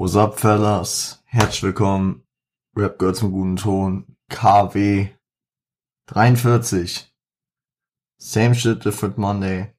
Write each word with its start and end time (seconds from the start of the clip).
What's 0.00 0.16
up, 0.16 0.40
fellas? 0.40 1.22
Herzlich 1.26 1.62
willkommen. 1.62 2.22
Rap 2.74 2.98
gehört 2.98 3.16
zum 3.16 3.32
guten 3.32 3.56
Ton. 3.56 4.16
KW 4.30 5.10
43. 6.06 7.14
Same 8.16 8.54
shit, 8.54 8.82
different 8.82 9.18
Monday. 9.18 9.74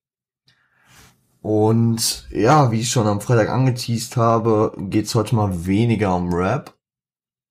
Und 1.41 2.27
ja, 2.29 2.71
wie 2.71 2.81
ich 2.81 2.91
schon 2.91 3.07
am 3.07 3.19
Freitag 3.19 3.49
angeteased 3.49 4.15
habe, 4.15 4.75
geht's 4.77 5.15
heute 5.15 5.33
mal 5.33 5.65
weniger 5.65 6.15
um 6.15 6.31
Rap. 6.31 6.77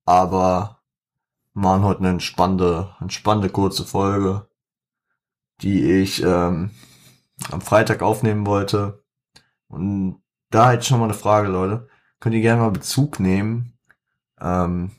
Aber 0.04 0.80
machen 1.52 1.82
heute 1.82 1.98
eine 1.98 2.10
entspannte, 2.10 2.94
entspannte 3.00 3.50
kurze 3.50 3.84
Folge, 3.84 4.48
die 5.60 5.90
ich 5.90 6.22
ähm, 6.22 6.70
am 7.50 7.62
Freitag 7.62 8.00
aufnehmen 8.02 8.46
wollte. 8.46 9.02
Und 9.66 10.22
da 10.50 10.72
jetzt 10.72 10.86
schon 10.86 11.00
mal 11.00 11.06
eine 11.06 11.14
Frage, 11.14 11.48
Leute 11.48 11.89
könnt 12.20 12.34
ihr 12.34 12.42
gerne 12.42 12.62
mal 12.62 12.70
Bezug 12.70 13.18
nehmen. 13.18 13.78
Ähm, 14.40 14.92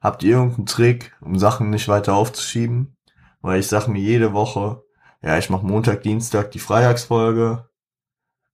habt 0.00 0.22
ihr 0.22 0.36
irgendeinen 0.36 0.66
Trick, 0.66 1.16
um 1.20 1.38
Sachen 1.38 1.70
nicht 1.70 1.88
weiter 1.88 2.14
aufzuschieben? 2.14 2.96
Weil 3.40 3.60
ich 3.60 3.68
sag 3.68 3.86
mir 3.86 4.00
jede 4.00 4.32
Woche, 4.32 4.82
ja, 5.22 5.38
ich 5.38 5.50
mache 5.50 5.66
Montag, 5.66 6.02
Dienstag 6.02 6.50
die 6.50 6.58
Freitagsfolge 6.58 7.68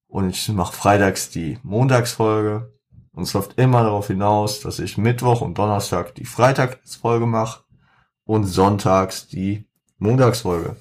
und 0.06 0.30
ich 0.30 0.48
mache 0.48 0.72
freitags 0.74 1.30
die 1.30 1.58
Montagsfolge. 1.62 2.74
Und 3.12 3.24
es 3.24 3.32
läuft 3.32 3.58
immer 3.58 3.82
darauf 3.82 4.06
hinaus, 4.06 4.60
dass 4.60 4.78
ich 4.78 4.98
Mittwoch 4.98 5.40
und 5.40 5.58
Donnerstag 5.58 6.14
die 6.14 6.24
Freitagsfolge 6.24 7.26
mache 7.26 7.64
und 8.24 8.44
sonntags 8.44 9.26
die 9.26 9.66
Montagsfolge. 9.98 10.76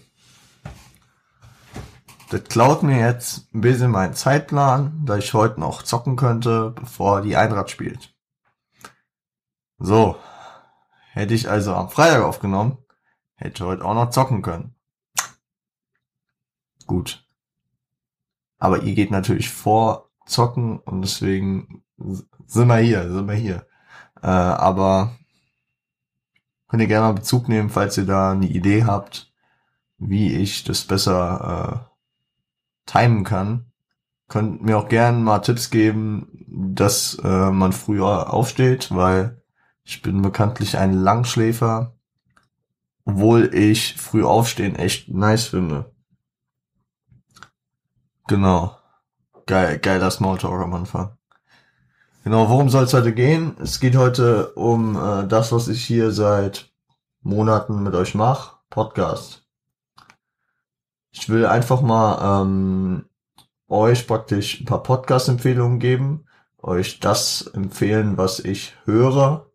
Das 2.30 2.44
klaut 2.44 2.84
mir 2.84 2.99
jetzt 2.99 3.54
ein 3.54 3.62
bisschen 3.62 3.90
meinen 3.90 4.13
Zeitplan, 4.13 5.05
da 5.05 5.17
ich 5.17 5.34
heute 5.34 5.62
noch 5.62 5.84
zocken 5.84 6.17
könnte, 6.17 6.72
bevor 6.72 7.22
die 7.22 7.38
Einrad 7.38 7.70
spielt. 7.70 8.13
So. 9.77 10.17
Hätte 11.14 11.34
ich 11.34 11.50
also 11.50 11.73
am 11.73 11.89
Freitag 11.89 12.23
aufgenommen, 12.23 12.78
hätte 13.36 13.66
heute 13.66 13.86
auch 13.86 13.94
noch 13.94 14.09
zocken 14.09 14.42
können. 14.42 14.75
Gut. 16.86 17.25
Aber 18.59 18.84
ihr 18.84 18.94
geht 18.94 19.09
natürlich 19.09 19.50
vor 19.50 20.09
zocken 20.25 20.80
und 20.80 21.02
deswegen 21.02 21.84
sind 21.97 22.67
wir 22.67 22.78
hier, 22.78 23.09
sind 23.09 23.28
wir 23.28 23.36
hier. 23.36 23.66
Äh, 24.22 24.28
aber 24.28 25.16
könnt 26.67 26.81
ihr 26.81 26.88
gerne 26.88 27.08
mal 27.08 27.14
Bezug 27.14 27.47
nehmen, 27.47 27.69
falls 27.69 27.97
ihr 27.97 28.06
da 28.06 28.34
eine 28.34 28.47
Idee 28.47 28.84
habt, 28.84 29.31
wie 29.97 30.36
ich 30.36 30.66
das 30.66 30.84
besser 30.84 31.88
äh, 31.88 31.97
timen 32.88 33.23
kann. 33.23 33.71
Könnt 34.27 34.63
mir 34.63 34.77
auch 34.77 34.89
gern 34.89 35.23
mal 35.23 35.39
Tipps 35.39 35.69
geben, 35.69 36.45
dass 36.47 37.17
äh, 37.23 37.52
man 37.52 37.71
früher 37.71 38.33
aufsteht, 38.33 38.94
weil 38.94 39.41
ich 39.83 40.02
bin 40.02 40.21
bekanntlich 40.21 40.77
ein 40.77 40.94
Langschläfer, 40.94 41.95
obwohl 43.05 43.53
ich 43.53 43.95
früh 43.95 44.23
aufstehen 44.23 44.75
echt 44.75 45.09
nice 45.09 45.45
finde. 45.45 45.94
Genau. 48.27 48.75
Geil, 49.45 49.79
geiler 49.79 50.11
Smalltalk 50.11 50.61
am 50.61 50.73
Anfang. 50.73 51.17
Genau, 52.25 52.49
worum 52.49 52.69
soll 52.69 52.83
es 52.83 52.94
heute 52.94 53.13
gehen? 53.13 53.55
Es 53.61 53.79
geht 53.79 53.95
heute 53.95 54.51
um 54.55 54.97
äh, 54.97 55.25
das, 55.27 55.53
was 55.53 55.69
ich 55.69 55.85
hier 55.85 56.11
seit 56.11 56.73
Monaten 57.22 57.81
mit 57.83 57.95
euch 57.95 58.16
mache. 58.16 58.57
Podcast. 58.69 59.47
Ich 61.11 61.30
will 61.30 61.45
einfach 61.45 61.81
mal 61.81 62.41
ähm, 62.41 63.05
euch 63.67 64.08
praktisch 64.08 64.61
ein 64.61 64.66
paar 64.66 64.83
Podcast-Empfehlungen 64.83 65.80
geben, 65.80 66.25
euch 66.58 67.00
das 67.00 67.47
empfehlen, 67.53 68.17
was 68.17 68.39
ich 68.39 68.75
höre. 68.86 69.50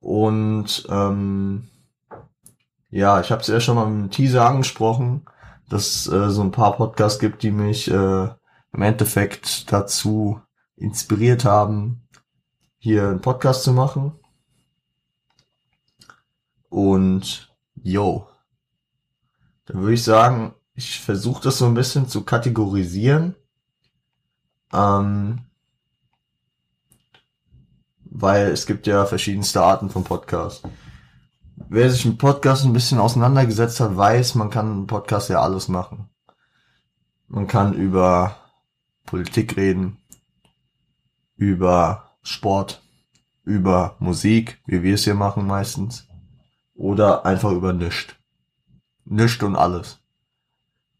Und 0.00 0.86
ähm, 0.88 1.68
ja, 2.90 3.20
ich 3.20 3.30
habe 3.30 3.40
es 3.40 3.48
ja 3.48 3.60
schon 3.60 3.76
mal 3.76 3.86
im 3.86 4.10
Teaser 4.10 4.46
angesprochen, 4.46 5.24
dass 5.68 6.06
es 6.06 6.12
äh, 6.12 6.30
so 6.30 6.42
ein 6.42 6.50
paar 6.50 6.76
Podcasts 6.76 7.18
gibt, 7.18 7.42
die 7.42 7.50
mich 7.50 7.90
äh, 7.90 8.28
im 8.72 8.82
Endeffekt 8.82 9.72
dazu 9.72 10.40
inspiriert 10.76 11.44
haben, 11.44 12.08
hier 12.78 13.08
einen 13.08 13.20
Podcast 13.20 13.62
zu 13.62 13.72
machen. 13.72 14.12
Und 16.68 17.54
yo, 17.82 18.26
dann 19.66 19.80
würde 19.80 19.94
ich 19.94 20.04
sagen, 20.04 20.54
ich 20.74 21.00
versuche 21.00 21.42
das 21.42 21.58
so 21.58 21.66
ein 21.66 21.74
bisschen 21.74 22.08
zu 22.08 22.24
kategorisieren. 22.24 23.34
Ähm, 24.72 25.40
weil 28.04 28.48
es 28.48 28.66
gibt 28.66 28.86
ja 28.86 29.06
verschiedenste 29.06 29.62
Arten 29.62 29.90
von 29.90 30.04
Podcasts. 30.04 30.62
Wer 31.68 31.90
sich 31.90 32.04
mit 32.04 32.18
Podcast 32.18 32.64
ein 32.64 32.72
bisschen 32.72 32.98
auseinandergesetzt 32.98 33.80
hat, 33.80 33.96
weiß, 33.96 34.34
man 34.34 34.50
kann 34.50 34.70
einen 34.70 34.86
Podcast 34.86 35.30
ja 35.30 35.40
alles 35.40 35.68
machen. 35.68 36.10
Man 37.28 37.46
kann 37.46 37.72
über 37.72 38.36
Politik 39.06 39.56
reden, 39.56 39.98
über 41.36 42.16
Sport, 42.22 42.82
über 43.44 43.96
Musik, 43.98 44.60
wie 44.66 44.82
wir 44.82 44.94
es 44.94 45.04
hier 45.04 45.14
machen 45.14 45.46
meistens, 45.46 46.06
oder 46.74 47.24
einfach 47.24 47.52
über 47.52 47.72
nischt. 47.72 48.18
Nischt 49.04 49.42
und 49.42 49.56
alles. 49.56 50.01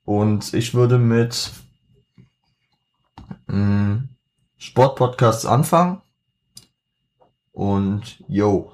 Und 0.05 0.53
ich 0.55 0.75
würde 0.75 0.99
mit 0.99 1.53
mm, 3.47 4.09
Sportpodcasts 4.57 5.47
anfangen. 5.47 6.03
Und 7.53 8.23
yo. 8.29 8.73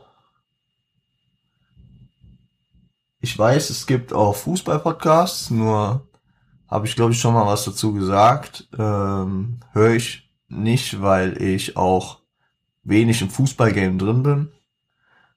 Ich 3.20 3.36
weiß, 3.36 3.70
es 3.70 3.86
gibt 3.86 4.12
auch 4.12 4.36
Fußballpodcasts, 4.36 5.50
nur 5.50 6.08
habe 6.68 6.86
ich 6.86 6.94
glaube 6.94 7.12
ich 7.12 7.20
schon 7.20 7.34
mal 7.34 7.46
was 7.46 7.64
dazu 7.64 7.92
gesagt. 7.92 8.68
Ähm, 8.78 9.60
Höre 9.72 9.94
ich 9.94 10.30
nicht, 10.48 11.02
weil 11.02 11.40
ich 11.42 11.76
auch 11.76 12.20
wenig 12.84 13.20
im 13.22 13.30
Fußballgame 13.30 13.96
drin 13.96 14.22
bin. 14.22 14.52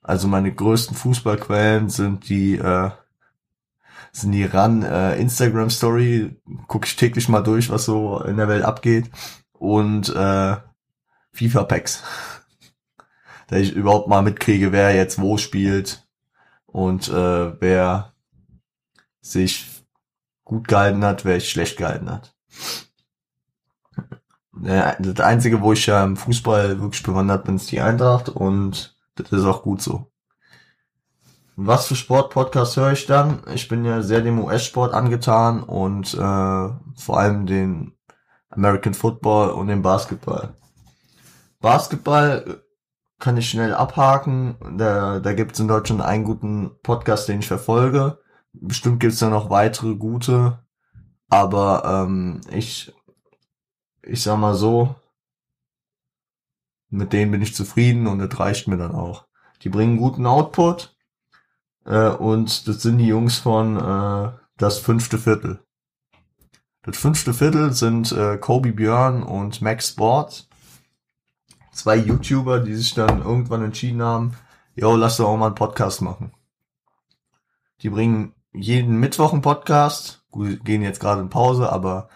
Also 0.01 0.27
meine 0.27 0.53
größten 0.53 0.95
Fußballquellen 0.95 1.89
sind 1.89 2.29
die 2.29 2.55
äh, 2.55 2.91
sind 4.11 4.31
die 4.31 4.43
ran 4.43 4.83
äh, 4.83 5.15
Instagram 5.15 5.69
Story, 5.69 6.35
gucke 6.67 6.85
ich 6.85 6.95
täglich 6.95 7.29
mal 7.29 7.41
durch, 7.41 7.69
was 7.69 7.85
so 7.85 8.21
in 8.21 8.37
der 8.37 8.47
Welt 8.47 8.63
abgeht 8.63 9.09
und 9.53 10.09
äh, 10.09 10.57
FIFA 11.31 11.63
Packs. 11.63 12.03
da 13.47 13.57
ich 13.57 13.73
überhaupt 13.73 14.07
mal 14.07 14.21
mitkriege, 14.21 14.71
wer 14.71 14.93
jetzt 14.93 15.19
wo 15.19 15.37
spielt 15.37 16.07
und 16.65 17.07
äh, 17.09 17.61
wer 17.61 18.13
sich 19.21 19.85
gut 20.43 20.67
gehalten 20.67 21.03
hat, 21.05 21.23
wer 21.25 21.39
sich 21.39 21.49
schlecht 21.49 21.77
gehalten 21.77 22.09
hat. 22.09 22.35
Das 24.53 25.19
Einzige, 25.21 25.61
wo 25.61 25.73
ich 25.73 25.85
ja 25.85 26.03
im 26.03 26.17
Fußball 26.17 26.81
wirklich 26.81 27.03
bewandert 27.03 27.45
bin, 27.45 27.55
ist 27.55 27.71
die 27.71 27.79
Eintracht 27.79 28.29
und 28.29 28.95
das 29.15 29.31
ist 29.31 29.45
auch 29.45 29.63
gut 29.63 29.81
so. 29.81 30.10
Was 31.63 31.85
für 31.85 31.95
Sportpodcasts 31.95 32.75
höre 32.75 32.93
ich 32.93 33.05
dann? 33.05 33.43
Ich 33.53 33.67
bin 33.67 33.85
ja 33.85 34.01
sehr 34.01 34.21
dem 34.21 34.43
US-Sport 34.43 34.95
angetan 34.95 35.61
und 35.61 36.11
äh, 36.15 36.17
vor 36.17 37.19
allem 37.19 37.45
den 37.45 37.93
American 38.49 38.95
Football 38.95 39.51
und 39.51 39.67
den 39.67 39.83
Basketball. 39.83 40.55
Basketball 41.59 42.63
kann 43.19 43.37
ich 43.37 43.47
schnell 43.47 43.75
abhaken. 43.75 44.55
Da, 44.75 45.19
da 45.19 45.33
gibt 45.33 45.51
es 45.51 45.59
in 45.59 45.67
Deutschland 45.67 46.01
einen 46.01 46.23
guten 46.23 46.71
Podcast, 46.81 47.29
den 47.29 47.41
ich 47.41 47.47
verfolge. 47.47 48.17
Bestimmt 48.53 48.99
gibt 48.99 49.13
es 49.13 49.19
da 49.19 49.29
noch 49.29 49.51
weitere 49.51 49.93
gute. 49.93 50.65
Aber 51.29 51.83
ähm, 51.85 52.41
ich, 52.49 52.91
ich 54.01 54.23
sag 54.23 54.39
mal 54.39 54.55
so, 54.55 54.95
mit 56.89 57.13
denen 57.13 57.29
bin 57.29 57.43
ich 57.43 57.53
zufrieden 57.53 58.07
und 58.07 58.17
das 58.17 58.39
reicht 58.39 58.67
mir 58.67 58.77
dann 58.77 58.95
auch. 58.95 59.27
Die 59.61 59.69
bringen 59.69 59.97
guten 59.97 60.25
Output 60.25 60.95
äh, 61.85 62.09
und 62.09 62.67
das 62.67 62.81
sind 62.81 62.97
die 62.97 63.07
Jungs 63.07 63.39
von 63.39 63.77
äh, 63.77 64.31
das 64.57 64.79
fünfte 64.79 65.17
Viertel. 65.17 65.59
Das 66.83 66.97
fünfte 66.97 67.33
Viertel 67.33 67.73
sind 67.73 68.11
äh, 68.11 68.37
Kobe 68.37 68.73
Björn 68.73 69.23
und 69.23 69.61
Max 69.61 69.89
Sport. 69.89 70.47
Zwei 71.71 71.95
YouTuber, 71.95 72.59
die 72.59 72.75
sich 72.75 72.93
dann 72.93 73.21
irgendwann 73.21 73.63
entschieden 73.63 74.01
haben, 74.01 74.35
yo, 74.75 74.95
lass 74.95 75.17
doch 75.17 75.27
auch 75.27 75.37
mal 75.37 75.47
einen 75.47 75.55
Podcast 75.55 76.01
machen. 76.01 76.33
Die 77.81 77.89
bringen 77.89 78.33
jeden 78.53 78.99
Mittwoch 78.99 79.33
einen 79.33 79.41
Podcast. 79.41 80.23
Gehen 80.33 80.81
jetzt 80.81 80.99
gerade 80.99 81.21
in 81.21 81.29
Pause, 81.29 81.71
aber 81.71 82.09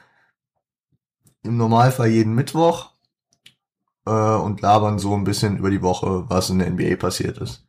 im 1.43 1.57
Normalfall 1.57 2.09
jeden 2.09 2.33
Mittwoch 2.33 2.91
äh, 4.05 4.11
und 4.11 4.61
labern 4.61 4.99
so 4.99 5.13
ein 5.13 5.23
bisschen 5.23 5.57
über 5.57 5.69
die 5.69 5.81
Woche, 5.81 6.29
was 6.29 6.49
in 6.49 6.59
der 6.59 6.69
NBA 6.69 6.95
passiert 6.95 7.37
ist. 7.37 7.65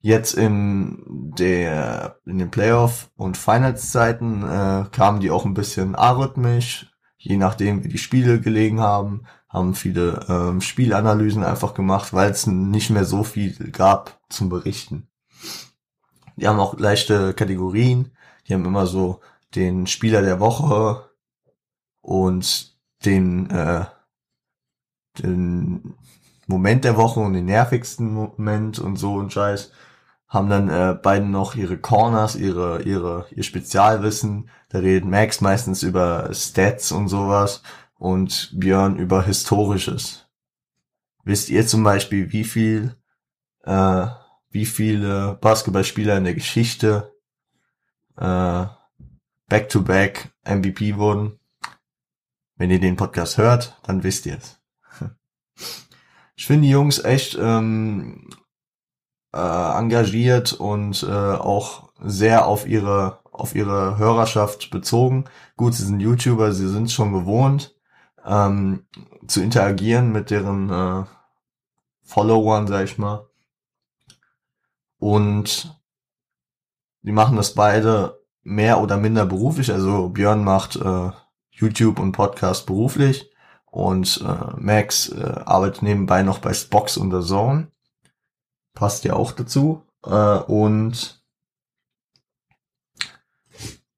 Jetzt 0.00 0.34
in 0.34 1.32
der 1.36 2.16
in 2.24 2.38
den 2.38 2.50
Playoff 2.50 3.10
und 3.16 3.36
Finals 3.36 3.90
Zeiten 3.90 4.42
äh, 4.42 4.86
kamen 4.90 5.20
die 5.20 5.30
auch 5.30 5.44
ein 5.44 5.54
bisschen 5.54 5.94
arrhythmisch, 5.94 6.90
je 7.18 7.36
nachdem 7.36 7.84
wie 7.84 7.88
die 7.88 7.98
Spiele 7.98 8.40
gelegen 8.40 8.80
haben, 8.80 9.26
haben 9.48 9.74
viele 9.74 10.24
ähm, 10.28 10.60
Spielanalysen 10.60 11.44
einfach 11.44 11.74
gemacht, 11.74 12.14
weil 12.14 12.30
es 12.30 12.46
nicht 12.46 12.90
mehr 12.90 13.04
so 13.04 13.24
viel 13.24 13.52
gab 13.72 14.20
zum 14.30 14.48
Berichten. 14.48 15.08
Die 16.36 16.48
haben 16.48 16.60
auch 16.60 16.78
leichte 16.78 17.34
Kategorien. 17.34 18.12
Die 18.46 18.54
haben 18.54 18.64
immer 18.64 18.86
so 18.86 19.20
den 19.54 19.86
Spieler 19.86 20.22
der 20.22 20.40
Woche 20.40 21.10
und 22.00 22.78
den, 23.04 23.50
äh, 23.50 23.84
den 25.18 25.94
Moment 26.46 26.84
der 26.84 26.96
Woche 26.96 27.20
und 27.20 27.34
den 27.34 27.44
nervigsten 27.44 28.12
Moment 28.12 28.78
und 28.78 28.96
so 28.96 29.14
und 29.14 29.32
Scheiß. 29.32 29.72
Haben 30.30 30.48
dann 30.48 30.68
äh, 30.70 30.94
beiden 30.94 31.30
noch 31.30 31.56
ihre 31.56 31.76
Corners, 31.76 32.36
ihre, 32.36 32.82
ihre, 32.82 33.26
ihr 33.32 33.42
Spezialwissen. 33.42 34.48
Da 34.68 34.78
redet 34.78 35.04
Max 35.04 35.40
meistens 35.40 35.82
über 35.82 36.32
Stats 36.32 36.92
und 36.92 37.08
sowas 37.08 37.62
und 37.98 38.52
Björn 38.54 38.96
über 38.96 39.24
Historisches. 39.24 40.28
Wisst 41.24 41.50
ihr 41.50 41.66
zum 41.66 41.82
Beispiel, 41.82 42.32
wie 42.32 42.44
viel, 42.44 42.96
äh, 43.64 44.06
wie 44.50 44.66
viele 44.66 45.36
Basketballspieler 45.40 46.16
in 46.16 46.24
der 46.24 46.34
Geschichte 46.34 47.12
äh, 48.16 48.66
back-to-back 49.48 50.30
-back 50.44 50.56
MVP 50.56 50.96
wurden? 50.96 51.40
Wenn 52.54 52.70
ihr 52.70 52.80
den 52.80 52.96
Podcast 52.96 53.36
hört, 53.36 53.78
dann 53.82 54.02
wisst 54.02 54.26
ihr 54.26 54.38
es. 54.38 54.60
Ich 56.36 56.46
finde 56.46 56.62
die 56.62 56.70
Jungs 56.70 57.04
echt 57.04 57.36
ähm, 57.38 58.29
äh, 59.34 59.78
engagiert 59.78 60.52
und 60.52 61.02
äh, 61.02 61.10
auch 61.10 61.90
sehr 62.02 62.46
auf 62.46 62.66
ihre 62.66 63.20
auf 63.32 63.54
ihre 63.54 63.96
Hörerschaft 63.98 64.70
bezogen. 64.70 65.24
Gut, 65.56 65.74
sie 65.74 65.84
sind 65.84 66.00
YouTuber, 66.00 66.52
sie 66.52 66.68
sind 66.68 66.90
schon 66.90 67.12
gewohnt, 67.12 67.74
ähm, 68.24 68.84
zu 69.26 69.40
interagieren 69.40 70.12
mit 70.12 70.30
deren 70.30 70.70
äh, 70.70 71.04
Followern, 72.02 72.66
sag 72.66 72.84
ich 72.84 72.98
mal. 72.98 73.26
Und 74.98 75.80
die 77.02 77.12
machen 77.12 77.36
das 77.36 77.54
beide 77.54 78.20
mehr 78.42 78.80
oder 78.80 78.96
minder 78.96 79.24
beruflich. 79.24 79.72
Also 79.72 80.10
Björn 80.10 80.44
macht 80.44 80.76
äh, 80.76 81.10
YouTube 81.50 81.98
und 81.98 82.12
Podcast 82.12 82.66
beruflich 82.66 83.30
und 83.66 84.22
äh, 84.26 84.60
Max 84.60 85.08
äh, 85.08 85.40
arbeitet 85.44 85.82
nebenbei 85.82 86.22
noch 86.22 86.38
bei 86.38 86.52
Spox 86.52 86.96
und 86.96 87.10
The 87.10 87.26
Zone. 87.26 87.68
Passt 88.74 89.04
ja 89.04 89.14
auch 89.14 89.32
dazu. 89.32 89.82
Äh, 90.04 90.38
und 90.38 91.22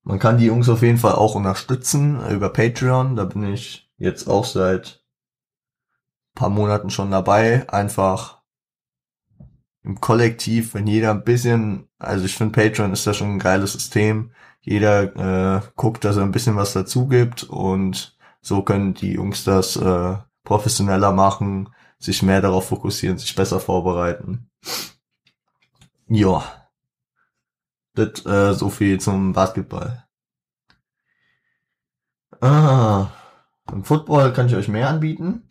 man 0.03 0.19
kann 0.19 0.39
die 0.39 0.47
Jungs 0.47 0.69
auf 0.69 0.83
jeden 0.83 0.99
Fall 0.99 1.13
auch 1.13 1.35
unterstützen 1.35 2.21
über 2.31 2.49
Patreon. 2.51 3.17
Da 3.17 3.25
bin 3.25 3.45
ich 3.45 3.91
jetzt 3.99 4.29
auch 4.29 4.45
seit 4.45 5.05
paar 6.35 6.51
Monaten 6.51 6.91
schon 6.91 7.11
dabei. 7.11 7.69
Einfach 7.69 8.43
im 9.85 10.01
Kollektiv, 10.01 10.75
wenn 10.75 10.87
jeder 10.87 11.11
ein 11.11 11.25
bisschen, 11.25 11.89
also 11.99 12.25
ich 12.25 12.37
finde 12.37 12.53
Patreon 12.53 12.93
ist 12.93 13.07
da 13.07 13.15
schon 13.15 13.35
ein 13.35 13.39
geiles 13.39 13.73
System. 13.73 14.33
Jeder 14.61 15.57
äh, 15.57 15.61
guckt, 15.75 16.05
dass 16.05 16.17
er 16.17 16.23
ein 16.23 16.33
bisschen 16.33 16.57
was 16.57 16.73
dazu 16.73 17.09
gibt 17.09 17.45
und 17.45 18.17
so 18.41 18.63
können 18.63 18.95
die 18.95 19.13
Jungs 19.13 19.45
das 19.45 19.77
äh, 19.77 20.17
professioneller 20.45 21.13
machen, 21.13 21.69
sich 21.99 22.23
mehr 22.23 22.41
darauf 22.41 22.69
fokussieren, 22.69 23.19
sich 23.19 23.35
besser 23.35 23.61
vorbereiten. 23.61 24.49
Ja. 26.09 26.45
Das 27.95 28.25
äh, 28.27 28.55
so 28.55 28.71
viel 28.71 29.01
zum 29.01 29.33
Basketball. 29.33 30.05
Ah. 32.41 33.09
Im 33.71 33.85
Football 33.85 34.33
kann 34.33 34.47
ich 34.47 34.57
euch 34.57 34.69
mehr 34.69 34.89
anbieten. 34.89 35.49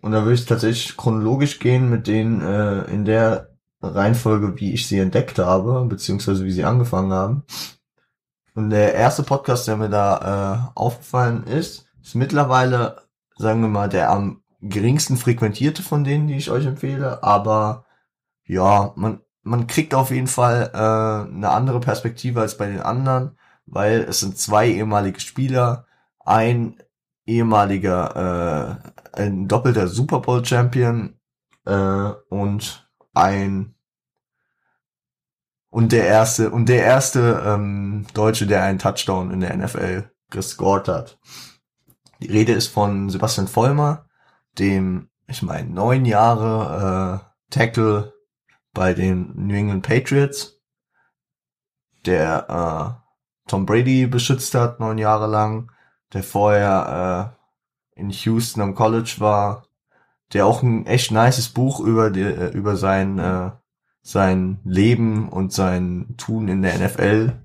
Und 0.00 0.12
da 0.12 0.22
würde 0.22 0.34
ich 0.34 0.46
tatsächlich 0.46 0.96
chronologisch 0.96 1.60
gehen 1.60 1.88
mit 1.88 2.06
denen 2.06 2.40
äh, 2.40 2.84
in 2.90 3.04
der 3.04 3.52
Reihenfolge, 3.80 4.58
wie 4.60 4.72
ich 4.72 4.86
sie 4.86 4.98
entdeckt 4.98 5.38
habe, 5.38 5.84
beziehungsweise 5.86 6.44
wie 6.44 6.50
sie 6.50 6.64
angefangen 6.64 7.12
haben. 7.12 7.44
Und 8.54 8.70
der 8.70 8.94
erste 8.94 9.22
Podcast, 9.22 9.66
der 9.66 9.76
mir 9.76 9.88
da 9.88 10.72
äh, 10.74 10.78
aufgefallen 10.78 11.44
ist, 11.44 11.86
ist 12.02 12.14
mittlerweile, 12.14 13.02
sagen 13.36 13.62
wir 13.62 13.68
mal, 13.68 13.88
der 13.88 14.10
am 14.10 14.42
geringsten 14.60 15.16
frequentierte 15.16 15.82
von 15.82 16.04
denen, 16.04 16.26
die 16.26 16.36
ich 16.36 16.50
euch 16.50 16.66
empfehle. 16.66 17.22
Aber 17.22 17.86
ja, 18.44 18.92
man, 18.96 19.20
man 19.42 19.66
kriegt 19.66 19.94
auf 19.94 20.10
jeden 20.10 20.26
Fall 20.26 20.70
äh, 20.72 21.32
eine 21.32 21.50
andere 21.50 21.80
Perspektive 21.80 22.40
als 22.40 22.56
bei 22.56 22.66
den 22.66 22.80
anderen, 22.80 23.38
weil 23.66 24.00
es 24.02 24.20
sind 24.20 24.38
zwei 24.38 24.68
ehemalige 24.68 25.20
Spieler, 25.20 25.86
ein 26.20 26.76
ehemaliger, 27.26 28.80
äh, 29.14 29.20
ein 29.22 29.48
doppelter 29.48 29.88
Super 29.88 30.20
Bowl 30.20 30.44
Champion 30.44 31.18
äh, 31.66 32.10
und 32.28 32.88
ein 33.14 33.74
und 35.70 35.92
der 35.92 36.06
erste 36.06 36.50
und 36.50 36.68
der 36.68 36.84
erste 36.84 37.42
ähm, 37.46 38.06
Deutsche, 38.12 38.46
der 38.46 38.62
einen 38.62 38.78
Touchdown 38.78 39.30
in 39.30 39.40
der 39.40 39.56
NFL 39.56 40.10
gescored 40.30 40.88
hat. 40.88 41.18
Die 42.20 42.30
Rede 42.30 42.52
ist 42.52 42.68
von 42.68 43.08
Sebastian 43.08 43.48
Vollmer, 43.48 44.06
dem 44.58 45.08
ich 45.26 45.42
meine 45.42 45.70
neun 45.70 46.04
Jahre 46.04 47.22
äh, 47.22 47.54
Tackle 47.54 48.11
bei 48.72 48.94
den 48.94 49.32
New 49.34 49.54
England 49.54 49.86
Patriots, 49.86 50.60
der 52.06 52.98
äh, 52.98 53.48
Tom 53.48 53.66
Brady 53.66 54.06
beschützt 54.06 54.54
hat 54.54 54.80
neun 54.80 54.98
Jahre 54.98 55.26
lang, 55.26 55.70
der 56.12 56.22
vorher 56.22 57.36
äh, 57.96 58.00
in 58.00 58.10
Houston 58.10 58.62
am 58.62 58.74
College 58.74 59.16
war, 59.18 59.66
der 60.32 60.46
auch 60.46 60.62
ein 60.62 60.86
echt 60.86 61.10
nices 61.10 61.48
Buch 61.48 61.80
über 61.80 62.10
die, 62.10 62.22
äh, 62.22 62.50
über 62.52 62.76
sein 62.76 63.18
äh, 63.18 63.50
sein 64.02 64.60
Leben 64.64 65.28
und 65.28 65.52
sein 65.52 66.14
Tun 66.18 66.48
in 66.48 66.62
der 66.62 66.78
NFL 66.78 67.40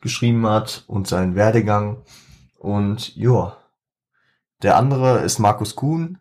geschrieben 0.00 0.46
hat 0.46 0.84
und 0.88 1.06
seinen 1.06 1.36
Werdegang. 1.36 2.02
Und 2.58 3.16
ja, 3.16 3.56
der 4.62 4.76
andere 4.76 5.20
ist 5.20 5.38
Markus 5.38 5.76
Kuhn, 5.76 6.18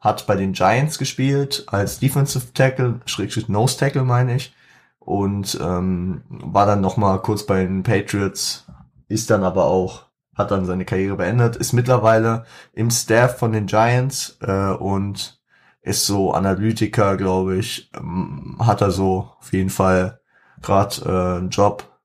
hat 0.00 0.26
bei 0.26 0.36
den 0.36 0.52
Giants 0.52 0.98
gespielt 0.98 1.64
als 1.66 1.98
Defensive 1.98 2.52
Tackle, 2.54 3.00
Schrägstrich 3.06 3.48
Nose 3.48 3.78
Tackle 3.78 4.04
meine 4.04 4.36
ich, 4.36 4.54
und 4.98 5.58
ähm, 5.60 6.22
war 6.28 6.66
dann 6.66 6.80
noch 6.80 6.96
mal 6.96 7.18
kurz 7.18 7.44
bei 7.44 7.64
den 7.64 7.82
Patriots, 7.82 8.66
ist 9.08 9.30
dann 9.30 9.42
aber 9.42 9.64
auch 9.64 10.08
hat 10.38 10.52
dann 10.52 10.64
seine 10.64 10.84
Karriere 10.84 11.16
beendet, 11.16 11.56
ist 11.56 11.72
mittlerweile 11.72 12.44
im 12.72 12.90
Staff 12.90 13.38
von 13.38 13.52
den 13.52 13.66
Giants 13.66 14.38
äh, 14.40 14.70
und 14.70 15.42
ist 15.82 16.06
so 16.06 16.32
Analytiker, 16.32 17.16
glaube 17.16 17.56
ich, 17.56 17.90
ähm, 17.96 18.56
hat 18.60 18.80
er 18.80 18.92
so 18.92 19.32
auf 19.40 19.52
jeden 19.52 19.70
Fall 19.70 20.20
gerade 20.62 21.02
äh, 21.04 21.38
einen 21.38 21.50
Job 21.50 22.00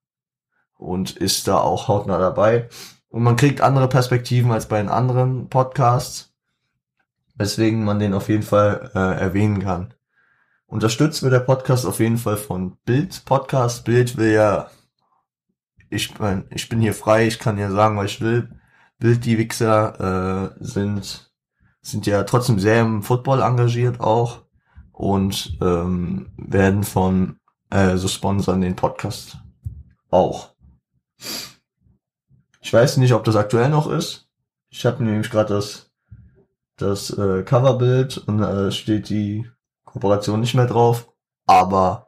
und 0.78 1.16
ist 1.16 1.48
da 1.48 1.60
auch 1.60 1.88
hautnah 1.88 2.18
dabei. 2.18 2.70
Und 3.10 3.24
man 3.24 3.36
kriegt 3.36 3.62
andere 3.62 3.88
Perspektiven 3.88 4.52
als 4.52 4.68
bei 4.68 4.80
den 4.80 4.90
anderen 4.90 5.50
Podcasts, 5.50 6.33
weswegen 7.44 7.84
man 7.84 8.00
den 8.00 8.14
auf 8.14 8.30
jeden 8.30 8.44
Fall 8.44 8.90
äh, 8.96 9.20
erwähnen 9.20 9.60
kann. 9.60 9.94
Unterstützt 10.66 11.22
wird 11.24 11.34
der 11.34 11.42
Podcast 11.42 11.86
auf 11.86 12.00
jeden 12.00 12.18
Fall 12.18 12.38
von 12.38 12.78
Bild 12.86 13.26
Podcast. 13.26 13.84
Bild 13.84 14.16
will 14.16 14.32
ja 14.32 14.70
ich 15.90 16.18
mein, 16.20 16.46
ich 16.50 16.70
bin 16.70 16.80
hier 16.80 16.94
frei, 16.94 17.28
ich 17.28 17.38
kann 17.38 17.58
ja 17.58 17.70
sagen, 17.70 17.98
was 17.98 18.06
ich 18.06 18.22
will. 18.22 18.50
Bild, 18.98 19.26
die 19.26 19.38
Wichser 19.38 20.54
äh, 20.58 20.64
sind 20.64 21.32
sind 21.82 22.06
ja 22.06 22.24
trotzdem 22.24 22.60
sehr 22.60 22.80
im 22.80 23.04
Football 23.04 23.42
engagiert 23.42 24.00
auch 24.00 24.44
und 24.94 25.58
ähm, 25.62 26.32
werden 26.38 26.84
von 26.84 27.40
äh, 27.70 27.98
so 27.98 28.08
sponsern 28.08 28.62
den 28.62 28.78
Podcast 28.78 29.38
auch. 30.10 30.56
Ich 32.62 32.72
weiß 32.72 32.96
nicht, 32.98 33.14
ob 33.14 33.26
das 33.26 33.36
aktuell 33.36 33.68
noch 33.68 33.92
ist. 33.92 34.30
Ich 34.70 34.86
habe 34.86 35.04
nämlich 35.04 35.30
gerade 35.30 35.54
das 35.54 35.92
das 36.78 37.10
äh, 37.12 37.44
Coverbild 37.44 38.18
und 38.18 38.40
da 38.40 38.68
äh, 38.68 38.72
steht 38.72 39.10
die 39.10 39.46
Kooperation 39.86 40.40
nicht 40.40 40.56
mehr 40.56 40.68
drauf, 40.68 41.12
aber 41.46 42.08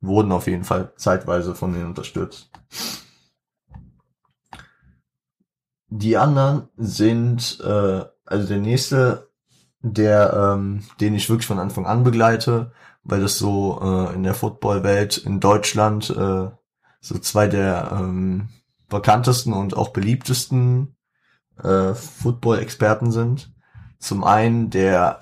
wurden 0.00 0.32
auf 0.32 0.46
jeden 0.46 0.64
Fall 0.64 0.92
zeitweise 0.96 1.54
von 1.54 1.72
denen 1.72 1.86
unterstützt. 1.86 2.50
Die 5.88 6.16
anderen 6.16 6.68
sind, 6.76 7.60
äh, 7.60 8.04
also 8.24 8.48
der 8.48 8.58
nächste, 8.58 9.30
der, 9.80 10.54
ähm, 10.54 10.82
den 11.00 11.14
ich 11.14 11.30
wirklich 11.30 11.46
von 11.46 11.58
Anfang 11.58 11.86
an 11.86 12.04
begleite, 12.04 12.72
weil 13.04 13.20
das 13.20 13.38
so 13.38 13.80
äh, 13.82 14.14
in 14.14 14.22
der 14.24 14.34
Footballwelt 14.34 15.16
in 15.18 15.38
Deutschland 15.40 16.10
äh, 16.10 16.50
so 17.00 17.18
zwei 17.20 17.46
der 17.46 17.92
ähm, 17.92 18.48
bekanntesten 18.88 19.52
und 19.52 19.76
auch 19.76 19.90
beliebtesten 19.90 20.96
äh, 21.62 21.94
Football-Experten 21.94 23.12
sind. 23.12 23.52
Zum 23.98 24.24
einen 24.24 24.70
der 24.70 25.20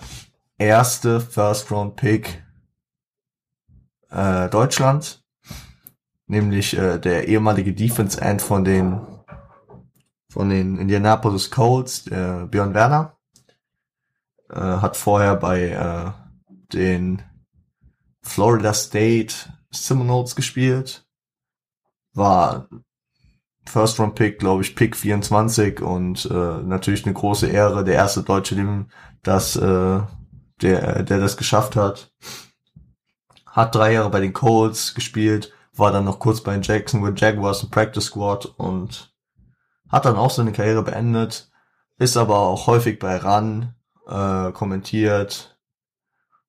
erste 0.58 1.20
First-Round-Pick 1.20 2.42
äh, 4.10 4.48
Deutschlands, 4.48 5.24
nämlich 6.26 6.76
äh, 6.76 6.98
der 6.98 7.28
ehemalige 7.28 7.74
Defense 7.74 8.20
End 8.20 8.42
von 8.42 8.64
den 8.64 9.00
von 10.34 10.50
den 10.50 10.78
Indianapolis 10.78 11.50
Colts, 11.52 12.04
der 12.04 12.46
Björn 12.48 12.74
Werner. 12.74 13.16
äh, 14.50 14.56
hat 14.56 14.96
vorher 14.96 15.36
bei 15.36 15.68
äh, 15.70 16.10
den 16.72 17.22
Florida 18.22 18.74
State 18.74 19.34
Seminoles 19.70 20.34
gespielt, 20.34 21.06
war 22.14 22.68
First 23.66 23.98
Round 23.98 24.14
Pick, 24.14 24.38
glaube 24.38 24.62
ich, 24.62 24.76
Pick 24.76 24.96
24 24.96 25.80
und 25.80 26.26
äh, 26.26 26.62
natürlich 26.62 27.04
eine 27.04 27.14
große 27.14 27.46
Ehre, 27.46 27.84
der 27.84 27.94
erste 27.94 28.22
Deutsche, 28.22 28.54
dem 28.54 28.88
das, 29.22 29.56
äh, 29.56 30.00
der, 30.62 31.02
der 31.02 31.18
das 31.18 31.36
geschafft 31.36 31.76
hat. 31.76 32.12
Hat 33.46 33.74
drei 33.74 33.92
Jahre 33.92 34.10
bei 34.10 34.20
den 34.20 34.32
Colts 34.32 34.94
gespielt, 34.94 35.52
war 35.74 35.92
dann 35.92 36.04
noch 36.04 36.18
kurz 36.18 36.40
bei 36.40 36.52
den 36.52 36.62
Jacksonville 36.62 37.14
Jaguars 37.16 37.62
im 37.62 37.70
Practice 37.70 38.04
Squad 38.04 38.46
und 38.56 39.12
hat 39.88 40.04
dann 40.04 40.16
auch 40.16 40.30
seine 40.30 40.52
Karriere 40.52 40.82
beendet, 40.82 41.50
ist 41.98 42.16
aber 42.16 42.38
auch 42.38 42.66
häufig 42.66 42.98
bei 42.98 43.16
RAN 43.16 43.74
äh, 44.06 44.52
kommentiert, 44.52 45.56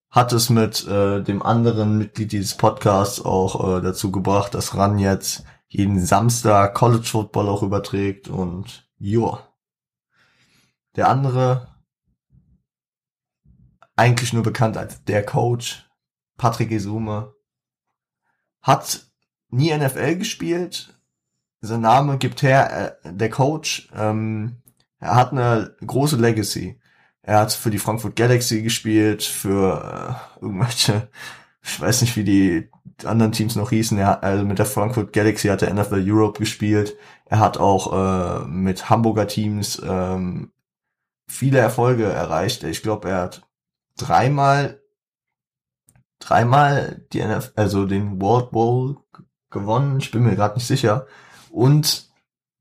hat 0.09 0.33
es 0.33 0.49
mit 0.49 0.87
äh, 0.87 1.21
dem 1.21 1.43
anderen 1.43 1.97
Mitglied 1.97 2.31
dieses 2.31 2.55
Podcasts 2.55 3.23
auch 3.23 3.77
äh, 3.77 3.81
dazu 3.81 4.11
gebracht, 4.11 4.53
dass 4.53 4.75
RAN 4.75 4.97
jetzt 4.97 5.43
jeden 5.77 5.99
Samstag 5.99 6.73
College 6.73 7.03
Football 7.03 7.49
auch 7.49 7.63
überträgt 7.63 8.27
und 8.27 8.89
joa. 8.97 9.47
Der 10.95 11.09
andere, 11.09 11.67
eigentlich 13.95 14.31
nur 14.31 14.43
bekannt 14.43 14.77
als 14.77 15.03
der 15.03 15.25
Coach, 15.25 15.89
Patrick 16.37 16.71
Isume, 16.71 17.33
hat 18.61 19.05
nie 19.49 19.75
NFL 19.75 20.15
gespielt. 20.15 20.97
Sein 21.61 21.81
Name 21.81 22.17
gibt 22.17 22.41
her, 22.41 22.99
äh, 23.03 23.13
der 23.13 23.29
Coach, 23.29 23.89
ähm, 23.93 24.61
er 24.99 25.15
hat 25.15 25.31
eine 25.31 25.75
große 25.85 26.15
Legacy. 26.15 26.79
Er 27.21 27.39
hat 27.39 27.53
für 27.53 27.69
die 27.69 27.79
Frankfurt 27.79 28.15
Galaxy 28.15 28.61
gespielt, 28.61 29.23
für 29.23 30.19
äh, 30.39 30.41
irgendwelche, 30.41 31.09
ich 31.65 31.81
weiß 31.81 32.01
nicht, 32.01 32.15
wie 32.15 32.23
die 32.23 32.69
anderen 33.03 33.31
Teams 33.31 33.55
noch 33.55 33.71
hießen. 33.71 33.97
Er, 33.97 34.23
also 34.23 34.45
mit 34.45 34.59
der 34.59 34.65
Frankfurt 34.65 35.13
Galaxy 35.13 35.47
hat 35.47 35.63
er 35.63 35.73
NFL 35.73 36.03
Europe 36.05 36.39
gespielt. 36.39 36.95
Er 37.25 37.39
hat 37.39 37.57
auch 37.57 38.43
äh, 38.43 38.45
mit 38.45 38.89
Hamburger 38.89 39.27
Teams 39.27 39.81
ähm, 39.85 40.51
viele 41.27 41.57
Erfolge 41.57 42.05
erreicht. 42.05 42.63
Ich 42.63 42.83
glaube, 42.83 43.09
er 43.09 43.21
hat 43.21 43.47
dreimal 43.97 44.79
dreimal 46.19 47.05
die 47.11 47.23
NFL, 47.23 47.51
also 47.55 47.85
den 47.85 48.21
World 48.21 48.51
Bowl 48.51 48.97
gewonnen. 49.49 49.99
Ich 49.99 50.11
bin 50.11 50.23
mir 50.23 50.35
gerade 50.35 50.55
nicht 50.55 50.67
sicher. 50.67 51.07
Und 51.49 52.09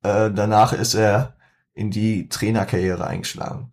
äh, 0.03 0.31
danach 0.31 0.73
ist 0.73 0.95
er 0.95 1.37
in 1.75 1.91
die 1.91 2.29
Trainerkarriere 2.29 3.07
eingeschlagen. 3.07 3.73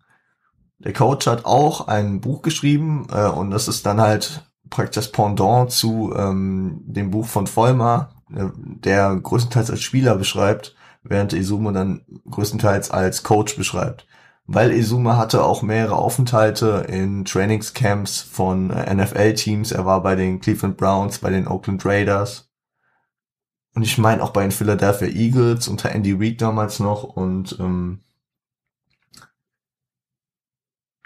Der 0.78 0.92
Coach 0.92 1.26
hat 1.26 1.44
auch 1.44 1.86
ein 1.86 2.20
Buch 2.20 2.42
geschrieben 2.42 3.06
äh, 3.12 3.28
und 3.28 3.50
das 3.50 3.68
ist 3.68 3.86
dann 3.86 4.00
halt 4.00 4.51
praktisch 4.72 5.04
das 5.04 5.12
Pendant 5.12 5.70
zu 5.70 6.12
ähm, 6.16 6.80
dem 6.84 7.10
Buch 7.10 7.26
von 7.26 7.46
Vollmer, 7.46 8.10
äh, 8.34 8.46
der 8.56 9.14
größtenteils 9.14 9.70
als 9.70 9.82
Spieler 9.82 10.16
beschreibt, 10.16 10.74
während 11.04 11.34
Izume 11.34 11.72
dann 11.72 12.02
größtenteils 12.28 12.90
als 12.90 13.22
Coach 13.22 13.56
beschreibt. 13.56 14.06
Weil 14.46 14.72
Izume 14.72 15.16
hatte 15.16 15.44
auch 15.44 15.62
mehrere 15.62 15.96
Aufenthalte 15.96 16.86
in 16.88 17.24
Trainingscamps 17.24 18.22
von 18.22 18.70
äh, 18.70 18.92
NFL-Teams. 18.92 19.72
Er 19.72 19.86
war 19.86 20.02
bei 20.02 20.16
den 20.16 20.40
Cleveland 20.40 20.76
Browns, 20.76 21.18
bei 21.18 21.30
den 21.30 21.46
Oakland 21.46 21.84
Raiders. 21.84 22.50
Und 23.74 23.82
ich 23.82 23.98
meine 23.98 24.22
auch 24.22 24.30
bei 24.30 24.42
den 24.42 24.50
Philadelphia 24.50 25.08
Eagles 25.08 25.68
unter 25.68 25.92
Andy 25.92 26.12
Reid 26.12 26.40
damals 26.40 26.80
noch. 26.80 27.04
Und 27.04 27.56
ähm, 27.60 28.00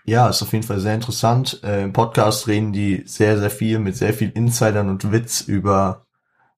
Ja, 0.07 0.29
ist 0.29 0.43
auf 0.43 0.53
jeden 0.53 0.65
Fall 0.65 0.79
sehr 0.79 0.95
interessant. 0.95 1.61
Äh, 1.65 1.83
Im 1.83 1.93
Podcast 1.93 2.47
reden 2.47 2.73
die 2.73 3.03
sehr, 3.07 3.39
sehr 3.39 3.51
viel 3.51 3.81
mit 3.81 3.97
sehr 3.97 4.15
viel 4.15 4.31
Insidern 4.31 4.89
und 4.89 5.11
Witz 5.11 5.41
über 5.41 6.07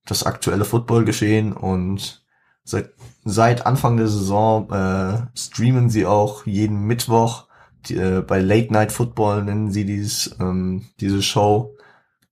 das 0.05 0.23
aktuelle 0.23 0.65
Footballgeschehen 0.65 1.53
und 1.53 2.23
seit, 2.63 2.91
seit 3.25 3.65
Anfang 3.65 3.97
der 3.97 4.07
Saison 4.07 4.71
äh, 4.71 5.37
streamen 5.37 5.89
sie 5.89 6.05
auch 6.05 6.45
jeden 6.45 6.81
Mittwoch 6.85 7.49
die, 7.85 7.95
äh, 7.95 8.21
bei 8.21 8.39
Late 8.39 8.71
Night 8.73 8.91
Football 8.91 9.43
nennen 9.43 9.71
sie 9.71 9.85
dieses, 9.85 10.35
ähm, 10.39 10.85
diese 10.99 11.21
Show. 11.21 11.75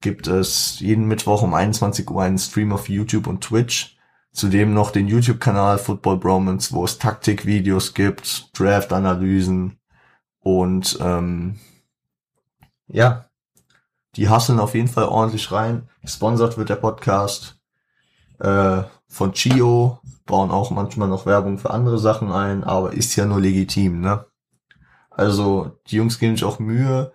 Gibt 0.01 0.27
es 0.27 0.79
jeden 0.79 1.07
Mittwoch 1.07 1.41
um 1.41 1.53
21 1.53 2.09
Uhr 2.09 2.21
einen 2.21 2.38
Stream 2.38 2.71
auf 2.71 2.89
YouTube 2.89 3.27
und 3.27 3.41
Twitch. 3.41 3.97
Zudem 4.31 4.74
noch 4.74 4.91
den 4.91 5.07
YouTube-Kanal 5.07 5.79
Football 5.79 6.17
Bromance, 6.17 6.71
wo 6.74 6.86
es 6.86 7.00
Taktikvideos 7.00 7.95
gibt, 7.95 8.57
Draft-Analysen, 8.59 9.79
und 10.48 10.98
ähm, 11.01 11.60
ja, 12.88 13.25
die 14.16 14.30
hasseln 14.30 14.62
auf 14.62 14.75
jeden 14.75 14.88
Fall 14.88 15.04
ordentlich 15.04 15.51
rein. 15.51 15.89
Gesponsert 16.01 16.58
wird 16.58 16.70
der 16.70 16.77
Podcast 16.77 17.60
äh, 18.39 18.84
von 19.10 19.34
Chio, 19.34 20.00
bauen 20.25 20.50
auch 20.50 20.72
manchmal 20.72 21.10
noch 21.10 21.25
Werbung 21.25 21.58
für 21.58 21.72
andere 21.72 22.00
Sachen 22.00 22.32
ein, 22.32 22.63
aber 22.63 22.94
ist 22.94 23.13
ja 23.18 23.25
nur 23.25 23.42
legitim, 23.42 24.00
ne? 24.00 24.25
Also 25.10 25.77
die 25.88 25.98
Jungs 25.98 26.18
geben 26.18 26.38
sich 26.38 26.46
auch 26.46 26.60
Mühe, 26.60 27.12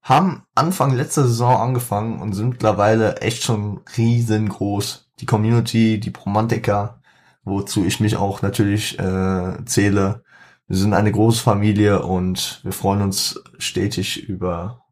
haben 0.00 0.44
Anfang 0.54 0.94
letzter 0.94 1.24
Saison 1.24 1.56
angefangen 1.56 2.22
und 2.22 2.32
sind 2.32 2.50
mittlerweile 2.50 3.16
echt 3.16 3.42
schon 3.42 3.80
riesengroß. 3.96 5.10
Die 5.18 5.26
Community, 5.26 5.98
die 5.98 6.12
Romantiker, 6.12 7.00
wozu 7.42 7.84
ich 7.84 7.98
mich 7.98 8.16
auch 8.16 8.40
natürlich 8.40 9.00
äh, 9.00 9.64
zähle, 9.64 10.22
wir 10.68 10.76
sind 10.76 10.92
eine 10.92 11.10
große 11.10 11.42
Familie 11.42 12.02
und 12.02 12.60
wir 12.62 12.72
freuen 12.72 13.00
uns 13.00 13.42
stetig 13.58 14.28
über 14.28 14.84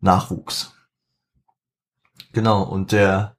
Nachwuchs. 0.00 0.74
Genau, 2.32 2.62
und 2.62 2.92
der 2.92 3.36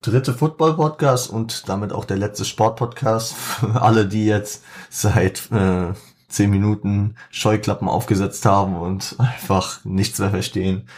dritte 0.00 0.32
Football-Podcast 0.32 1.28
und 1.28 1.68
damit 1.68 1.92
auch 1.92 2.04
der 2.04 2.16
letzte 2.16 2.44
Sport-Podcast 2.44 3.34
für 3.34 3.82
alle, 3.82 4.06
die 4.06 4.26
jetzt 4.26 4.64
seit 4.88 5.50
äh, 5.50 5.92
zehn 6.28 6.50
Minuten 6.50 7.16
Scheuklappen 7.30 7.88
aufgesetzt 7.88 8.46
haben 8.46 8.76
und 8.76 9.16
einfach 9.18 9.84
nichts 9.84 10.20
mehr 10.20 10.30
verstehen, 10.30 10.88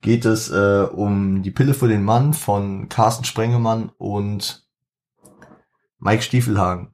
geht 0.00 0.24
es 0.24 0.50
äh, 0.50 0.88
um 0.92 1.42
die 1.42 1.52
Pille 1.52 1.74
für 1.74 1.86
den 1.86 2.02
Mann 2.02 2.34
von 2.34 2.88
Carsten 2.88 3.24
Sprengemann 3.24 3.90
und 3.98 4.66
Mike 6.00 6.22
Stiefelhagen 6.22 6.92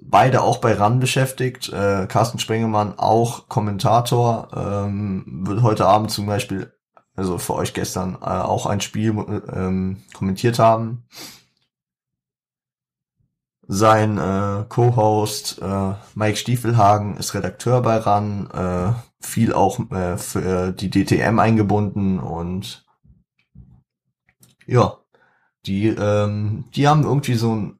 beide 0.00 0.42
auch 0.42 0.58
bei 0.58 0.72
RAN 0.74 1.00
beschäftigt. 1.00 1.68
Äh, 1.72 2.06
Carsten 2.06 2.38
Sprengemann 2.38 2.98
auch 2.98 3.48
Kommentator, 3.48 4.48
ähm, 4.54 5.24
wird 5.46 5.62
heute 5.62 5.86
Abend 5.86 6.10
zum 6.10 6.26
Beispiel, 6.26 6.72
also 7.14 7.38
für 7.38 7.54
euch 7.54 7.74
gestern, 7.74 8.14
äh, 8.14 8.26
auch 8.26 8.66
ein 8.66 8.80
Spiel 8.80 9.10
ähm, 9.52 10.02
kommentiert 10.14 10.58
haben. 10.58 11.04
Sein 13.70 14.16
äh, 14.16 14.64
Co-Host 14.66 15.60
äh, 15.60 15.92
Mike 16.14 16.38
Stiefelhagen 16.38 17.18
ist 17.18 17.34
Redakteur 17.34 17.82
bei 17.82 17.98
RAN, 17.98 18.50
äh, 18.50 18.92
viel 19.20 19.52
auch 19.52 19.78
äh, 19.90 20.16
für 20.16 20.72
die 20.72 20.88
DTM 20.88 21.38
eingebunden 21.38 22.18
und 22.18 22.86
ja, 24.66 24.98
die, 25.66 25.88
ähm, 25.88 26.64
die 26.74 26.88
haben 26.88 27.02
irgendwie 27.02 27.34
so 27.34 27.54
ein 27.54 27.78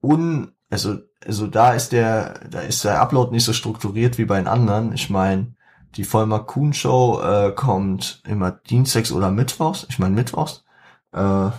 un, 0.00 0.52
also 0.70 0.98
also 1.26 1.46
da 1.46 1.72
ist 1.72 1.92
der, 1.92 2.40
da 2.48 2.60
ist 2.60 2.84
der 2.84 3.00
Upload 3.00 3.30
nicht 3.30 3.44
so 3.44 3.52
strukturiert 3.52 4.18
wie 4.18 4.24
bei 4.24 4.36
den 4.36 4.48
anderen. 4.48 4.92
Ich 4.92 5.10
meine, 5.10 5.54
die 5.96 6.04
Vollmer 6.04 6.40
Kuhn 6.40 6.72
Show 6.72 7.20
äh, 7.20 7.52
kommt 7.52 8.22
immer 8.26 8.52
dienstags 8.52 9.12
oder 9.12 9.30
mittwochs. 9.30 9.86
Ich 9.90 9.98
meine 9.98 10.14
mittwochs. 10.14 10.64
Äh, 11.12 11.50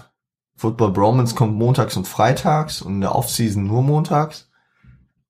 Football 0.56 0.91
Bromance 0.91 1.36
kommt 1.36 1.56
montags 1.56 1.98
und 1.98 2.08
freitags 2.08 2.82
und 2.82 2.96
in 2.96 3.01
der 3.01 3.15
Offseason 3.15 3.65
nur 3.65 3.84
montags. 3.84 4.50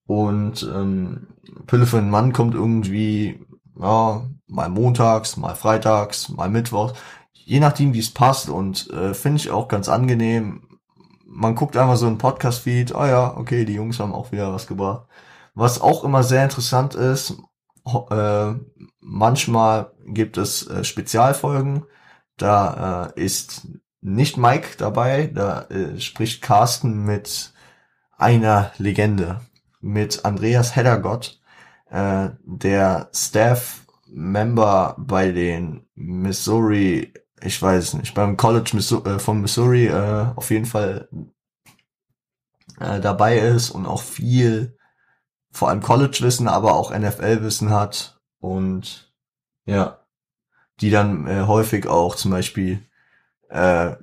Und 0.06 0.64
ähm, 0.64 1.28
Pille 1.68 1.86
für 1.86 1.98
den 1.98 2.10
Mann 2.10 2.34
kommt 2.34 2.54
irgendwie 2.54 3.46
ja, 3.80 4.26
mal 4.48 4.70
montags, 4.70 5.38
mal 5.38 5.56
freitags, 5.56 6.30
mal 6.30 6.50
mittwochs. 6.50 6.94
Je 7.34 7.60
nachdem, 7.60 7.94
wie 7.94 8.00
es 8.00 8.12
passt. 8.12 8.50
Und 8.50 8.90
äh, 8.92 9.14
finde 9.14 9.38
ich 9.38 9.52
auch 9.52 9.68
ganz 9.68 9.90
angenehm 9.90 10.71
man 11.34 11.56
guckt 11.56 11.78
einfach 11.78 11.96
so 11.96 12.08
ein 12.08 12.18
Podcast-Feed, 12.18 12.94
oh 12.94 13.06
ja, 13.06 13.36
okay, 13.38 13.66
die 13.66 13.76
Jungs 13.76 14.00
haben 14.00 14.14
auch 14.14 14.32
wieder 14.32 14.54
was 14.54 14.68
gebracht. 14.68 15.08
Was 15.54 15.82
auch 15.82 16.04
immer 16.04 16.24
sehr 16.24 16.44
interessant 16.44 16.96
ist, 16.96 17.38
äh, 17.86 18.54
manchmal 19.00 19.92
gibt 20.06 20.38
es 20.38 20.68
äh, 20.68 20.84
Spezialfolgen, 20.84 21.86
da 22.38 23.12
äh, 23.16 23.24
ist 23.24 23.68
nicht 24.02 24.38
Mike 24.38 24.78
dabei, 24.78 25.28
da 25.28 25.64
äh, 25.64 26.00
spricht 26.00 26.42
Carsten 26.42 27.06
mit 27.06 27.54
einer 28.18 28.72
Legende, 28.78 29.42
mit 29.80 30.26
Andreas 30.26 30.76
Heddergott, 30.76 31.40
äh, 31.90 32.30
der 32.44 33.10
Staff-Member 33.14 34.96
bei 34.98 35.32
den 35.32 35.86
Missouri 35.96 37.14
ich 37.44 37.62
weiß 37.62 37.96
nicht, 37.96 38.14
beim 38.14 38.38
College 38.38 38.78
äh, 39.06 39.20
von 39.20 39.42
Missouri 39.42 39.88
äh, 39.88 40.28
auf 40.36 40.52
jeden 40.52 40.66
Fall 40.66 41.10
äh, 42.80 43.00
dabei 43.00 43.38
ist 43.40 43.72
und 43.72 43.86
auch 43.86 44.02
viel, 44.02 44.78
vor 45.52 45.70
allem 45.70 45.82
College-Wissen, 45.82 46.48
aber 46.48 46.76
auch 46.76 46.98
NFL-Wissen 46.98 47.70
hat 47.70 48.20
und 48.40 49.14
ja, 49.66 50.00
die 50.80 50.90
dann 50.90 51.28
äh, 51.28 51.42
häufig 51.42 51.88
auch 51.88 52.16
zum 52.16 52.32
Beispiel 52.32 52.88
äh, 53.50 53.96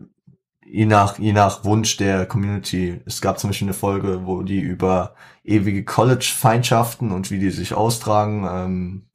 je 0.64 0.86
nach 0.86 1.18
je 1.18 1.32
nach 1.32 1.64
Wunsch 1.64 1.96
der 1.96 2.26
Community. 2.26 3.00
Es 3.06 3.20
gab 3.20 3.38
zum 3.38 3.50
Beispiel 3.50 3.68
eine 3.68 3.74
Folge, 3.74 4.26
wo 4.26 4.42
die 4.42 4.60
über 4.60 5.14
ewige 5.42 5.84
College-Feindschaften 5.84 7.10
und 7.10 7.30
wie 7.30 7.38
die 7.38 7.50
sich 7.50 7.74
austragen 7.74 8.46
ähm, 8.50 9.08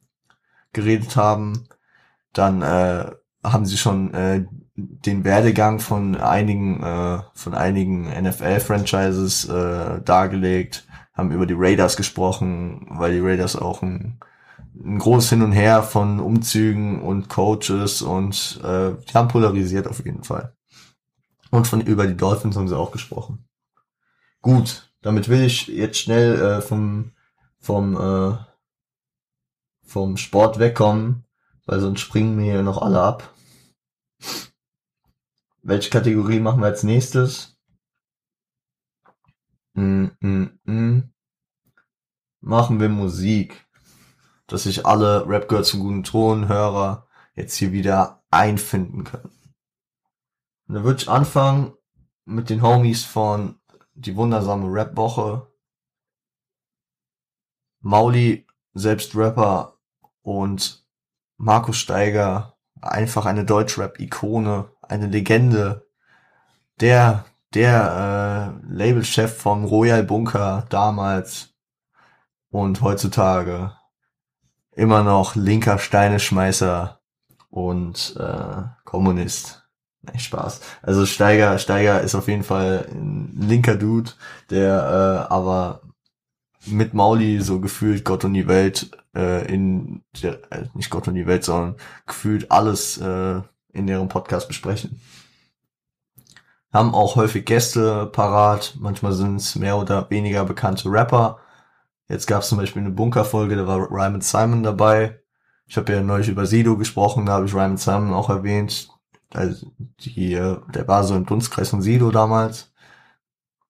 geredet 0.72 1.16
haben. 1.16 1.68
Dann 2.32 2.62
äh, 2.62 3.12
haben 3.44 3.66
sie 3.66 3.76
schon 3.76 4.12
äh, 4.14 4.44
den 4.76 5.24
Werdegang 5.24 5.78
von 5.78 6.16
einigen 6.16 6.82
äh, 6.82 7.20
von 7.34 7.54
einigen 7.54 8.08
NFL-Franchises 8.08 9.48
äh, 9.48 10.00
dargelegt, 10.02 10.86
haben 11.12 11.30
über 11.30 11.46
die 11.46 11.54
Raiders 11.56 11.96
gesprochen, 11.96 12.86
weil 12.90 13.12
die 13.12 13.20
Raiders 13.20 13.54
auch 13.54 13.82
ein, 13.82 14.18
ein 14.74 14.98
großes 14.98 15.30
Hin 15.30 15.42
und 15.42 15.52
Her 15.52 15.82
von 15.82 16.18
Umzügen 16.18 17.02
und 17.02 17.28
Coaches 17.28 18.02
und 18.02 18.60
äh, 18.64 18.92
die 19.08 19.14
haben 19.14 19.28
polarisiert 19.28 19.86
auf 19.86 20.04
jeden 20.04 20.24
Fall. 20.24 20.54
Und 21.50 21.68
von 21.68 21.80
über 21.80 22.06
die 22.06 22.16
Dolphins 22.16 22.56
haben 22.56 22.66
sie 22.66 22.76
auch 22.76 22.90
gesprochen. 22.90 23.46
Gut, 24.42 24.90
damit 25.02 25.28
will 25.28 25.42
ich 25.42 25.68
jetzt 25.68 25.98
schnell 25.98 26.40
äh, 26.40 26.60
vom 26.60 27.12
vom 27.60 27.96
äh, 27.96 28.36
vom 29.84 30.16
Sport 30.16 30.58
wegkommen, 30.58 31.24
weil 31.66 31.78
sonst 31.78 32.00
springen 32.00 32.36
mir 32.36 32.62
noch 32.62 32.82
alle 32.82 33.00
ab. 33.00 33.33
Welche 35.62 35.90
Kategorie 35.90 36.40
machen 36.40 36.60
wir 36.60 36.66
als 36.66 36.82
nächstes? 36.82 37.58
Mm, 39.74 40.06
mm, 40.20 40.58
mm. 40.64 41.14
Machen 42.40 42.80
wir 42.80 42.88
Musik. 42.88 43.66
Dass 44.46 44.64
sich 44.64 44.84
alle 44.84 45.26
Rap 45.26 45.48
Girls 45.48 45.68
zum 45.68 45.80
guten 45.80 46.04
Ton 46.04 46.48
Hörer 46.48 47.08
jetzt 47.34 47.56
hier 47.56 47.72
wieder 47.72 48.22
einfinden 48.30 49.04
können. 49.04 49.32
Und 50.66 50.74
da 50.74 50.84
würde 50.84 51.00
ich 51.00 51.08
anfangen 51.08 51.74
mit 52.24 52.50
den 52.50 52.62
Homies 52.62 53.04
von 53.04 53.58
die 53.94 54.16
wundersame 54.16 54.66
Rap-Woche. 54.66 55.50
Mauli, 57.80 58.46
selbst 58.72 59.14
Rapper 59.14 59.78
und 60.22 60.86
Markus 61.36 61.76
Steiger, 61.78 62.53
einfach 62.84 63.26
eine 63.26 63.44
Deutschrap-Ikone, 63.44 64.70
eine 64.82 65.06
Legende, 65.06 65.86
der, 66.80 67.24
der 67.54 68.54
äh, 68.68 68.72
Labelchef 68.72 69.36
vom 69.36 69.64
Royal 69.64 70.02
Bunker 70.02 70.66
damals 70.68 71.54
und 72.50 72.80
heutzutage 72.82 73.72
immer 74.72 75.02
noch 75.02 75.36
linker 75.36 75.78
Steineschmeißer 75.78 77.00
und 77.50 78.16
äh, 78.18 78.62
Kommunist. 78.84 79.62
Nee, 80.02 80.18
Spaß. 80.18 80.60
Also 80.82 81.06
Steiger, 81.06 81.58
Steiger 81.58 82.00
ist 82.00 82.14
auf 82.14 82.28
jeden 82.28 82.42
Fall 82.42 82.86
ein 82.90 83.34
linker 83.40 83.76
Dude, 83.76 84.10
der 84.50 85.26
äh, 85.28 85.32
aber 85.32 85.80
mit 86.66 86.94
Mauli 86.94 87.40
so 87.40 87.60
gefühlt 87.60 88.04
Gott 88.04 88.24
und 88.24 88.34
die 88.34 88.48
Welt 88.48 88.90
äh, 89.14 89.46
in 89.52 90.02
der, 90.22 90.40
äh, 90.52 90.66
nicht 90.74 90.90
Gott 90.90 91.08
und 91.08 91.14
die 91.14 91.26
Welt, 91.26 91.44
sondern 91.44 91.76
gefühlt 92.06 92.50
alles 92.50 92.98
äh, 92.98 93.40
in 93.72 93.88
ihrem 93.88 94.08
Podcast 94.08 94.48
besprechen. 94.48 95.00
Haben 96.72 96.94
auch 96.94 97.16
häufig 97.16 97.44
Gäste 97.44 98.06
parat, 98.06 98.74
manchmal 98.78 99.12
sind 99.12 99.36
es 99.36 99.54
mehr 99.54 99.76
oder 99.76 100.10
weniger 100.10 100.44
bekannte 100.44 100.90
Rapper. 100.90 101.38
Jetzt 102.08 102.26
gab 102.26 102.42
es 102.42 102.48
zum 102.48 102.58
Beispiel 102.58 102.82
eine 102.82 102.90
Bunkerfolge, 102.90 103.56
da 103.56 103.66
war 103.66 103.90
Ryman 103.90 104.20
Simon 104.20 104.62
dabei. 104.62 105.20
Ich 105.66 105.76
habe 105.76 105.92
ja 105.92 106.02
neulich 106.02 106.28
über 106.28 106.46
Sido 106.46 106.76
gesprochen, 106.76 107.26
da 107.26 107.34
habe 107.34 107.46
ich 107.46 107.54
Ryman 107.54 107.76
Simon 107.76 108.12
auch 108.12 108.28
erwähnt. 108.28 108.88
Also 109.32 109.66
die, 109.78 110.34
äh, 110.34 110.58
der 110.72 110.88
war 110.88 111.04
so 111.04 111.14
im 111.16 111.26
Dunstkreis 111.26 111.70
von 111.70 111.82
Sido 111.82 112.10
damals. 112.10 112.72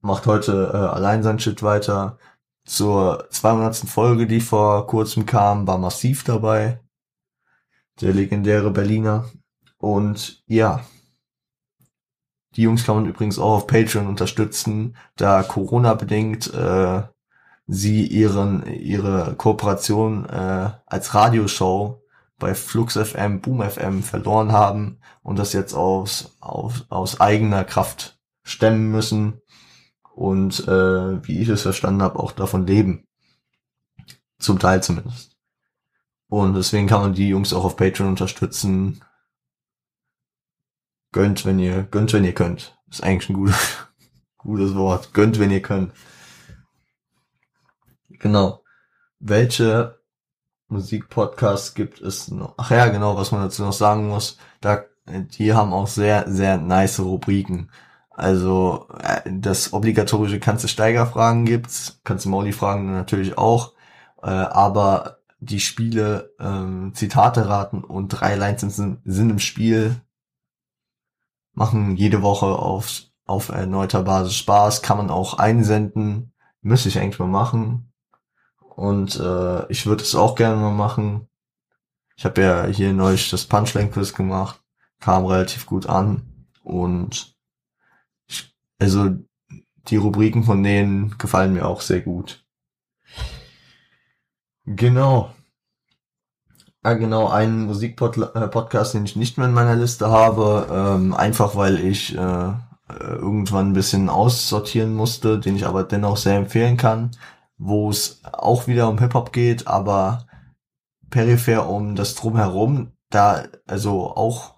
Macht 0.01 0.27
heute 0.27 0.71
äh, 0.73 0.77
allein 0.77 1.23
sein 1.23 1.39
Shit 1.39 1.63
weiter. 1.63 2.19
Zur 2.65 3.29
200. 3.31 3.77
Folge, 3.89 4.27
die 4.27 4.41
vor 4.41 4.87
kurzem 4.87 5.27
kam, 5.27 5.67
war 5.67 5.79
Massiv 5.79 6.25
dabei. 6.25 6.81
Der 8.01 8.13
legendäre 8.13 8.71
Berliner. 8.71 9.27
Und 9.79 10.43
ja, 10.47 10.85
die 12.57 12.63
Jungs 12.63 12.85
kann 12.85 12.97
man 12.97 13.07
übrigens 13.07 13.39
auch 13.39 13.57
auf 13.57 13.67
Patreon 13.67 14.07
unterstützen, 14.07 14.97
da 15.17 15.43
Corona 15.43 15.95
bedingt 15.95 16.53
äh, 16.55 17.03
sie 17.67 18.07
ihren 18.07 18.67
ihre 18.67 19.35
Kooperation 19.37 20.27
äh, 20.27 20.71
als 20.87 21.15
Radioshow 21.15 22.03
bei 22.39 22.55
Flux 22.55 22.97
FM, 22.97 23.41
Boom 23.41 23.63
FM 23.63 24.03
verloren 24.03 24.53
haben 24.53 24.99
und 25.23 25.39
das 25.39 25.53
jetzt 25.53 25.75
aus 25.75 26.37
aus, 26.41 26.87
aus 26.91 27.21
eigener 27.21 27.65
Kraft 27.65 28.19
stemmen 28.43 28.91
müssen 28.91 29.41
und 30.15 30.67
äh, 30.69 31.27
wie 31.27 31.41
ich 31.41 31.49
es 31.49 31.63
verstanden 31.63 32.03
habe 32.03 32.19
auch 32.19 32.33
davon 32.33 32.67
leben, 32.67 33.07
zum 34.39 34.59
Teil 34.59 34.83
zumindest. 34.83 35.37
Und 36.29 36.55
deswegen 36.55 36.87
kann 36.87 37.01
man 37.01 37.15
die 37.15 37.29
Jungs 37.29 37.53
auch 37.53 37.65
auf 37.65 37.77
Patreon 37.77 38.09
unterstützen 38.09 39.01
Gönnt, 41.15 41.47
wenn 41.47 41.61
ihr, 41.61 41.85
gönnt, 41.85 42.13
wenn 42.13 42.25
ihr 42.25 42.35
könnt. 42.35 42.77
Ist 42.91 43.05
eigentlich 43.05 43.31
ein 43.31 43.35
gutes, 43.35 43.87
gutes 44.37 44.75
Wort. 44.75 45.15
Gönnt, 45.15 45.39
wenn 45.39 45.53
ihr 45.53 45.63
könnt. 45.63 45.93
Genau. 48.09 48.65
Welche 49.21 50.01
Musikpodcasts 50.67 51.75
gibt 51.75 52.01
es 52.01 52.33
noch? 52.33 52.55
Ach 52.57 52.73
ja, 52.73 52.89
genau, 52.89 53.17
was 53.17 53.31
man 53.31 53.43
dazu 53.43 53.63
noch 53.63 53.73
sagen 53.73 54.09
muss. 54.09 54.39
Da, 54.61 54.87
die 55.07 55.53
haben 55.53 55.73
auch 55.73 55.87
sehr, 55.87 56.29
sehr 56.29 56.59
nice 56.59 56.99
Rubriken. 56.99 57.71
Also, 58.15 58.87
äh, 58.99 59.23
das 59.33 59.73
obligatorische 59.73 60.41
Kannst 60.41 60.65
du 60.65 60.69
Steiger 60.69 61.07
fragen 61.07 61.45
gibt's. 61.45 62.01
Kannst 62.05 62.25
du 62.25 62.29
Mauli 62.31 62.53
fragen 62.53 62.93
natürlich 62.93 63.37
auch. 63.39 63.73
Äh, 64.23 64.31
aber 64.31 65.19
die 65.41 65.61
Spiele, 65.61 66.33
ähm, 66.41 66.93
Zitate 66.95 67.49
raten 67.49 67.85
und 67.85 68.09
drei 68.09 68.37
Lines 68.37 68.61
sind, 68.77 69.01
sind 69.05 69.31
im 69.31 69.39
Spiel 69.39 70.01
machen 71.55 71.97
jede 71.97 72.23
Woche 72.23 72.47
auf, 72.47 73.03
auf 73.27 73.49
erneuter 73.49 74.03
Basis 74.03 74.35
Spaß, 74.37 74.83
kann 74.83 74.99
man 74.99 75.11
auch 75.11 75.35
einsenden, 75.35 76.33
müsste 76.61 76.89
ich 76.89 76.99
eigentlich 76.99 77.19
mal 77.19 77.29
machen. 77.29 77.93
Und 78.61 79.19
äh, 79.21 79.71
ich 79.71 79.87
würde 79.87 80.03
es 80.03 80.15
auch 80.15 80.35
gerne 80.35 80.57
mal 80.57 80.73
machen. 80.73 81.29
Ich 82.17 82.25
habe 82.25 82.43
ja 82.43 82.67
hier 82.67 82.93
neulich 82.93 83.31
das 83.31 83.45
Punchline-Quiz 83.47 84.15
gemacht, 84.15 84.63
kam 85.01 85.27
relativ 85.27 85.67
gut 85.67 85.87
an. 85.87 86.49
Und 86.63 87.34
also 88.79 89.11
die 89.89 89.97
Rubriken 89.97 90.45
von 90.45 90.63
denen 90.63 91.17
gefallen 91.19 91.53
mir 91.53 91.67
auch 91.67 91.81
sehr 91.81 92.01
gut. 92.01 92.45
Genau. 94.67 95.31
Ja, 96.83 96.95
genau, 96.95 97.29
einen 97.29 97.65
Musikpodcast, 97.65 98.95
den 98.95 99.05
ich 99.05 99.17
nicht 99.17 99.39
mehr 99.39 99.47
in 99.47 99.55
meiner 99.55 99.75
Liste 99.77 100.11
habe, 100.11 100.67
ähm, 100.71 101.15
einfach 101.15 101.57
weil 101.57 101.79
ich 101.81 102.15
äh, 102.15 102.53
irgendwann 102.89 103.71
ein 103.71 103.73
bisschen 103.73 104.11
aussortieren 104.11 104.95
musste, 104.95 105.39
den 105.39 105.57
ich 105.57 105.67
aber 105.67 105.85
dennoch 105.85 106.19
sehr 106.19 106.37
empfehlen 106.37 106.77
kann, 106.77 107.13
wo 107.57 107.89
es 107.91 108.21
auch 108.25 108.67
wieder 108.67 108.89
um 108.89 108.99
Hip-Hop 108.99 109.33
geht, 109.33 109.67
aber 109.67 110.27
peripher 111.09 111.69
um 111.69 111.97
das 111.97 112.15
Drumherum, 112.15 112.93
da, 113.09 113.45
also 113.67 114.15
auch, 114.15 114.54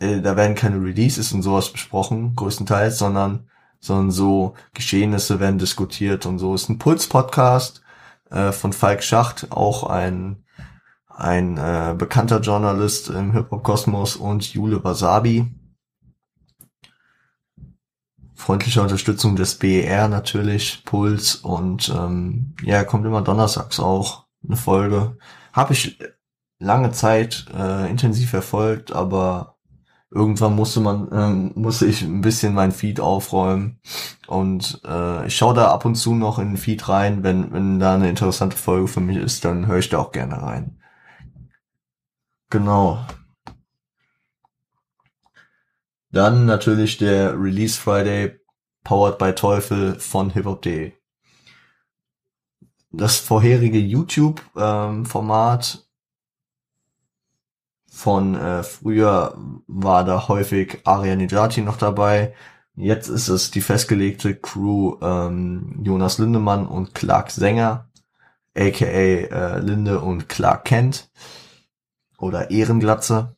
äh, 0.00 0.20
da 0.20 0.36
werden 0.36 0.56
keine 0.56 0.82
Releases 0.82 1.32
und 1.32 1.42
sowas 1.42 1.70
besprochen, 1.72 2.34
größtenteils, 2.34 2.98
sondern, 2.98 3.48
sondern 3.78 4.10
so 4.10 4.54
Geschehnisse 4.74 5.40
werden 5.40 5.58
diskutiert 5.58 6.26
und 6.26 6.38
so. 6.38 6.54
Ist 6.54 6.68
ein 6.68 6.78
Puls-Podcast 6.78 7.82
äh, 8.30 8.52
von 8.52 8.72
Falk 8.72 9.02
Schacht, 9.04 9.52
auch 9.52 9.84
ein 9.84 10.44
ein 11.20 11.58
äh, 11.58 11.94
bekannter 11.96 12.40
Journalist 12.40 13.10
im 13.10 13.32
Hip-Hop-Kosmos 13.32 14.16
und 14.16 14.54
Jule 14.54 14.82
Wasabi. 14.82 15.52
Freundliche 18.34 18.80
Unterstützung 18.80 19.36
des 19.36 19.56
BER 19.56 20.08
natürlich, 20.08 20.82
Puls 20.86 21.36
und 21.36 21.90
ähm, 21.94 22.54
ja, 22.62 22.84
kommt 22.84 23.04
immer 23.04 23.20
donnerstags 23.20 23.78
auch 23.78 24.24
eine 24.42 24.56
Folge. 24.56 25.18
Habe 25.52 25.74
ich 25.74 25.98
lange 26.58 26.90
Zeit 26.92 27.44
äh, 27.54 27.90
intensiv 27.90 28.30
verfolgt, 28.30 28.92
aber 28.92 29.58
irgendwann 30.10 30.56
musste 30.56 30.80
man, 30.80 31.08
ähm, 31.12 31.52
musste 31.54 31.86
ich 31.86 32.02
ein 32.02 32.20
bisschen 32.20 32.54
mein 32.54 32.72
Feed 32.72 33.00
aufräumen 33.00 33.80
und 34.26 34.80
äh, 34.84 35.26
ich 35.26 35.36
schaue 35.36 35.54
da 35.54 35.70
ab 35.70 35.84
und 35.84 35.94
zu 35.94 36.14
noch 36.14 36.38
in 36.38 36.48
den 36.48 36.56
Feed 36.56 36.88
rein, 36.88 37.22
wenn 37.22 37.52
wenn 37.52 37.78
da 37.78 37.94
eine 37.94 38.08
interessante 38.08 38.56
Folge 38.56 38.88
für 38.88 39.00
mich 39.00 39.16
ist, 39.18 39.44
dann 39.44 39.66
höre 39.66 39.78
ich 39.78 39.88
da 39.88 39.98
auch 39.98 40.12
gerne 40.12 40.42
rein. 40.42 40.80
Genau. 42.50 43.06
Dann 46.12 46.44
natürlich 46.44 46.98
der 46.98 47.40
Release 47.40 47.80
Friday 47.80 48.40
powered 48.82 49.18
by 49.18 49.32
Teufel 49.32 49.98
von 50.00 50.30
hiphop.de. 50.30 50.92
das 52.90 53.18
vorherige 53.18 53.78
YouTube-Format 53.78 55.74
ähm, 55.74 55.89
von 58.00 58.34
äh, 58.34 58.62
früher 58.62 59.36
war 59.66 60.04
da 60.04 60.26
häufig 60.26 60.78
Arya 60.84 61.16
Nejati 61.16 61.60
noch 61.60 61.76
dabei. 61.76 62.34
Jetzt 62.74 63.08
ist 63.08 63.28
es 63.28 63.50
die 63.50 63.60
festgelegte 63.60 64.34
Crew 64.34 64.96
ähm, 65.02 65.80
Jonas 65.84 66.16
Lindemann 66.16 66.66
und 66.66 66.94
Clark 66.94 67.30
Sänger, 67.30 67.90
aka 68.56 68.86
äh, 68.86 69.58
Linde 69.58 70.00
und 70.00 70.30
Clark 70.30 70.64
Kent 70.64 71.10
oder 72.18 72.50
Ehrenglatze. 72.50 73.36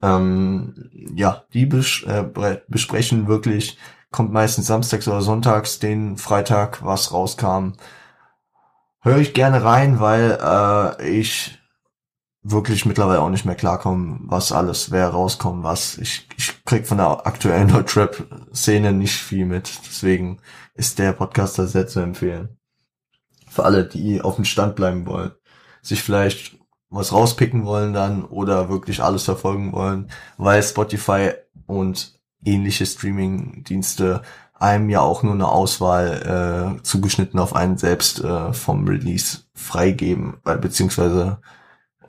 Ähm, 0.00 0.90
ja, 1.14 1.44
die 1.52 1.66
bes 1.66 2.02
äh, 2.04 2.24
besprechen 2.68 3.28
wirklich, 3.28 3.76
kommt 4.10 4.32
meistens 4.32 4.66
samstags 4.66 5.08
oder 5.08 5.20
sonntags, 5.20 5.78
den 5.78 6.16
Freitag, 6.16 6.82
was 6.82 7.12
rauskam. 7.12 7.72
Höre 9.02 9.18
ich 9.18 9.34
gerne 9.34 9.62
rein, 9.62 10.00
weil 10.00 10.38
äh, 10.42 11.06
ich 11.06 11.59
wirklich 12.42 12.86
mittlerweile 12.86 13.20
auch 13.20 13.28
nicht 13.28 13.44
mehr 13.44 13.54
klarkommen, 13.54 14.20
was 14.24 14.52
alles, 14.52 14.90
wer 14.90 15.08
rauskommt, 15.08 15.62
was. 15.62 15.98
Ich, 15.98 16.26
ich 16.36 16.64
krieg 16.64 16.86
von 16.86 16.98
der 16.98 17.26
aktuellen 17.26 17.68
Deutschrap-Szene 17.72 18.92
nicht 18.92 19.16
viel 19.16 19.46
mit. 19.46 19.70
Deswegen 19.86 20.38
ist 20.74 20.98
der 20.98 21.12
Podcast 21.12 21.58
da 21.58 21.66
sehr 21.66 21.86
zu 21.86 22.00
empfehlen. 22.00 22.56
Für 23.48 23.64
alle, 23.64 23.84
die 23.84 24.20
auf 24.20 24.36
dem 24.36 24.44
Stand 24.44 24.76
bleiben 24.76 25.06
wollen. 25.06 25.32
Sich 25.82 26.02
vielleicht 26.02 26.58
was 26.90 27.12
rauspicken 27.12 27.64
wollen 27.64 27.92
dann 27.92 28.24
oder 28.24 28.68
wirklich 28.68 29.02
alles 29.02 29.22
verfolgen 29.24 29.72
wollen, 29.72 30.10
weil 30.36 30.62
Spotify 30.62 31.30
und 31.66 32.18
ähnliche 32.44 32.84
Streaming-Dienste 32.84 34.22
einem 34.54 34.90
ja 34.90 35.00
auch 35.00 35.22
nur 35.22 35.34
eine 35.34 35.48
Auswahl 35.48 36.76
äh, 36.78 36.82
zugeschnitten 36.82 37.38
auf 37.38 37.54
einen 37.54 37.78
selbst 37.78 38.22
äh, 38.22 38.52
vom 38.52 38.86
Release 38.86 39.38
freigeben, 39.54 40.36
äh, 40.44 40.56
beziehungsweise 40.58 41.38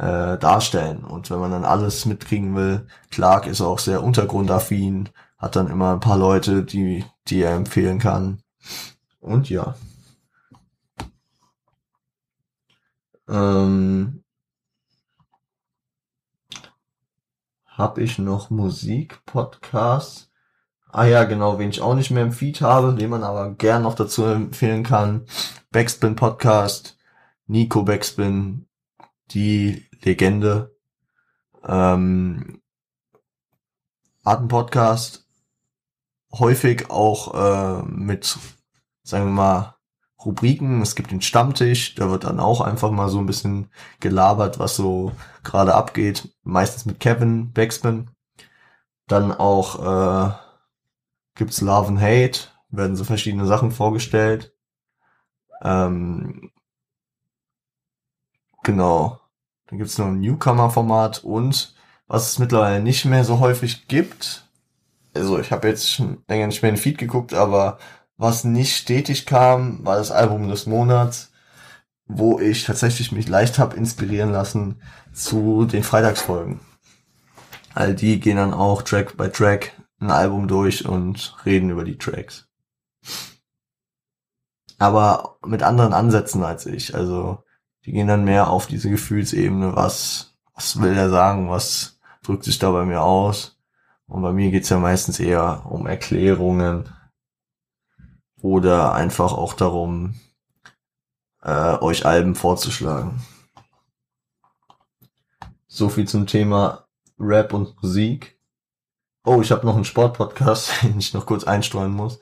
äh, 0.01 0.39
darstellen. 0.39 1.03
Und 1.03 1.29
wenn 1.29 1.39
man 1.39 1.51
dann 1.51 1.63
alles 1.63 2.05
mitkriegen 2.05 2.55
will, 2.55 2.87
Clark 3.11 3.45
ist 3.45 3.61
auch 3.61 3.77
sehr 3.77 4.03
untergrundaffin, 4.03 5.09
hat 5.37 5.55
dann 5.55 5.67
immer 5.67 5.93
ein 5.93 5.99
paar 5.99 6.17
Leute, 6.17 6.63
die, 6.63 7.05
die 7.27 7.41
er 7.43 7.53
empfehlen 7.55 7.99
kann. 7.99 8.41
Und 9.19 9.49
ja. 9.51 9.75
Ähm, 13.29 14.23
habe 17.65 18.01
ich 18.01 18.17
noch 18.17 18.49
Musik-Podcasts? 18.49 20.31
Ah 20.91 21.05
ja, 21.05 21.25
genau, 21.25 21.59
wen 21.59 21.69
ich 21.69 21.81
auch 21.81 21.93
nicht 21.93 22.09
mehr 22.09 22.23
im 22.23 22.31
Feed 22.31 22.61
habe, 22.61 22.95
den 22.95 23.11
man 23.11 23.23
aber 23.23 23.51
gern 23.53 23.83
noch 23.83 23.93
dazu 23.93 24.25
empfehlen 24.25 24.83
kann. 24.83 25.25
Backspin 25.69 26.15
Podcast, 26.15 26.97
Nico 27.45 27.83
Backspin, 27.83 28.65
die 29.29 29.85
Legende. 30.03 30.75
Ähm, 31.63 32.61
hat 34.25 34.39
einen 34.39 34.47
Podcast 34.47 35.27
häufig 36.31 36.89
auch 36.89 37.33
äh, 37.33 37.83
mit, 37.83 38.37
sagen 39.03 39.25
wir 39.25 39.31
mal, 39.31 39.75
Rubriken. 40.23 40.81
Es 40.81 40.95
gibt 40.95 41.11
den 41.11 41.21
Stammtisch, 41.21 41.95
da 41.95 42.09
wird 42.09 42.23
dann 42.25 42.39
auch 42.39 42.61
einfach 42.61 42.91
mal 42.91 43.09
so 43.09 43.19
ein 43.19 43.25
bisschen 43.25 43.71
gelabert, 43.99 44.59
was 44.59 44.75
so 44.75 45.11
gerade 45.43 45.73
abgeht. 45.75 46.29
Meistens 46.43 46.85
mit 46.85 46.99
Kevin 46.99 47.51
Backspin. 47.53 48.11
Dann 49.07 49.31
auch 49.31 50.29
äh, 50.29 50.33
gibt's 51.35 51.61
Love 51.61 51.87
and 51.89 52.01
Hate, 52.01 52.49
werden 52.69 52.95
so 52.95 53.03
verschiedene 53.03 53.45
Sachen 53.45 53.71
vorgestellt. 53.71 54.55
Ähm, 55.63 56.51
genau. 58.63 59.20
Dann 59.71 59.79
gibt's 59.79 59.97
noch 59.97 60.07
ein 60.07 60.19
Newcomer-Format 60.19 61.23
und 61.23 61.73
was 62.07 62.31
es 62.31 62.39
mittlerweile 62.39 62.83
nicht 62.83 63.05
mehr 63.05 63.23
so 63.23 63.39
häufig 63.39 63.87
gibt. 63.87 64.45
Also 65.15 65.39
ich 65.39 65.53
habe 65.53 65.69
jetzt 65.69 65.89
schon 65.89 66.21
länger 66.27 66.47
nicht 66.47 66.61
mehr 66.61 66.69
in 66.69 66.75
den 66.75 66.81
Feed 66.81 66.97
geguckt, 66.97 67.33
aber 67.33 67.79
was 68.17 68.43
nicht 68.43 68.75
stetig 68.75 69.25
kam, 69.25 69.85
war 69.85 69.95
das 69.95 70.11
Album 70.11 70.49
des 70.49 70.65
Monats, 70.65 71.31
wo 72.05 72.37
ich 72.37 72.65
tatsächlich 72.65 73.13
mich 73.13 73.29
leicht 73.29 73.59
habe 73.59 73.77
inspirieren 73.77 74.33
lassen 74.33 74.81
zu 75.13 75.63
den 75.63 75.83
Freitagsfolgen. 75.83 76.59
All 77.73 77.95
die 77.95 78.19
gehen 78.19 78.35
dann 78.35 78.53
auch 78.53 78.81
Track 78.81 79.15
by 79.15 79.29
Track 79.29 79.71
ein 80.01 80.11
Album 80.11 80.49
durch 80.49 80.85
und 80.85 81.37
reden 81.45 81.69
über 81.69 81.85
die 81.85 81.97
Tracks. 81.97 82.45
Aber 84.79 85.37
mit 85.45 85.63
anderen 85.63 85.93
Ansätzen 85.93 86.43
als 86.43 86.65
ich. 86.65 86.93
Also 86.93 87.45
die 87.85 87.91
gehen 87.91 88.07
dann 88.07 88.25
mehr 88.25 88.49
auf 88.49 88.67
diese 88.67 88.89
Gefühlsebene, 88.89 89.75
was, 89.75 90.33
was 90.53 90.79
will 90.79 90.95
er 90.95 91.09
sagen, 91.09 91.49
was 91.49 91.99
drückt 92.23 92.43
sich 92.43 92.59
da 92.59 92.71
bei 92.71 92.85
mir 92.85 93.01
aus. 93.01 93.57
Und 94.07 94.21
bei 94.21 94.33
mir 94.33 94.51
geht's 94.51 94.69
ja 94.69 94.77
meistens 94.77 95.19
eher 95.19 95.65
um 95.69 95.87
Erklärungen 95.87 96.89
oder 98.41 98.93
einfach 98.93 99.33
auch 99.33 99.53
darum, 99.53 100.19
äh, 101.41 101.77
euch 101.79 102.05
Alben 102.05 102.35
vorzuschlagen. 102.35 103.21
So 105.67 105.89
viel 105.89 106.07
zum 106.07 106.27
Thema 106.27 106.85
Rap 107.17 107.53
und 107.53 107.81
Musik. 107.81 108.37
Oh, 109.23 109.41
ich 109.41 109.51
habe 109.51 109.65
noch 109.65 109.75
einen 109.75 109.85
Sportpodcast, 109.85 110.71
den 110.83 110.99
ich 110.99 111.13
noch 111.13 111.25
kurz 111.25 111.43
einstreuen 111.43 111.93
muss. 111.93 112.19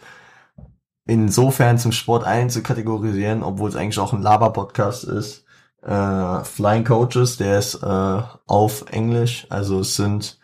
Insofern 1.06 1.80
zum 1.80 1.92
Sport 1.92 2.24
einzukategorisieren, 2.24 3.42
obwohl 3.42 3.70
es 3.70 3.76
eigentlich 3.76 3.98
auch 3.98 4.14
ein 4.14 4.22
Laber-Podcast 4.22 5.06
ist, 5.06 5.46
äh, 5.82 6.44
Flying 6.44 6.84
Coaches, 6.84 7.38
der 7.38 7.60
ist 7.60 7.76
äh, 7.76 8.22
auf 8.48 8.86
Englisch, 8.92 9.48
also 9.50 9.80
es 9.80 9.96
sind 9.96 10.40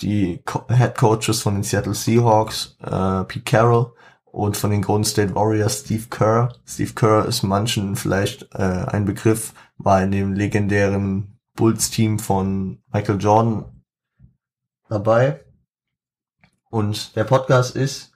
die 0.00 0.42
Co 0.44 0.66
Head 0.68 0.96
Coaches 0.96 1.42
von 1.42 1.54
den 1.54 1.62
Seattle 1.62 1.94
Seahawks, 1.94 2.76
äh, 2.80 3.24
Pete 3.24 3.44
Carroll 3.44 3.92
und 4.24 4.56
von 4.56 4.70
den 4.70 4.82
Golden 4.82 5.04
State 5.04 5.34
Warriors 5.34 5.80
Steve 5.80 6.04
Kerr. 6.10 6.54
Steve 6.66 6.92
Kerr 6.94 7.26
ist 7.26 7.42
manchen 7.42 7.96
vielleicht 7.96 8.54
äh, 8.54 8.86
ein 8.86 9.04
Begriff, 9.04 9.52
war 9.78 10.02
in 10.02 10.12
dem 10.12 10.32
legendären 10.32 11.38
Bulls-Team 11.54 12.18
von 12.18 12.82
Michael 12.92 13.20
Jordan 13.20 13.82
dabei. 14.88 15.44
Und 16.70 17.16
der 17.16 17.24
Podcast 17.24 17.74
ist 17.76 18.12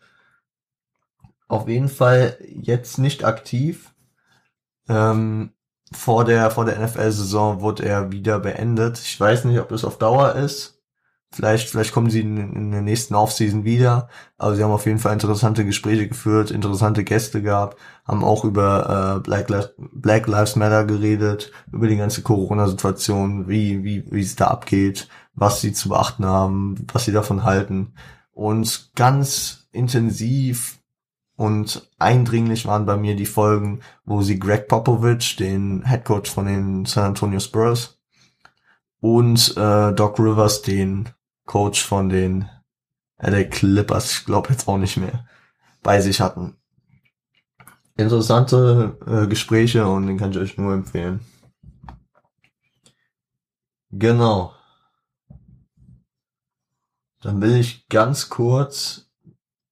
auf 1.48 1.68
jeden 1.68 1.88
Fall 1.88 2.38
jetzt 2.48 2.98
nicht 2.98 3.24
aktiv. 3.24 3.92
Ähm, 4.88 5.53
vor 5.94 6.24
der, 6.24 6.50
vor 6.50 6.64
der 6.64 6.78
NFL-Saison 6.78 7.60
wurde 7.60 7.84
er 7.84 8.12
wieder 8.12 8.38
beendet. 8.38 8.98
Ich 8.98 9.18
weiß 9.18 9.44
nicht, 9.44 9.58
ob 9.60 9.68
das 9.68 9.84
auf 9.84 9.98
Dauer 9.98 10.34
ist. 10.34 10.74
Vielleicht, 11.34 11.68
vielleicht 11.68 11.92
kommen 11.92 12.10
sie 12.10 12.20
in, 12.20 12.36
in 12.36 12.70
der 12.70 12.82
nächsten 12.82 13.16
Offseason 13.16 13.64
wieder. 13.64 14.08
Aber 14.38 14.54
sie 14.54 14.62
haben 14.62 14.70
auf 14.70 14.86
jeden 14.86 15.00
Fall 15.00 15.12
interessante 15.12 15.64
Gespräche 15.64 16.06
geführt, 16.06 16.52
interessante 16.52 17.02
Gäste 17.02 17.42
gehabt, 17.42 17.76
haben 18.04 18.22
auch 18.22 18.44
über 18.44 19.16
äh, 19.16 19.20
Black, 19.20 19.50
Lives, 19.50 19.74
Black 19.76 20.28
Lives 20.28 20.54
Matter 20.54 20.84
geredet, 20.84 21.50
über 21.72 21.88
die 21.88 21.96
ganze 21.96 22.22
Corona-Situation, 22.22 23.48
wie, 23.48 23.82
wie, 23.82 24.04
wie 24.12 24.20
es 24.20 24.36
da 24.36 24.46
abgeht, 24.46 25.08
was 25.34 25.60
sie 25.60 25.72
zu 25.72 25.88
beachten 25.88 26.24
haben, 26.24 26.86
was 26.92 27.04
sie 27.04 27.12
davon 27.12 27.42
halten. 27.42 27.94
Und 28.32 28.92
ganz 28.94 29.66
intensiv 29.72 30.78
und 31.36 31.90
eindringlich 31.98 32.66
waren 32.66 32.86
bei 32.86 32.96
mir 32.96 33.16
die 33.16 33.26
Folgen, 33.26 33.80
wo 34.04 34.22
sie 34.22 34.38
Greg 34.38 34.68
Popovich, 34.68 35.36
den 35.36 35.86
Head 35.86 36.04
Coach 36.04 36.30
von 36.30 36.46
den 36.46 36.84
San 36.84 37.06
Antonio 37.06 37.40
Spurs, 37.40 37.98
und 39.00 39.56
äh, 39.56 39.92
Doc 39.92 40.18
Rivers, 40.18 40.62
den 40.62 41.10
Coach 41.44 41.84
von 41.84 42.08
den 42.08 42.48
LA 43.18 43.44
Clippers, 43.44 44.12
ich 44.12 44.24
glaube 44.24 44.50
jetzt 44.50 44.66
auch 44.68 44.78
nicht 44.78 44.96
mehr, 44.96 45.26
bei 45.82 46.00
sich 46.00 46.20
hatten. 46.20 46.56
Interessante 47.96 48.98
äh, 49.06 49.26
Gespräche 49.26 49.86
und 49.86 50.06
den 50.06 50.18
kann 50.18 50.30
ich 50.30 50.38
euch 50.38 50.56
nur 50.56 50.72
empfehlen. 50.72 51.20
Genau. 53.90 54.52
Dann 57.20 57.40
will 57.40 57.56
ich 57.56 57.88
ganz 57.88 58.28
kurz 58.28 59.10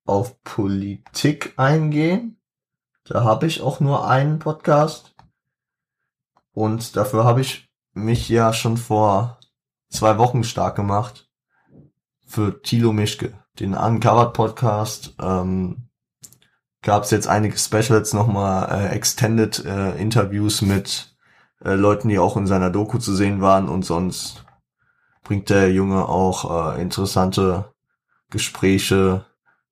auf 0.04 0.42
Politik 0.42 1.54
eingehen. 1.56 2.40
Da 3.04 3.24
habe 3.24 3.46
ich 3.46 3.60
auch 3.60 3.80
nur 3.80 4.08
einen 4.08 4.38
Podcast. 4.38 5.14
Und 6.52 6.96
dafür 6.96 7.24
habe 7.24 7.40
ich 7.40 7.68
mich 7.94 8.28
ja 8.28 8.52
schon 8.52 8.76
vor 8.76 9.38
zwei 9.88 10.18
Wochen 10.18 10.44
stark 10.44 10.76
gemacht 10.76 11.28
für 12.26 12.62
Thilo 12.62 12.92
Mischke, 12.92 13.32
den 13.58 13.74
Uncovered 13.74 14.32
Podcast. 14.32 15.14
Ähm, 15.20 15.88
Gab 16.82 17.04
es 17.04 17.12
jetzt 17.12 17.28
einige 17.28 17.56
Specials, 17.56 18.12
nochmal 18.12 18.68
äh, 18.68 18.88
Extended 18.88 19.64
äh, 19.64 19.92
Interviews 20.00 20.62
mit 20.62 21.16
äh, 21.64 21.74
Leuten, 21.74 22.08
die 22.08 22.18
auch 22.18 22.36
in 22.36 22.48
seiner 22.48 22.70
Doku 22.70 22.98
zu 22.98 23.14
sehen 23.14 23.40
waren 23.40 23.68
und 23.68 23.84
sonst 23.84 24.44
bringt 25.22 25.48
der 25.48 25.70
Junge 25.72 26.08
auch 26.08 26.74
äh, 26.74 26.82
interessante 26.82 27.72
Gespräche 28.30 29.24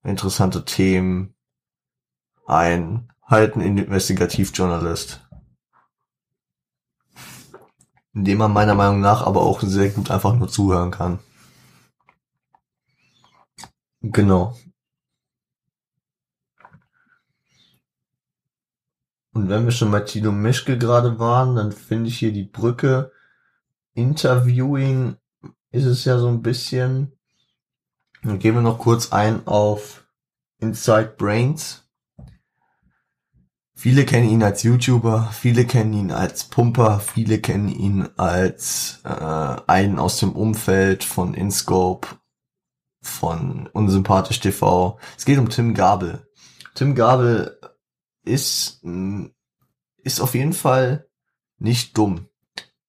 interessante 0.03 0.65
Themen 0.65 1.35
ein. 2.47 3.09
Halt 3.23 3.55
ein 3.57 3.79
Investigativjournalist. 3.79 5.21
in 8.15 8.25
dem 8.25 8.39
man 8.39 8.53
meiner 8.53 8.75
Meinung 8.75 9.01
nach 9.01 9.23
aber 9.23 9.43
auch 9.43 9.61
sehr 9.63 9.91
gut 9.91 10.11
einfach 10.11 10.35
nur 10.35 10.49
zuhören 10.49 10.91
kann. 10.91 11.21
Genau. 14.03 14.57
Und 19.33 19.49
wenn 19.49 19.65
wir 19.65 19.71
schon 19.73 19.91
bei 19.93 20.01
Tilo 20.01 20.33
Mischke 20.33 20.77
gerade 20.77 21.19
waren, 21.19 21.55
dann 21.55 21.73
finde 21.73 22.09
ich 22.09 22.19
hier 22.19 22.33
die 22.33 22.45
Brücke. 22.45 23.13
Interviewing 23.95 25.17
ist 25.71 25.85
es 25.85 26.05
ja 26.05 26.19
so 26.19 26.29
ein 26.29 26.43
bisschen. 26.43 27.13
Dann 28.23 28.39
gehen 28.39 28.55
wir 28.55 28.63
noch 28.63 28.79
kurz 28.79 29.13
ein 29.13 29.47
auf 29.47 30.07
Inside 30.59 31.15
Brains. 31.17 31.85
Viele 33.75 34.05
kennen 34.05 34.29
ihn 34.29 34.43
als 34.43 34.63
YouTuber, 34.63 35.31
viele 35.33 35.65
kennen 35.65 35.95
ihn 35.95 36.13
als 36.13 36.45
Pumper, 36.45 37.01
viele 37.01 37.41
kennen 37.41 37.69
ihn 37.71 38.11
als 38.19 39.01
äh, 39.05 39.09
einen 39.67 39.99
aus 39.99 40.19
dem 40.19 40.33
Umfeld 40.33 41.03
von 41.03 41.33
InScope, 41.33 42.09
von 43.01 43.69
Unsympathisch 43.69 44.41
TV. 44.41 44.99
Es 45.17 45.25
geht 45.25 45.39
um 45.39 45.49
Tim 45.49 45.73
Gabel. 45.73 46.29
Tim 46.75 46.95
Gabel 46.95 47.59
ist, 48.23 48.81
mm, 48.83 49.29
ist 50.03 50.21
auf 50.21 50.35
jeden 50.35 50.53
Fall 50.53 51.09
nicht 51.59 51.97
dumm. 51.97 52.29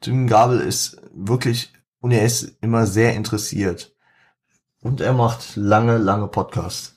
Tim 0.01 0.27
Gabel 0.27 0.59
ist 0.59 1.01
wirklich, 1.13 1.71
und 2.01 2.11
er 2.11 2.25
ist 2.25 2.57
immer 2.59 2.85
sehr 2.85 3.15
interessiert. 3.15 3.95
Und 4.81 4.99
er 4.99 5.13
macht 5.13 5.55
lange, 5.55 5.97
lange 5.97 6.27
Podcasts. 6.27 6.95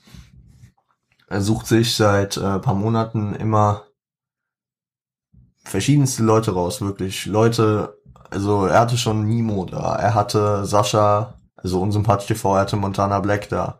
Er 1.27 1.41
sucht 1.41 1.67
sich 1.67 1.95
seit 1.95 2.37
äh, 2.37 2.59
paar 2.59 2.75
Monaten 2.75 3.35
immer 3.35 3.83
verschiedenste 5.63 6.23
Leute 6.23 6.51
raus, 6.51 6.81
wirklich. 6.81 7.25
Leute, 7.25 7.97
also 8.29 8.65
er 8.65 8.81
hatte 8.81 8.97
schon 8.97 9.25
Nimo 9.25 9.65
da, 9.65 9.95
er 9.95 10.13
hatte 10.13 10.65
Sascha, 10.65 11.35
also 11.55 11.81
unsympathisch 11.81 12.27
TV, 12.27 12.55
er 12.55 12.61
hatte 12.61 12.75
Montana 12.75 13.19
Black 13.19 13.49
da. 13.49 13.79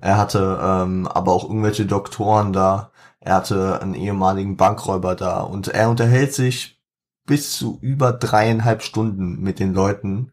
Er 0.00 0.18
hatte 0.18 0.60
ähm, 0.62 1.06
aber 1.08 1.32
auch 1.32 1.44
irgendwelche 1.44 1.86
Doktoren 1.86 2.52
da. 2.52 2.92
Er 3.20 3.34
hatte 3.34 3.80
einen 3.80 3.94
ehemaligen 3.94 4.56
Bankräuber 4.56 5.16
da 5.16 5.40
und 5.40 5.68
er 5.68 5.90
unterhält 5.90 6.34
sich 6.34 6.80
bis 7.26 7.56
zu 7.56 7.78
über 7.80 8.12
dreieinhalb 8.12 8.82
Stunden 8.82 9.40
mit 9.40 9.58
den 9.58 9.74
Leuten. 9.74 10.32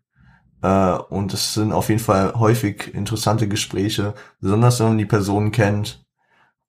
Äh, 0.64 0.94
und 1.10 1.34
es 1.34 1.54
sind 1.54 1.74
auf 1.74 1.90
jeden 1.90 2.02
Fall 2.02 2.34
häufig 2.36 2.94
interessante 2.96 3.48
Gespräche, 3.48 4.16
besonders 4.40 4.80
wenn 4.80 4.88
man 4.88 4.98
die 4.98 5.06
Person 5.06 5.52
kennt. 5.52 6.04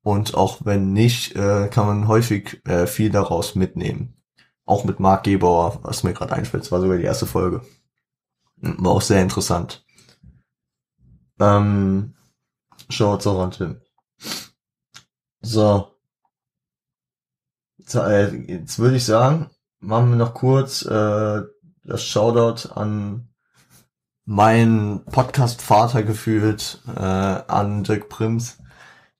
Und 0.03 0.35
auch 0.35 0.59
wenn 0.65 0.93
nicht, 0.93 1.35
äh, 1.35 1.69
kann 1.69 1.87
man 1.87 2.07
häufig 2.07 2.61
äh, 2.67 2.85
viel 2.87 3.09
daraus 3.09 3.55
mitnehmen. 3.55 4.13
Auch 4.65 4.83
mit 4.83 4.99
Mark 4.99 5.23
Gebauer, 5.23 5.79
was 5.83 6.03
mir 6.03 6.13
gerade 6.13 6.33
einfällt, 6.33 6.63
das 6.63 6.71
war 6.71 6.81
sogar 6.81 6.97
die 6.97 7.03
erste 7.05 7.25
Folge. 7.25 7.61
War 8.57 8.91
auch 8.91 9.01
sehr 9.01 9.21
interessant. 9.21 9.85
Ähm, 11.39 12.13
Schaut's 12.89 13.27
auch 13.27 13.41
an, 13.41 13.51
Tim. 13.51 13.81
So, 15.41 15.95
äh, 17.93 18.35
jetzt 18.51 18.79
würde 18.79 18.97
ich 18.97 19.05
sagen, 19.05 19.49
machen 19.79 20.09
wir 20.09 20.17
noch 20.17 20.33
kurz 20.33 20.83
äh, 20.85 21.41
das 21.83 22.03
Shoutout 22.03 22.69
an 22.73 23.29
meinen 24.25 25.05
Podcast-Vater 25.05 26.03
gefühlt, 26.03 26.81
äh, 26.95 26.99
an 26.99 27.83
Dirk 27.83 28.09
Prims, 28.09 28.57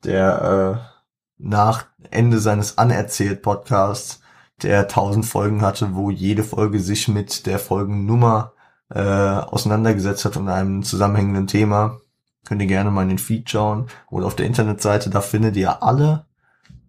der 0.04 0.82
äh, 0.82 0.96
nach 1.38 1.86
Ende 2.12 2.40
seines 2.40 2.78
Anerzählt-Podcasts, 2.78 4.22
der 4.62 4.82
1000 4.82 5.26
Folgen 5.26 5.62
hatte, 5.62 5.96
wo 5.96 6.10
jede 6.10 6.44
Folge 6.44 6.80
sich 6.80 7.08
mit 7.08 7.46
der 7.46 7.60
Folgennummer 7.60 8.54
äh, 8.90 9.02
auseinandergesetzt 9.02 10.26
hat 10.26 10.38
und 10.38 10.50
einem 10.50 10.84
zusammenhängenden 10.84 11.48
Thema. 11.48 11.98
Könnt 12.46 12.62
ihr 12.62 12.68
gerne 12.68 12.92
mal 12.92 13.04
in 13.04 13.10
den 13.10 13.18
Feed 13.18 13.50
schauen 13.50 13.88
oder 14.10 14.28
auf 14.28 14.36
der 14.36 14.46
Internetseite, 14.46 15.10
da 15.10 15.22
findet 15.22 15.58
ihr 15.58 15.84
alle 15.84 16.26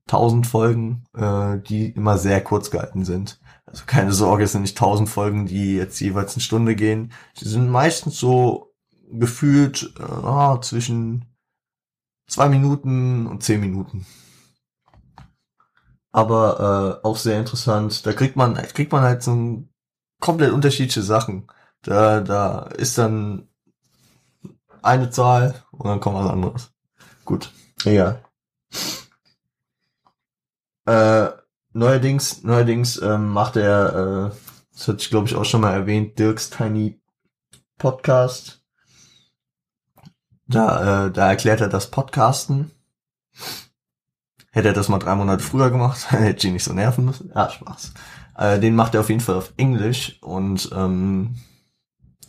1000 0.07 0.46
Folgen, 0.46 1.05
äh, 1.16 1.59
die 1.59 1.90
immer 1.90 2.18
sehr 2.18 2.42
kurz 2.42 2.70
gehalten 2.70 3.05
sind. 3.05 3.40
Also 3.66 3.85
keine 3.85 4.12
Sorge, 4.12 4.44
es 4.44 4.52
sind 4.52 4.62
nicht 4.62 4.76
1000 4.76 5.09
Folgen, 5.09 5.46
die 5.46 5.74
jetzt 5.76 6.00
jeweils 6.00 6.35
eine 6.35 6.42
Stunde 6.42 6.76
gehen. 6.76 7.12
Sie 7.35 7.48
sind 7.48 7.68
meistens 7.68 8.18
so 8.18 8.72
gefühlt 9.11 9.94
äh, 9.98 10.61
zwischen 10.61 11.26
zwei 12.29 12.48
Minuten 12.48 13.26
und 13.26 13.42
zehn 13.42 13.61
Minuten. 13.61 14.07
Aber 16.12 17.00
äh, 17.02 17.07
auch 17.07 17.16
sehr 17.16 17.38
interessant. 17.38 18.07
Da 18.07 18.12
kriegt 18.12 18.37
man 18.37 18.55
kriegt 18.55 18.92
man 18.92 19.02
halt 19.02 19.22
so 19.22 19.64
komplett 20.20 20.52
unterschiedliche 20.52 21.02
Sachen. 21.02 21.48
Da 21.83 22.20
da 22.20 22.61
ist 22.62 22.96
dann 22.98 23.48
eine 24.83 25.11
Zahl 25.11 25.62
und 25.72 25.87
dann 25.87 26.00
kommt 26.00 26.16
was 26.16 26.31
anderes. 26.31 26.72
Gut, 27.24 27.52
egal. 27.85 28.22
Äh, 30.87 31.29
neuerdings, 31.76 32.42
neuerdings 32.42 33.00
ähm, 33.00 33.28
macht 33.28 33.56
er, 33.56 34.32
äh, 34.32 34.36
das 34.72 34.88
hatte 34.88 34.98
ich 35.00 35.10
glaube 35.10 35.28
ich 35.28 35.36
auch 35.36 35.44
schon 35.44 35.60
mal 35.60 35.72
erwähnt, 35.72 36.18
Dirks 36.18 36.50
Tiny 36.50 37.00
Podcast. 37.78 38.62
Da, 40.48 41.06
äh, 41.06 41.12
da 41.12 41.28
erklärt 41.28 41.60
er 41.60 41.68
das 41.68 41.90
Podcasten. 41.90 42.70
Hätte 44.52 44.68
er 44.68 44.74
das 44.74 44.88
mal 44.88 44.98
drei 44.98 45.14
Monate 45.14 45.42
früher 45.42 45.70
gemacht, 45.70 46.10
hätte 46.10 46.38
ich 46.38 46.44
ihn 46.44 46.54
nicht 46.54 46.64
so 46.64 46.72
nerven 46.72 47.04
müssen. 47.04 47.30
Ja, 47.34 47.50
Spaß. 47.50 47.92
Äh, 48.38 48.58
den 48.58 48.74
macht 48.74 48.94
er 48.94 49.00
auf 49.00 49.10
jeden 49.10 49.20
Fall 49.20 49.36
auf 49.36 49.52
Englisch 49.56 50.18
und 50.22 50.70
ähm, 50.74 51.36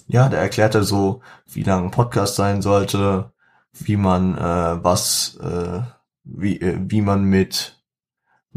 ja, 0.08 0.30
da 0.30 0.38
erklärt 0.38 0.76
er 0.76 0.84
so, 0.84 1.22
wie 1.46 1.64
lang 1.64 1.86
ein 1.86 1.92
Podcast 1.92 2.36
sein 2.36 2.62
sollte, 2.62 3.32
wie 3.74 3.98
man 3.98 4.38
äh, 4.38 4.84
was, 4.84 5.38
äh, 5.38 5.82
wie, 6.24 6.60
äh, 6.60 6.78
wie 6.80 7.02
man 7.02 7.24
mit 7.24 7.77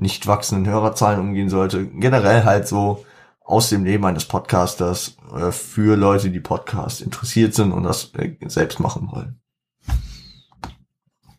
nicht 0.01 0.27
wachsenden 0.27 0.73
Hörerzahlen 0.73 1.21
umgehen 1.21 1.51
sollte. 1.51 1.87
Generell 1.87 2.45
halt 2.45 2.67
so 2.67 3.05
aus 3.45 3.69
dem 3.69 3.85
Leben 3.85 4.05
eines 4.05 4.25
Podcasters 4.25 5.17
äh, 5.37 5.53
für 5.53 5.97
Leute, 5.97 6.31
die 6.31 6.41
Podcast 6.41 7.03
interessiert 7.03 7.55
sind 7.55 7.73
und 7.73 7.83
das 7.83 8.13
äh, 8.15 8.37
selbst 8.47 8.81
machen 8.81 9.11
wollen. 9.13 9.41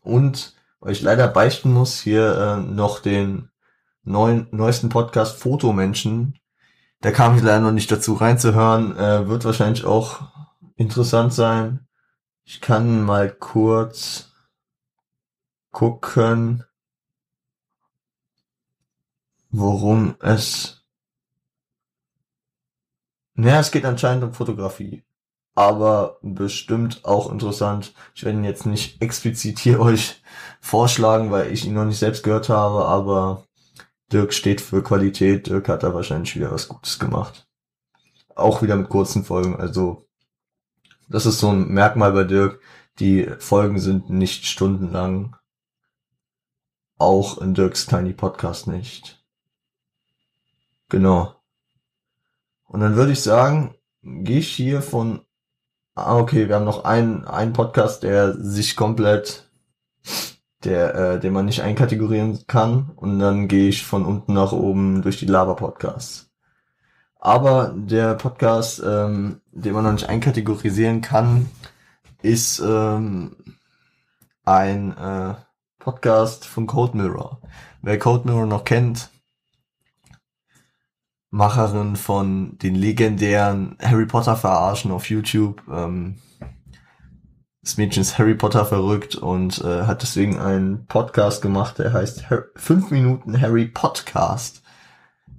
Und 0.01 0.55
weil 0.79 0.93
ich 0.93 1.01
leider 1.01 1.27
beichten 1.27 1.71
muss, 1.71 2.01
hier 2.01 2.35
äh, 2.35 2.57
noch 2.57 2.99
den 2.99 3.49
neuen, 4.03 4.47
neuesten 4.51 4.89
Podcast 4.89 5.37
Fotomenschen. 5.37 6.39
Da 7.01 7.11
kam 7.11 7.35
ich 7.35 7.43
leider 7.43 7.61
noch 7.61 7.71
nicht 7.71 7.91
dazu 7.91 8.13
reinzuhören. 8.13 8.97
Äh, 8.97 9.27
wird 9.27 9.45
wahrscheinlich 9.45 9.85
auch 9.85 10.21
interessant 10.75 11.33
sein. 11.33 11.87
Ich 12.43 12.61
kann 12.61 13.03
mal 13.03 13.31
kurz 13.31 14.31
gucken 15.71 16.65
worum 19.51 20.15
es. 20.19 20.83
Naja, 23.33 23.59
es 23.59 23.71
geht 23.71 23.85
anscheinend 23.85 24.23
um 24.23 24.33
Fotografie. 24.33 25.03
Aber 25.53 26.17
bestimmt 26.21 27.03
auch 27.03 27.31
interessant. 27.31 27.93
Ich 28.15 28.23
werde 28.23 28.37
ihn 28.37 28.45
jetzt 28.45 28.65
nicht 28.65 29.01
explizit 29.01 29.59
hier 29.59 29.79
euch 29.81 30.21
vorschlagen, 30.61 31.31
weil 31.31 31.51
ich 31.51 31.65
ihn 31.65 31.73
noch 31.73 31.85
nicht 31.85 31.99
selbst 31.99 32.23
gehört 32.23 32.49
habe, 32.49 32.85
aber 32.85 33.45
Dirk 34.11 34.33
steht 34.33 34.61
für 34.61 34.83
Qualität. 34.83 35.47
Dirk 35.47 35.67
hat 35.69 35.83
da 35.83 35.93
wahrscheinlich 35.93 36.35
wieder 36.35 36.51
was 36.51 36.67
Gutes 36.67 36.99
gemacht. 36.99 37.47
Auch 38.35 38.61
wieder 38.61 38.75
mit 38.75 38.89
kurzen 38.89 39.25
Folgen. 39.25 39.57
Also, 39.57 40.07
das 41.09 41.25
ist 41.25 41.39
so 41.39 41.49
ein 41.49 41.67
Merkmal 41.67 42.13
bei 42.13 42.23
Dirk. 42.23 42.61
Die 42.99 43.25
Folgen 43.39 43.79
sind 43.79 44.09
nicht 44.09 44.45
stundenlang. 44.45 45.35
Auch 46.97 47.39
in 47.39 47.53
Dirks 47.53 47.85
Tiny 47.87 48.13
Podcast 48.13 48.67
nicht. 48.67 49.20
Genau. 50.91 51.33
Und 52.67 52.81
dann 52.81 52.97
würde 52.97 53.13
ich 53.13 53.23
sagen, 53.23 53.75
gehe 54.03 54.39
ich 54.39 54.49
hier 54.49 54.81
von, 54.81 55.21
ah, 55.95 56.17
okay, 56.17 56.49
wir 56.49 56.55
haben 56.55 56.65
noch 56.65 56.83
einen, 56.83 57.23
einen 57.23 57.53
Podcast, 57.53 58.03
der 58.03 58.33
sich 58.33 58.75
komplett, 58.75 59.49
der, 60.65 60.95
äh, 60.95 61.19
den 61.21 61.31
man 61.31 61.45
nicht 61.45 61.61
einkategorieren 61.61 62.45
kann. 62.45 62.91
Und 62.97 63.19
dann 63.19 63.47
gehe 63.47 63.69
ich 63.69 63.85
von 63.85 64.05
unten 64.05 64.33
nach 64.33 64.51
oben 64.51 65.01
durch 65.01 65.17
die 65.17 65.27
Lava-Podcasts. 65.27 66.29
Aber 67.15 67.73
der 67.73 68.15
Podcast, 68.15 68.83
ähm, 68.85 69.39
den 69.51 69.73
man 69.73 69.85
noch 69.85 69.93
nicht 69.93 70.09
einkategorisieren 70.09 70.99
kann, 70.99 71.49
ist 72.21 72.59
ähm, 72.59 73.37
ein 74.43 74.97
äh, 74.97 75.35
Podcast 75.79 76.45
von 76.45 76.67
Code 76.67 76.97
Mirror. 76.97 77.39
Wer 77.81 77.97
Code 77.97 78.27
Mirror 78.27 78.45
noch 78.45 78.65
kennt, 78.65 79.09
Macherin 81.31 81.95
von 81.95 82.57
den 82.59 82.75
legendären 82.75 83.77
Harry 83.81 84.05
Potter 84.05 84.35
verarschen 84.35 84.91
auf 84.91 85.09
YouTube. 85.09 85.63
Ähm, 85.71 86.17
das 87.63 87.77
Mädchen 87.77 88.01
ist 88.01 88.17
Harry 88.17 88.35
Potter 88.35 88.65
verrückt 88.65 89.15
und 89.15 89.63
äh, 89.63 89.83
hat 89.83 90.01
deswegen 90.01 90.39
einen 90.39 90.85
Podcast 90.87 91.41
gemacht, 91.41 91.79
der 91.79 91.93
heißt 91.93 92.25
5 92.55 92.91
Minuten 92.91 93.39
Harry 93.39 93.67
Podcast, 93.67 94.61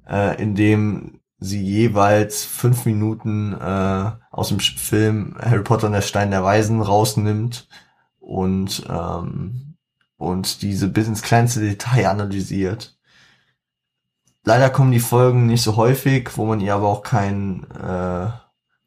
äh, 0.09 0.41
in 0.43 0.55
dem 0.55 1.21
sie 1.43 1.63
jeweils 1.63 2.45
fünf 2.45 2.87
Minuten 2.87 3.53
äh, 3.53 4.11
aus 4.31 4.49
dem 4.49 4.61
Film 4.61 5.37
Harry 5.41 5.63
Potter 5.63 5.89
und 5.89 5.93
der 5.93 6.03
Stein 6.03 6.31
der 6.31 6.45
Weisen 6.45 6.81
rausnimmt 6.81 7.69
und 8.21 8.85
ähm, 8.89 9.77
und 10.17 10.63
diese 10.63 10.89
bis 10.89 11.09
ins 11.09 11.23
kleinste 11.23 11.61
Detail 11.61 12.07
analysiert. 12.07 12.97
Leider 14.45 14.71
kommen 14.71 14.91
die 14.91 15.01
Folgen 15.01 15.47
nicht 15.47 15.63
so 15.63 15.77
häufig, 15.77 16.31
wo 16.37 16.47
man 16.47 16.61
ihr 16.61 16.75
aber 16.75 16.89
auch 16.89 17.03
kein 17.03 17.65
äh, 17.71 18.29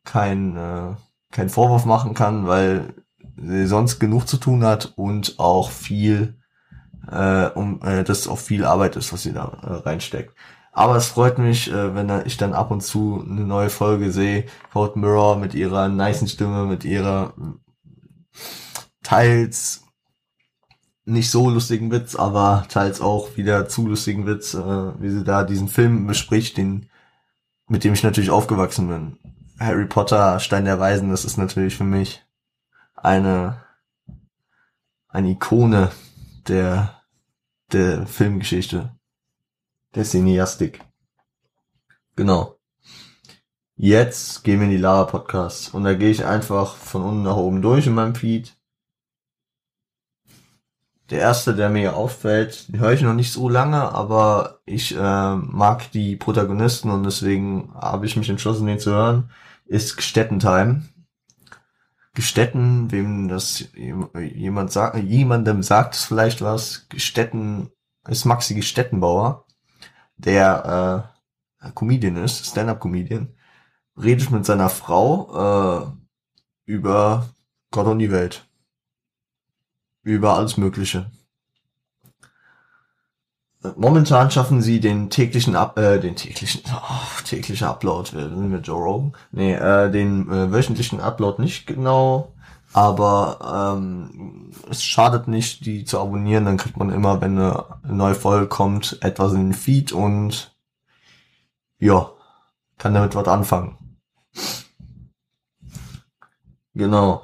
kein 0.03 0.57
äh, 0.57 0.95
kein 1.31 1.49
Vorwurf 1.49 1.85
machen 1.85 2.13
kann, 2.13 2.47
weil 2.47 2.93
sie 3.37 3.65
sonst 3.65 3.99
genug 3.99 4.27
zu 4.27 4.37
tun 4.37 4.63
hat 4.63 4.93
und 4.95 5.39
auch 5.39 5.71
viel 5.71 6.37
äh, 7.11 7.47
um 7.47 7.81
äh, 7.83 8.03
das 8.03 8.27
auch 8.27 8.39
viel 8.39 8.65
Arbeit 8.65 8.95
ist, 8.95 9.13
was 9.13 9.23
sie 9.23 9.33
da 9.33 9.57
äh, 9.63 9.87
reinsteckt. 9.87 10.33
Aber 10.71 10.97
es 10.97 11.07
freut 11.07 11.37
mich, 11.37 11.71
äh, 11.71 11.95
wenn 11.95 12.11
ich 12.25 12.37
dann 12.37 12.53
ab 12.53 12.71
und 12.71 12.81
zu 12.81 13.23
eine 13.25 13.41
neue 13.45 13.69
Folge 13.69 14.11
sehe. 14.11 14.45
Cold 14.73 14.97
Mirror 14.97 15.37
mit 15.37 15.53
ihrer 15.53 15.87
niceen 15.87 16.27
Stimme, 16.27 16.65
mit 16.65 16.83
ihrer 16.83 17.33
teils 19.03 19.84
nicht 21.05 21.29
so 21.29 21.49
lustigen 21.49 21.91
Witz, 21.91 22.15
aber 22.15 22.65
teils 22.67 22.99
auch 22.99 23.37
wieder 23.37 23.67
zu 23.69 23.87
lustigen 23.87 24.25
Witz, 24.25 24.55
äh, 24.55 25.01
wie 25.01 25.09
sie 25.09 25.23
da 25.23 25.43
diesen 25.43 25.67
Film 25.67 26.07
bespricht, 26.07 26.57
den, 26.57 26.89
mit 27.67 27.83
dem 27.83 27.93
ich 27.93 28.03
natürlich 28.03 28.31
aufgewachsen 28.31 28.87
bin. 28.87 29.17
Harry 29.59 29.85
Potter, 29.85 30.39
Stein 30.39 30.65
der 30.65 30.79
Weisen, 30.79 31.11
das 31.11 31.23
ist 31.23 31.37
natürlich 31.37 31.77
für 31.77 31.83
mich 31.83 32.25
eine, 32.95 33.63
eine 35.07 35.29
Ikone 35.29 35.91
der, 36.47 37.01
der 37.71 38.05
Filmgeschichte 38.07 38.91
der 39.93 40.03
Cineastik. 40.03 40.81
Genau. 42.15 42.57
Jetzt 43.77 44.43
gehen 44.43 44.59
wir 44.59 44.65
in 44.65 44.71
die 44.71 44.77
Lava 44.77 45.05
Podcasts 45.05 45.69
und 45.69 45.83
da 45.83 45.93
gehe 45.93 46.09
ich 46.09 46.25
einfach 46.25 46.75
von 46.75 47.03
unten 47.03 47.23
nach 47.23 47.35
oben 47.35 47.61
durch 47.61 47.87
in 47.87 47.93
meinem 47.93 48.15
Feed. 48.15 48.54
Der 51.09 51.19
erste, 51.19 51.55
der 51.55 51.69
mir 51.69 51.95
auffällt, 51.95 52.67
den 52.69 52.79
höre 52.79 52.93
ich 52.93 53.01
noch 53.01 53.13
nicht 53.13 53.31
so 53.31 53.47
lange, 53.47 53.93
aber 53.93 54.59
ich 54.65 54.95
äh, 54.95 55.35
mag 55.35 55.91
die 55.91 56.15
Protagonisten 56.15 56.89
und 56.89 57.03
deswegen 57.03 57.71
habe 57.75 58.05
ich 58.07 58.17
mich 58.17 58.29
entschlossen, 58.29 58.65
den 58.65 58.79
zu 58.79 58.91
hören, 58.91 59.29
ist 59.65 59.97
Gstettentime. 59.97 60.83
Gestetten, 62.15 62.91
wem 62.91 63.27
das 63.27 63.65
jemand 63.75 64.71
sagt, 64.71 64.97
jemandem 64.97 65.61
sagt 65.61 65.95
es 65.95 66.05
vielleicht 66.05 66.41
was. 66.41 66.87
Gestetten 66.87 67.71
ist 68.07 68.23
Maxi 68.23 68.55
Gestettenbauer 68.55 69.45
der 70.17 71.11
äh, 71.61 71.71
Comedian 71.71 72.17
ist, 72.17 72.45
Stand-up-Comedian, 72.45 73.33
redet 74.01 74.31
mit 74.31 74.45
seiner 74.45 74.69
Frau 74.69 75.95
äh, 76.65 76.71
über 76.71 77.29
Gott 77.71 77.87
und 77.87 77.99
die 77.99 78.11
Welt. 78.11 78.47
Über 80.05 80.35
alles 80.35 80.55
Mögliche. 80.55 81.11
Momentan 83.75 84.31
schaffen 84.31 84.61
sie 84.61 84.79
den 84.79 85.09
täglichen 85.09 85.57
Up, 85.57 85.77
äh, 85.77 85.99
den 85.99 86.15
täglichen, 86.15 86.61
oh, 86.73 87.23
tägliche 87.25 87.67
Upload, 87.67 88.13
wir 88.13 88.29
sind 88.29 88.49
mit 88.49 88.65
Joe 88.65 88.81
Rogan. 88.81 89.13
Nee, 89.31 89.55
äh, 89.55 89.91
den 89.91 90.31
äh, 90.31 90.51
wöchentlichen 90.53 91.01
Upload 91.01 91.41
nicht 91.41 91.67
genau 91.67 92.31
aber 92.75 93.77
ähm, 93.77 94.51
es 94.69 94.83
schadet 94.83 95.29
nicht, 95.29 95.65
die 95.65 95.85
zu 95.85 95.97
abonnieren. 95.97 96.43
Dann 96.43 96.57
kriegt 96.57 96.75
man 96.75 96.89
immer, 96.89 97.21
wenn 97.21 97.39
eine 97.39 97.63
neue 97.83 98.15
Folge 98.15 98.47
kommt, 98.47 98.97
etwas 99.01 99.31
in 99.31 99.51
den 99.51 99.53
Feed 99.53 99.93
und 99.93 100.53
ja, 101.79 102.11
kann 102.77 102.93
damit 102.93 103.15
was 103.15 103.29
anfangen. 103.29 103.77
Genau. 106.73 107.23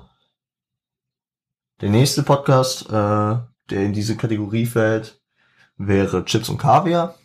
Der 1.81 1.89
nächste 1.89 2.23
Podcast, 2.23 2.89
äh, 2.89 2.91
der 2.91 3.45
in 3.71 3.93
diese 3.93 4.15
Kategorie 4.15 4.65
fällt, 4.65 5.21
wäre 5.77 6.25
Chips 6.25 6.49
und 6.49 6.57
Kaviar. 6.57 7.15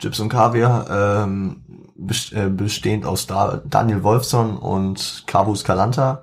Chips 0.00 0.20
und 0.20 0.28
Kaviar 0.28 0.90
ähm, 0.90 1.92
äh, 2.32 2.48
bestehend 2.48 3.04
aus 3.04 3.26
Daniel 3.26 4.02
Wolfson 4.02 4.58
und 4.58 5.24
Carvus 5.26 5.64
Calanta 5.64 6.22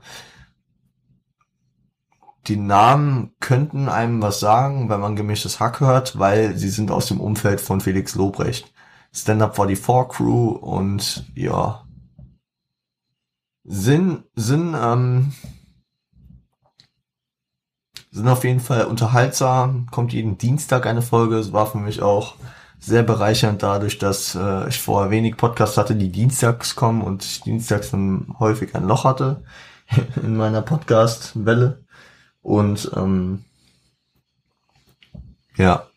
die 2.48 2.58
Namen 2.58 3.32
könnten 3.40 3.88
einem 3.88 4.22
was 4.22 4.40
sagen, 4.40 4.90
wenn 4.90 5.00
man 5.00 5.16
gemischtes 5.16 5.60
Hack 5.60 5.80
hört, 5.80 6.20
weil 6.20 6.58
sie 6.58 6.70
sind 6.70 6.92
aus 6.92 7.08
dem 7.08 7.22
Umfeld 7.22 7.62
von 7.62 7.80
Felix 7.80 8.16
Lobrecht. 8.16 8.74
Stand-Up 9.14 9.56
44 9.56 10.10
Crew 10.10 10.50
und 10.50 11.26
ja, 11.36 11.86
sind, 13.64 14.24
sind, 14.36 14.76
ähm, 14.78 15.34
sind 18.14 18.28
auf 18.28 18.44
jeden 18.44 18.60
Fall 18.60 18.86
unterhaltsam, 18.86 19.88
kommt 19.90 20.14
jeden 20.14 20.38
Dienstag 20.38 20.86
eine 20.86 21.02
Folge, 21.02 21.38
es 21.38 21.52
war 21.52 21.66
für 21.66 21.80
mich 21.80 22.02
auch 22.04 22.36
sehr 22.80 23.02
bereichernd 23.02 23.64
dadurch, 23.64 23.98
dass 23.98 24.36
äh, 24.36 24.70
ich 24.70 24.80
vorher 24.80 25.10
wenig 25.10 25.36
Podcasts 25.36 25.78
hatte, 25.78 25.96
die 25.96 26.10
dienstags 26.10 26.76
kommen 26.76 27.02
und 27.02 27.24
ich 27.24 27.42
dienstags 27.42 27.92
dann 27.92 28.36
häufig 28.40 28.76
ein 28.76 28.88
Loch 28.88 29.04
hatte 29.04 29.44
in 30.22 30.38
meiner 30.38 30.62
Podcast-Welle. 30.62 31.84
Und 32.42 32.92
ähm, 32.96 33.46
ja, 35.56 35.88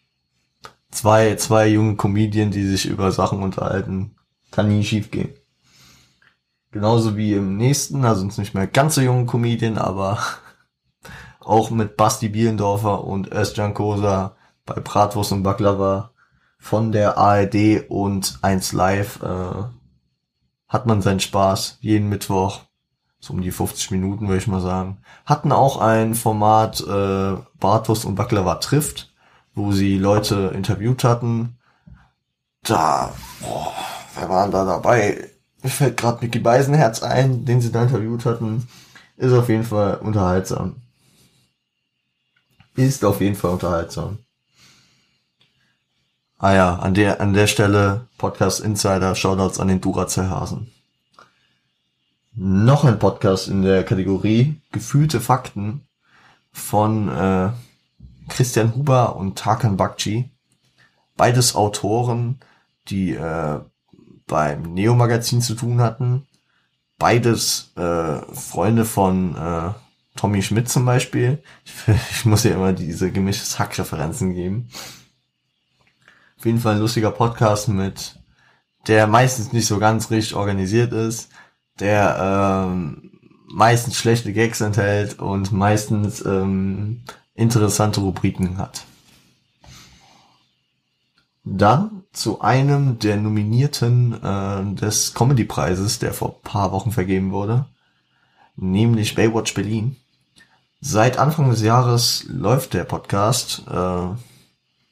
zwei, 0.90 1.34
zwei 1.36 1.68
junge 1.68 1.96
Comedien, 1.96 2.50
die 2.50 2.64
sich 2.64 2.86
über 2.86 3.12
Sachen 3.12 3.42
unterhalten, 3.42 4.14
kann 4.52 4.68
nie 4.68 4.84
schief 4.84 5.10
gehen. 5.10 5.34
Genauso 6.70 7.16
wie 7.16 7.34
im 7.34 7.56
nächsten, 7.56 8.04
also 8.04 8.24
nicht 8.24 8.54
mehr 8.54 8.66
ganz 8.66 8.94
so 8.94 9.00
jungen 9.00 9.26
Comedien, 9.26 9.76
aber 9.76 10.18
auch 11.46 11.70
mit 11.70 11.96
Basti 11.96 12.28
Bielendorfer 12.28 13.04
und 13.04 13.32
Özcan 13.32 13.74
Kosa 13.74 14.36
bei 14.64 14.74
Bratwurst 14.74 15.32
und 15.32 15.42
Baklava 15.42 16.10
von 16.58 16.92
der 16.92 17.16
ARD 17.16 17.88
und 17.88 18.38
1 18.42 18.72
Live 18.72 19.22
äh, 19.22 19.64
hat 20.68 20.86
man 20.86 21.02
seinen 21.02 21.20
Spaß 21.20 21.78
jeden 21.80 22.08
Mittwoch 22.08 22.62
so 23.20 23.32
um 23.32 23.40
die 23.40 23.50
50 23.50 23.90
Minuten, 23.90 24.28
würde 24.28 24.38
ich 24.38 24.46
mal 24.46 24.60
sagen. 24.60 24.98
Hatten 25.24 25.52
auch 25.52 25.80
ein 25.80 26.14
Format 26.14 26.80
äh, 26.80 27.36
Bartos 27.58 28.04
und 28.04 28.14
Baklava 28.14 28.56
trifft, 28.56 29.12
wo 29.54 29.72
sie 29.72 29.98
Leute 29.98 30.52
interviewt 30.54 31.04
hatten. 31.04 31.58
Da, 32.62 33.12
boah, 33.40 33.72
wer 34.18 34.28
war 34.28 34.48
da 34.48 34.64
dabei? 34.64 35.30
Mir 35.62 35.70
fällt 35.70 35.96
gerade 35.96 36.24
Mickey 36.24 36.38
Beisenherz 36.38 37.02
ein, 37.02 37.44
den 37.44 37.60
sie 37.60 37.72
da 37.72 37.82
interviewt 37.82 38.26
hatten. 38.26 38.68
Ist 39.16 39.32
auf 39.32 39.48
jeden 39.48 39.64
Fall 39.64 39.96
unterhaltsam. 39.96 40.82
Ist 42.76 43.04
auf 43.04 43.20
jeden 43.20 43.36
Fall 43.36 43.52
unterhaltsam. 43.52 44.18
Ah 46.38 46.54
ja, 46.54 46.76
an 46.76 46.94
der, 46.94 47.20
an 47.20 47.32
der 47.32 47.46
Stelle 47.46 48.06
Podcast 48.18 48.60
Insider, 48.60 49.14
Shoutouts 49.14 49.58
an 49.58 49.68
den 49.68 49.80
Duracell-Hasen 49.80 50.70
noch 52.36 52.84
ein 52.84 52.98
Podcast 52.98 53.48
in 53.48 53.62
der 53.62 53.82
Kategorie 53.82 54.60
Gefühlte 54.70 55.20
Fakten 55.20 55.86
von 56.52 57.08
äh, 57.08 57.50
Christian 58.28 58.74
Huber 58.74 59.16
und 59.16 59.38
Tarkan 59.38 59.76
Bakci. 59.76 60.30
Beides 61.16 61.54
Autoren, 61.54 62.38
die 62.88 63.14
äh, 63.14 63.60
beim 64.26 64.62
Neo-Magazin 64.74 65.40
zu 65.40 65.54
tun 65.54 65.80
hatten. 65.80 66.26
Beides 66.98 67.72
äh, 67.76 68.20
Freunde 68.34 68.84
von 68.84 69.34
äh, 69.34 69.70
Tommy 70.16 70.42
Schmidt 70.42 70.68
zum 70.68 70.84
Beispiel. 70.84 71.42
Ich, 71.64 71.72
ich 72.10 72.24
muss 72.24 72.44
ja 72.44 72.52
immer 72.52 72.72
diese 72.72 73.12
gemischtes 73.12 73.58
Hack-Referenzen 73.58 74.34
geben. 74.34 74.68
Auf 76.38 76.44
jeden 76.44 76.60
Fall 76.60 76.74
ein 76.74 76.80
lustiger 76.80 77.10
Podcast 77.10 77.68
mit, 77.68 78.18
der 78.86 79.06
meistens 79.06 79.52
nicht 79.52 79.66
so 79.66 79.78
ganz 79.78 80.10
richtig 80.10 80.34
organisiert 80.34 80.92
ist, 80.92 81.30
der 81.80 82.66
ähm, 82.68 83.10
meistens 83.46 83.96
schlechte 83.96 84.32
Gags 84.32 84.60
enthält 84.60 85.18
und 85.18 85.52
meistens 85.52 86.24
ähm, 86.24 87.02
interessante 87.34 88.00
Rubriken 88.00 88.58
hat. 88.58 88.84
Dann 91.44 92.02
zu 92.12 92.40
einem 92.40 92.98
der 92.98 93.16
Nominierten 93.16 94.20
äh, 94.22 94.74
des 94.74 95.14
Comedy-Preises, 95.14 96.00
der 96.00 96.12
vor 96.12 96.42
paar 96.42 96.72
Wochen 96.72 96.90
vergeben 96.90 97.30
wurde, 97.30 97.66
nämlich 98.56 99.14
Baywatch 99.14 99.54
Berlin. 99.54 99.96
Seit 100.80 101.18
Anfang 101.18 101.50
des 101.50 101.62
Jahres 101.62 102.24
läuft 102.28 102.74
der 102.74 102.84
Podcast. 102.84 103.62
Äh, 103.68 104.08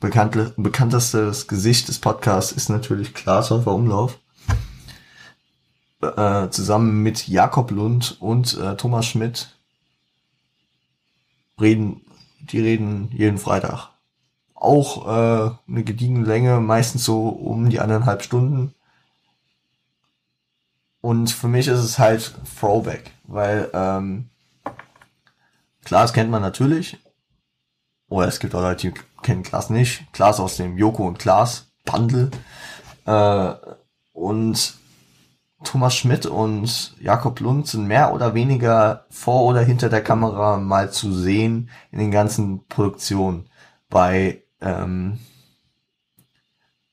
bekannt, 0.00 0.54
bekanntestes 0.56 1.46
Gesicht 1.46 1.88
des 1.88 1.98
Podcasts 1.98 2.52
ist 2.52 2.68
natürlich 2.68 3.14
Klaas 3.14 3.50
Häufer 3.50 3.72
Umlauf 3.72 4.18
äh, 6.16 6.48
zusammen 6.50 7.02
mit 7.02 7.28
Jakob 7.28 7.70
Lund 7.70 8.16
und 8.20 8.58
äh, 8.58 8.76
Thomas 8.76 9.06
Schmidt 9.06 9.56
reden, 11.60 12.02
die 12.40 12.60
reden 12.60 13.10
jeden 13.12 13.38
Freitag. 13.38 13.90
Auch 14.54 15.06
äh, 15.06 15.50
eine 15.68 15.84
gediegene 15.84 16.24
Länge, 16.24 16.60
meistens 16.60 17.04
so 17.04 17.28
um 17.28 17.68
die 17.68 17.80
anderthalb 17.80 18.22
Stunden. 18.22 18.74
Und 21.00 21.30
für 21.30 21.48
mich 21.48 21.68
ist 21.68 21.80
es 21.80 21.98
halt 21.98 22.34
Throwback, 22.58 23.12
weil 23.24 23.70
ähm, 23.74 24.30
klar, 25.84 26.02
das 26.02 26.12
kennt 26.12 26.30
man 26.30 26.42
natürlich. 26.42 26.98
Oder 28.08 28.28
es 28.28 28.40
gibt 28.40 28.54
auch 28.54 28.60
Leute, 28.60 28.90
die 28.90 29.00
kennen 29.22 29.42
Klaas 29.42 29.70
nicht. 29.70 30.12
Klaas 30.12 30.40
aus 30.40 30.56
dem 30.56 30.78
Joko 30.78 31.06
und 31.06 31.18
Klaas 31.18 31.72
Bundle. 31.84 32.30
Äh, 33.06 33.54
und 34.12 34.74
Thomas 35.64 35.96
Schmidt 35.96 36.26
und 36.26 36.94
Jakob 37.00 37.40
Lund 37.40 37.66
sind 37.66 37.86
mehr 37.86 38.12
oder 38.12 38.34
weniger 38.34 39.06
vor 39.10 39.44
oder 39.44 39.62
hinter 39.62 39.88
der 39.88 40.02
Kamera 40.02 40.58
mal 40.58 40.92
zu 40.92 41.12
sehen 41.12 41.70
in 41.90 41.98
den 41.98 42.10
ganzen 42.10 42.66
Produktionen. 42.68 43.48
Bei, 43.88 44.42
ähm, 44.60 45.18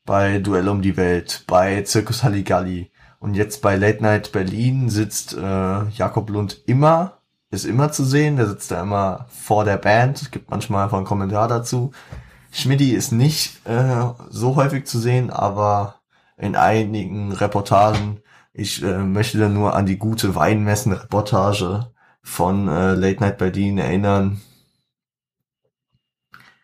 bei 0.06 0.40
Duell 0.40 0.70
um 0.70 0.82
die 0.82 0.98
Welt, 0.98 1.44
bei 1.48 1.84
Circus 1.86 2.24
Halligalli 2.24 2.92
und 3.20 3.36
jetzt 3.36 3.62
bei 3.62 3.76
Late 3.76 4.02
Night 4.02 4.32
Berlin 4.32 4.90
sitzt 4.90 5.34
äh, 5.34 5.88
Jakob 5.90 6.30
Lund 6.30 6.62
immer, 6.66 7.21
ist 7.52 7.66
immer 7.66 7.92
zu 7.92 8.04
sehen, 8.04 8.38
der 8.38 8.48
sitzt 8.48 8.72
da 8.72 8.82
immer 8.82 9.28
vor 9.30 9.66
der 9.66 9.78
Band, 9.78 10.32
gibt 10.32 10.50
manchmal 10.50 10.86
einfach 10.86 10.98
einen 10.98 11.06
Kommentar 11.06 11.48
dazu. 11.48 11.92
Schmidti 12.52 12.92
ist 12.92 13.12
nicht 13.12 13.66
äh, 13.68 14.06
so 14.30 14.56
häufig 14.56 14.86
zu 14.86 15.00
sehen, 15.00 15.30
aber 15.30 15.96
in 16.38 16.56
einigen 16.56 17.32
Reportagen 17.32 18.22
ich 18.54 18.84
äh, 18.84 18.98
möchte 18.98 19.38
da 19.38 19.48
nur 19.48 19.76
an 19.76 19.86
die 19.86 19.98
gute 19.98 20.36
Weinmessen-Reportage 20.36 21.92
von 22.22 22.68
äh, 22.68 22.96
Late 22.96 23.22
Night 23.22 23.38
Berlin 23.38 23.78
erinnern. 23.78 24.42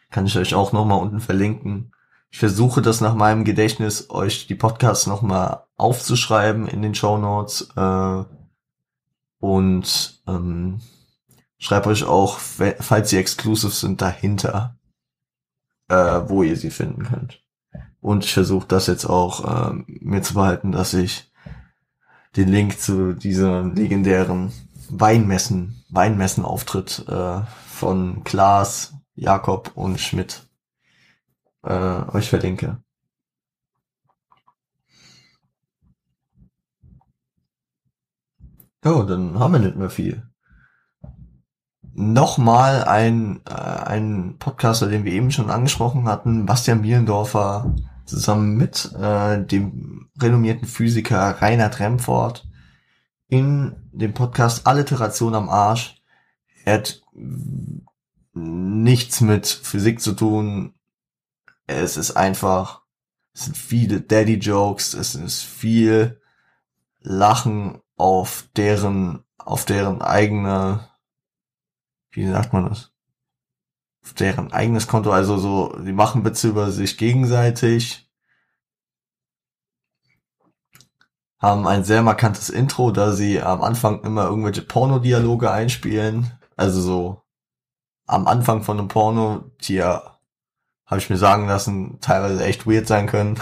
Kann 0.10 0.26
ich 0.26 0.38
euch 0.38 0.54
auch 0.54 0.74
nochmal 0.74 1.00
unten 1.00 1.20
verlinken. 1.20 1.94
Ich 2.30 2.40
versuche 2.40 2.82
das 2.82 3.00
nach 3.00 3.16
meinem 3.16 3.46
Gedächtnis, 3.46 4.10
euch 4.10 4.48
die 4.48 4.56
Podcasts 4.56 5.08
nochmal 5.08 5.64
aufzuschreiben 5.78 6.68
in 6.68 6.82
den 6.82 6.94
Show 6.94 7.18
Notes. 7.18 7.70
Äh, 7.76 8.24
und 9.40 10.22
ähm, 10.28 10.82
schreibe 11.58 11.90
euch 11.90 12.04
auch, 12.04 12.40
falls 12.40 13.10
sie 13.10 13.18
exclusive 13.18 13.72
sind, 13.72 14.02
dahinter, 14.02 14.78
äh, 15.90 16.22
wo 16.28 16.44
ihr 16.44 16.56
sie 16.56 16.72
finden 16.72 17.04
könnt. 17.04 17.44
Und 18.00 18.24
ich 18.24 18.34
versuche 18.34 18.68
das 18.68 18.88
jetzt 18.88 19.06
auch 19.06 19.72
äh, 19.72 19.84
mir 19.88 20.22
zu 20.22 20.36
behalten, 20.36 20.72
dass 20.72 20.94
ich 20.94 21.32
den 22.36 22.50
Link 22.50 22.80
zu 22.80 23.14
diesem 23.14 23.74
legendären 23.74 24.52
Weinmessen, 24.90 25.84
Weinmessen-Auftritt 25.90 27.06
äh, 27.08 27.42
von 27.68 28.24
Klaas, 28.24 28.94
Jakob 29.16 29.72
und 29.76 30.00
Schmidt 30.00 30.48
äh, 31.64 32.02
euch 32.14 32.30
verlinke. 32.30 32.82
Ja, 38.84 39.04
dann 39.04 39.40
haben 39.40 39.54
wir 39.54 39.60
nicht 39.60 39.76
mehr 39.76 39.90
viel. 39.90 40.24
Nochmal 41.94 42.84
ein, 42.84 43.42
äh, 43.50 43.54
ein 43.54 44.36
Podcaster, 44.38 44.88
den 44.88 45.04
wir 45.04 45.14
eben 45.14 45.32
schon 45.32 45.50
angesprochen 45.50 46.08
hatten, 46.08 46.46
Bastian 46.46 46.84
Bielendorfer 46.84 47.76
zusammen 48.06 48.56
mit 48.56 48.94
äh, 48.94 49.44
dem 49.44 50.10
renommierten 50.20 50.68
Physiker 50.68 51.42
Reinhard 51.42 51.80
Remford 51.80 52.48
in 53.28 53.76
dem 53.92 54.14
Podcast 54.14 54.68
Alliteration 54.68 55.36
am 55.36 55.50
Arsch. 55.50 56.02
Er 56.66 56.76
hat 56.76 57.02
nichts 58.34 59.22
mit 59.22 59.48
Physik 59.48 60.00
zu 60.00 60.14
tun. 60.14 60.76
Es 61.66 61.98
ist 61.98 62.12
einfach, 62.12 62.84
es 63.34 63.46
sind 63.46 63.58
viele 63.58 64.02
Daddy-Jokes, 64.02 64.94
es 64.94 65.16
ist 65.16 65.44
viel 65.44 66.22
Lachen 67.02 67.82
auf 67.98 68.48
deren, 68.56 69.24
auf 69.38 69.66
deren 69.66 70.02
eigene, 70.02 70.88
wie 72.12 72.28
sagt 72.28 72.54
man 72.54 72.70
das? 72.70 72.92
deren 74.14 74.52
eigenes 74.52 74.88
Konto, 74.88 75.12
also 75.12 75.38
so, 75.38 75.78
die 75.80 75.94
machen 75.94 76.24
Witze 76.24 76.50
über 76.50 76.72
sich 76.72 76.98
gegenseitig, 76.98 78.10
haben 81.40 81.68
ein 81.68 81.84
sehr 81.84 82.02
markantes 82.02 82.50
Intro, 82.50 82.92
da 82.92 83.12
sie 83.12 83.42
am 83.42 83.62
Anfang 83.62 84.02
immer 84.04 84.26
irgendwelche 84.26 84.64
Pornodialoge 84.64 85.52
einspielen, 85.52 86.32
also 86.56 86.82
so 86.82 87.22
am 88.08 88.28
Anfang 88.28 88.64
von 88.64 88.80
einem 88.80 88.88
Porno, 88.88 89.52
die 89.62 89.76
ja, 89.76 90.20
habe 90.86 91.00
ich 91.00 91.10
mir 91.10 91.18
sagen 91.18 91.48
lassen, 91.48 92.00
teilweise 92.00 92.44
echt 92.44 92.66
weird 92.66 92.88
sein 92.88 93.08
können. 93.08 93.40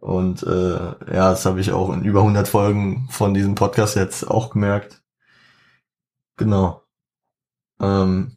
Und 0.00 0.42
äh, 0.42 0.76
ja, 0.76 1.30
das 1.30 1.46
habe 1.46 1.60
ich 1.60 1.72
auch 1.72 1.92
in 1.92 2.04
über 2.04 2.20
100 2.20 2.48
Folgen 2.48 3.08
von 3.10 3.34
diesem 3.34 3.54
Podcast 3.54 3.96
jetzt 3.96 4.28
auch 4.28 4.50
gemerkt. 4.50 5.02
Genau. 6.36 6.82
Ähm, 7.80 8.36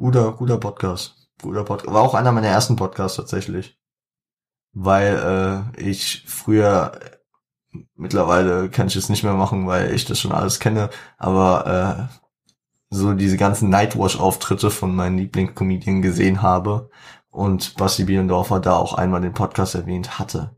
Guter, 0.00 0.32
guter 0.32 0.56
Podcast. 0.56 1.28
Guter 1.42 1.62
Podcast. 1.62 1.92
War 1.92 2.00
auch 2.00 2.14
einer 2.14 2.32
meiner 2.32 2.48
ersten 2.48 2.74
Podcasts 2.74 3.18
tatsächlich. 3.18 3.78
Weil 4.72 5.74
äh, 5.76 5.80
ich 5.80 6.24
früher, 6.26 6.98
mittlerweile 7.94 8.70
kann 8.70 8.86
ich 8.86 8.96
es 8.96 9.10
nicht 9.10 9.24
mehr 9.24 9.34
machen, 9.34 9.66
weil 9.66 9.92
ich 9.92 10.06
das 10.06 10.18
schon 10.18 10.32
alles 10.32 10.58
kenne, 10.58 10.88
aber 11.18 12.08
äh, 12.10 12.16
so 12.88 13.12
diese 13.12 13.36
ganzen 13.36 13.68
Nightwash-Auftritte 13.68 14.70
von 14.70 14.96
meinen 14.96 15.18
Lieblingscomedien 15.18 16.00
gesehen 16.00 16.40
habe 16.40 16.88
und 17.30 17.76
Basti 17.76 18.04
Bielendorfer 18.04 18.60
da 18.60 18.76
auch 18.76 18.94
einmal 18.94 19.20
den 19.20 19.34
Podcast 19.34 19.74
erwähnt 19.74 20.18
hatte. 20.18 20.54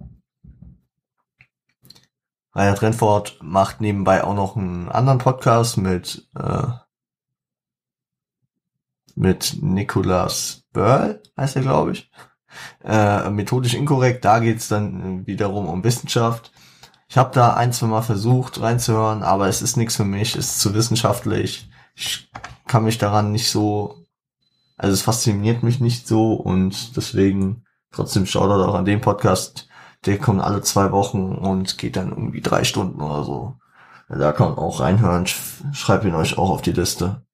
Reinhard 2.54 2.82
Renford 2.82 3.38
macht 3.42 3.80
nebenbei 3.80 4.24
auch 4.24 4.34
noch 4.34 4.56
einen 4.56 4.90
anderen 4.90 5.18
Podcast 5.18 5.78
mit 5.78 6.28
äh, 6.36 6.68
mit 9.14 9.58
Nicolas 9.60 10.64
Börl, 10.72 11.22
heißt 11.36 11.56
er, 11.56 11.62
glaube 11.62 11.92
ich. 11.92 12.10
Äh, 12.84 13.30
methodisch 13.30 13.74
inkorrekt, 13.74 14.24
da 14.24 14.38
geht's 14.38 14.68
dann 14.68 15.26
wiederum 15.26 15.68
um 15.68 15.84
Wissenschaft. 15.84 16.52
Ich 17.08 17.16
habe 17.16 17.34
da 17.34 17.54
ein, 17.54 17.72
zwei 17.72 17.86
Mal 17.86 18.02
versucht 18.02 18.60
reinzuhören, 18.60 19.22
aber 19.22 19.48
es 19.48 19.62
ist 19.62 19.76
nichts 19.76 19.96
für 19.96 20.04
mich, 20.04 20.36
es 20.36 20.46
ist 20.46 20.60
zu 20.60 20.74
wissenschaftlich. 20.74 21.70
Ich 21.94 22.30
kann 22.66 22.84
mich 22.84 22.98
daran 22.98 23.32
nicht 23.32 23.50
so, 23.50 24.01
also 24.82 24.94
es 24.94 25.02
fasziniert 25.02 25.62
mich 25.62 25.78
nicht 25.78 26.08
so 26.08 26.32
und 26.32 26.96
deswegen 26.96 27.64
trotzdem 27.92 28.26
Shoutout 28.26 28.68
auch 28.68 28.74
an 28.74 28.84
den 28.84 29.00
Podcast. 29.00 29.68
Der 30.06 30.18
kommt 30.18 30.42
alle 30.42 30.60
zwei 30.62 30.90
Wochen 30.90 31.36
und 31.36 31.78
geht 31.78 31.94
dann 31.94 32.08
irgendwie 32.08 32.40
drei 32.40 32.64
Stunden 32.64 33.00
oder 33.00 33.22
so. 33.22 33.58
Da 34.08 34.32
kann 34.32 34.48
man 34.48 34.58
auch 34.58 34.80
reinhören. 34.80 35.24
Ich 35.24 35.36
schreibe 35.78 36.08
ihn 36.08 36.16
euch 36.16 36.36
auch 36.36 36.50
auf 36.50 36.62
die 36.62 36.72
Liste. 36.72 37.24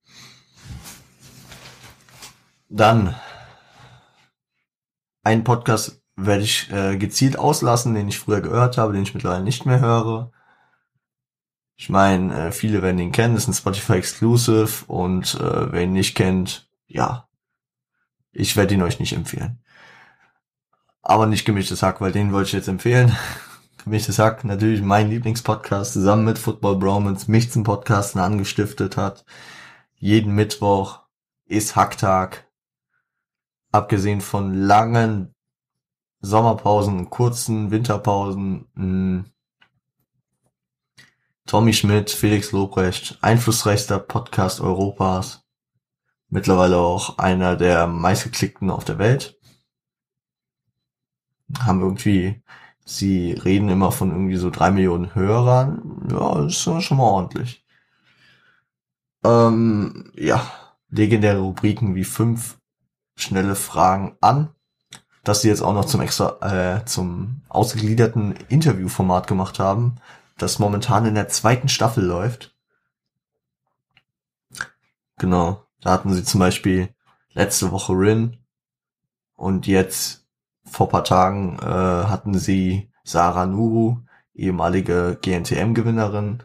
Dann 2.69 3.15
ein 5.23 5.43
Podcast 5.43 6.03
werde 6.15 6.43
ich 6.43 6.71
äh, 6.71 6.97
gezielt 6.97 7.39
auslassen, 7.39 7.95
den 7.95 8.09
ich 8.09 8.19
früher 8.19 8.41
gehört 8.41 8.77
habe, 8.77 8.93
den 8.93 9.01
ich 9.01 9.15
mittlerweile 9.15 9.43
nicht 9.43 9.65
mehr 9.65 9.79
höre. 9.79 10.31
Ich 11.77 11.89
meine, 11.89 12.49
äh, 12.49 12.51
viele 12.51 12.83
werden 12.83 12.99
ihn 12.99 13.11
kennen, 13.11 13.33
das 13.33 13.43
ist 13.43 13.49
ein 13.49 13.53
Spotify 13.55 13.93
Exclusive 13.93 14.85
und 14.85 15.33
äh, 15.33 15.71
wer 15.71 15.81
ihn 15.81 15.93
nicht 15.93 16.13
kennt, 16.13 16.69
ja, 16.85 17.28
ich 18.31 18.55
werde 18.55 18.75
ihn 18.75 18.81
euch 18.81 18.99
nicht 18.99 19.13
empfehlen. 19.13 19.59
Aber 21.01 21.25
nicht 21.25 21.45
gemischtes 21.45 21.81
Hack, 21.81 22.01
weil 22.01 22.11
den 22.11 22.31
wollte 22.31 22.47
ich 22.47 22.53
jetzt 22.53 22.67
empfehlen. 22.67 23.15
gemischtes 23.83 24.19
Hack, 24.19 24.43
natürlich 24.43 24.81
mein 24.81 25.09
Lieblingspodcast, 25.09 25.93
zusammen 25.93 26.25
mit 26.25 26.37
Football 26.37 26.77
Bromance, 26.77 27.29
mich 27.31 27.51
zum 27.51 27.63
Podcasten 27.63 28.21
angestiftet 28.21 28.97
hat. 28.97 29.25
Jeden 29.95 30.35
Mittwoch 30.35 31.01
ist 31.45 31.75
Hacktag 31.75 32.47
abgesehen 33.71 34.21
von 34.21 34.53
langen 34.53 35.33
Sommerpausen, 36.21 37.09
kurzen 37.09 37.71
Winterpausen, 37.71 38.67
mh, 38.73 38.83
hm, 38.83 39.25
Tommy 41.45 41.73
Schmidt, 41.73 42.11
Felix 42.11 42.51
Lobrecht, 42.51 43.17
einflussreichster 43.21 43.97
Podcast 43.97 44.61
Europas, 44.61 45.48
mittlerweile 46.29 46.77
auch 46.77 47.17
einer 47.17 47.55
der 47.55 47.87
meistgeklickten 47.87 48.69
auf 48.69 48.85
der 48.85 48.97
Welt. 48.99 49.39
Haben 51.59 51.81
irgendwie, 51.81 52.43
sie 52.85 53.33
reden 53.33 53.69
immer 53.69 53.91
von 53.91 54.11
irgendwie 54.11 54.37
so 54.37 54.49
drei 54.49 54.71
Millionen 54.71 55.15
Hörern. 55.15 56.07
Ja, 56.11 56.45
ist 56.45 56.61
schon 56.61 56.97
mal 56.97 57.03
ordentlich. 57.03 57.65
Ähm, 59.23 60.11
ja, 60.15 60.45
legendäre 60.89 61.39
Rubriken 61.39 61.95
wie 61.95 62.03
fünf 62.03 62.57
schnelle 63.15 63.55
Fragen 63.55 64.15
an, 64.21 64.49
dass 65.23 65.41
sie 65.41 65.49
jetzt 65.49 65.61
auch 65.61 65.73
noch 65.73 65.85
zum 65.85 66.01
extra, 66.01 66.77
äh, 66.77 66.85
zum 66.85 67.41
ausgegliederten 67.49 68.35
Interviewformat 68.47 69.27
gemacht 69.27 69.59
haben, 69.59 69.95
das 70.37 70.59
momentan 70.59 71.05
in 71.05 71.15
der 71.15 71.27
zweiten 71.27 71.67
Staffel 71.67 72.05
läuft. 72.05 72.55
Genau. 75.17 75.65
Da 75.81 75.91
hatten 75.91 76.13
sie 76.13 76.23
zum 76.23 76.39
Beispiel 76.39 76.93
letzte 77.33 77.71
Woche 77.71 77.93
Rin 77.93 78.37
und 79.35 79.67
jetzt 79.67 80.27
vor 80.65 80.89
paar 80.89 81.03
Tagen 81.03 81.57
äh, 81.59 81.65
hatten 81.65 82.37
sie 82.37 82.91
Sarah 83.03 83.45
Nuru, 83.45 83.97
ehemalige 84.33 85.17
GNTM-Gewinnerin. 85.21 86.43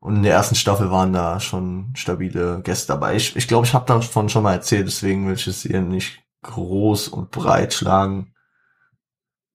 Und 0.00 0.16
in 0.16 0.22
der 0.22 0.34
ersten 0.34 0.54
Staffel 0.54 0.90
waren 0.90 1.12
da 1.12 1.40
schon 1.40 1.92
stabile 1.96 2.60
Gäste 2.62 2.88
dabei. 2.88 3.16
Ich 3.16 3.30
glaube, 3.30 3.38
ich, 3.38 3.48
glaub, 3.48 3.64
ich 3.64 3.74
habe 3.74 3.86
davon 3.86 4.28
schon 4.28 4.44
mal 4.44 4.52
erzählt, 4.52 4.86
deswegen 4.86 5.26
will 5.26 5.34
ich 5.34 5.46
es 5.48 5.62
hier 5.62 5.80
nicht 5.80 6.22
groß 6.42 7.08
und 7.08 7.30
breit 7.30 7.74
schlagen. 7.74 8.32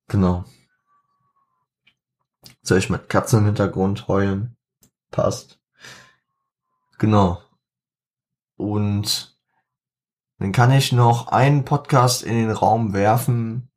Genau. 0.09 0.43
Soll 2.61 2.77
ich 2.79 2.89
mit 2.89 3.09
Katzen 3.09 3.39
im 3.39 3.45
Hintergrund 3.45 4.07
heulen? 4.07 4.57
Passt. 5.11 5.59
Genau. 6.97 7.42
Und 8.55 9.37
dann 10.39 10.51
kann 10.51 10.71
ich 10.71 10.91
noch 10.91 11.27
einen 11.27 11.65
Podcast 11.65 12.23
in 12.23 12.35
den 12.35 12.51
Raum 12.51 12.93
werfen, 12.93 13.69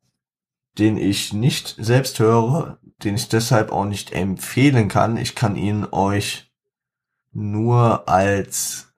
den 0.77 0.97
ich 0.97 1.33
nicht 1.33 1.75
selbst 1.79 2.19
höre, 2.19 2.79
den 3.03 3.15
ich 3.15 3.29
deshalb 3.29 3.71
auch 3.71 3.85
nicht 3.85 4.11
empfehlen 4.11 4.89
kann. 4.89 5.17
Ich 5.17 5.35
kann 5.35 5.55
ihn 5.55 5.85
euch 5.91 6.51
nur 7.31 8.07
als 8.07 8.93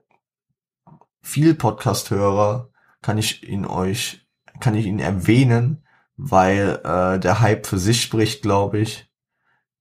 viel 1.21 1.53
Podcast-Hörer 1.53 2.69
kann 3.01 3.17
ich 3.17 3.47
ihn 3.47 3.65
euch, 3.65 4.27
kann 4.59 4.75
ich 4.75 4.86
ihn 4.86 4.99
erwähnen, 4.99 5.86
weil 6.17 6.82
äh, 6.84 7.19
der 7.19 7.39
Hype 7.39 7.65
für 7.65 7.80
sich 7.80 8.01
spricht, 8.01 8.41
glaube 8.41 8.80
ich. 8.80 9.09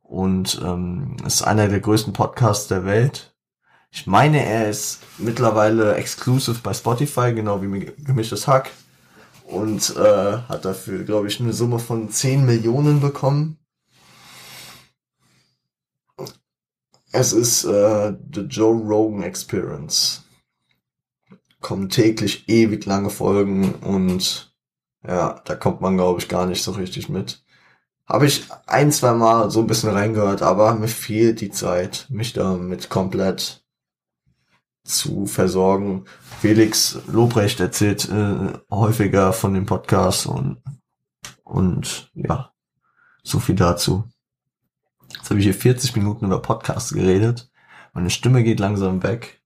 Und 0.01 0.61
ähm, 0.65 1.17
ist 1.27 1.43
einer 1.43 1.69
der 1.69 1.81
größten 1.81 2.13
Podcasts 2.13 2.69
der 2.69 2.85
Welt. 2.85 3.37
Ich 3.91 4.07
meine, 4.07 4.45
er 4.45 4.69
ist 4.69 5.01
mittlerweile 5.19 5.95
exclusive 5.97 6.61
bei 6.63 6.75
Spotify, 6.75 7.33
genau 7.33 7.63
wie 7.63 7.93
Gemischtes 7.99 8.47
Hack. 8.47 8.71
Und 9.45 9.97
äh, 9.97 10.39
hat 10.49 10.65
dafür, 10.65 11.05
glaube 11.05 11.29
ich, 11.29 11.41
eine 11.41 11.55
Summe 11.55 11.79
von 11.79 12.11
10 12.11 12.45
Millionen 12.45 13.01
bekommen. 13.01 13.59
Es 17.13 17.33
ist 17.33 17.65
äh, 17.65 18.15
The 18.35 18.43
Joe 18.43 18.77
Rogan 18.77 19.23
Experience. 19.23 20.25
Kommen 21.61 21.89
täglich 21.89 22.49
ewig 22.49 22.85
lange 22.85 23.11
Folgen 23.11 23.75
und 23.77 24.55
ja, 25.07 25.41
da 25.45 25.55
kommt 25.55 25.81
man, 25.81 25.97
glaube 25.97 26.21
ich, 26.21 26.29
gar 26.29 26.47
nicht 26.47 26.63
so 26.63 26.73
richtig 26.73 27.09
mit. 27.09 27.43
Habe 28.07 28.27
ich 28.27 28.47
ein, 28.67 28.93
zwei 28.93 29.13
Mal 29.15 29.51
so 29.51 29.61
ein 29.61 29.67
bisschen 29.67 29.91
reingehört, 29.91 30.43
aber 30.43 30.75
mir 30.75 30.89
fehlt 30.89 31.41
die 31.41 31.51
Zeit, 31.51 32.07
mich 32.11 32.35
damit 32.35 32.91
komplett 32.91 33.65
zu 34.89 35.27
versorgen. 35.27 36.05
Felix 36.41 36.99
Lobrecht 37.07 37.61
erzählt 37.61 38.09
äh, 38.09 38.53
häufiger 38.71 39.33
von 39.33 39.55
dem 39.55 39.67
Podcast 39.67 40.27
und, 40.27 40.63
und 41.45 42.11
ja, 42.15 42.53
so 43.23 43.39
viel 43.39 43.55
dazu. 43.55 44.05
Jetzt 45.15 45.31
habe 45.31 45.41
ich 45.41 45.45
hier 45.45 45.55
40 45.55 45.97
Minuten 45.97 46.27
über 46.27 46.41
Podcasts 46.41 46.93
geredet. 46.93 47.51
Meine 47.93 48.11
Stimme 48.11 48.43
geht 48.43 48.61
langsam 48.61 49.03
weg. 49.03 49.43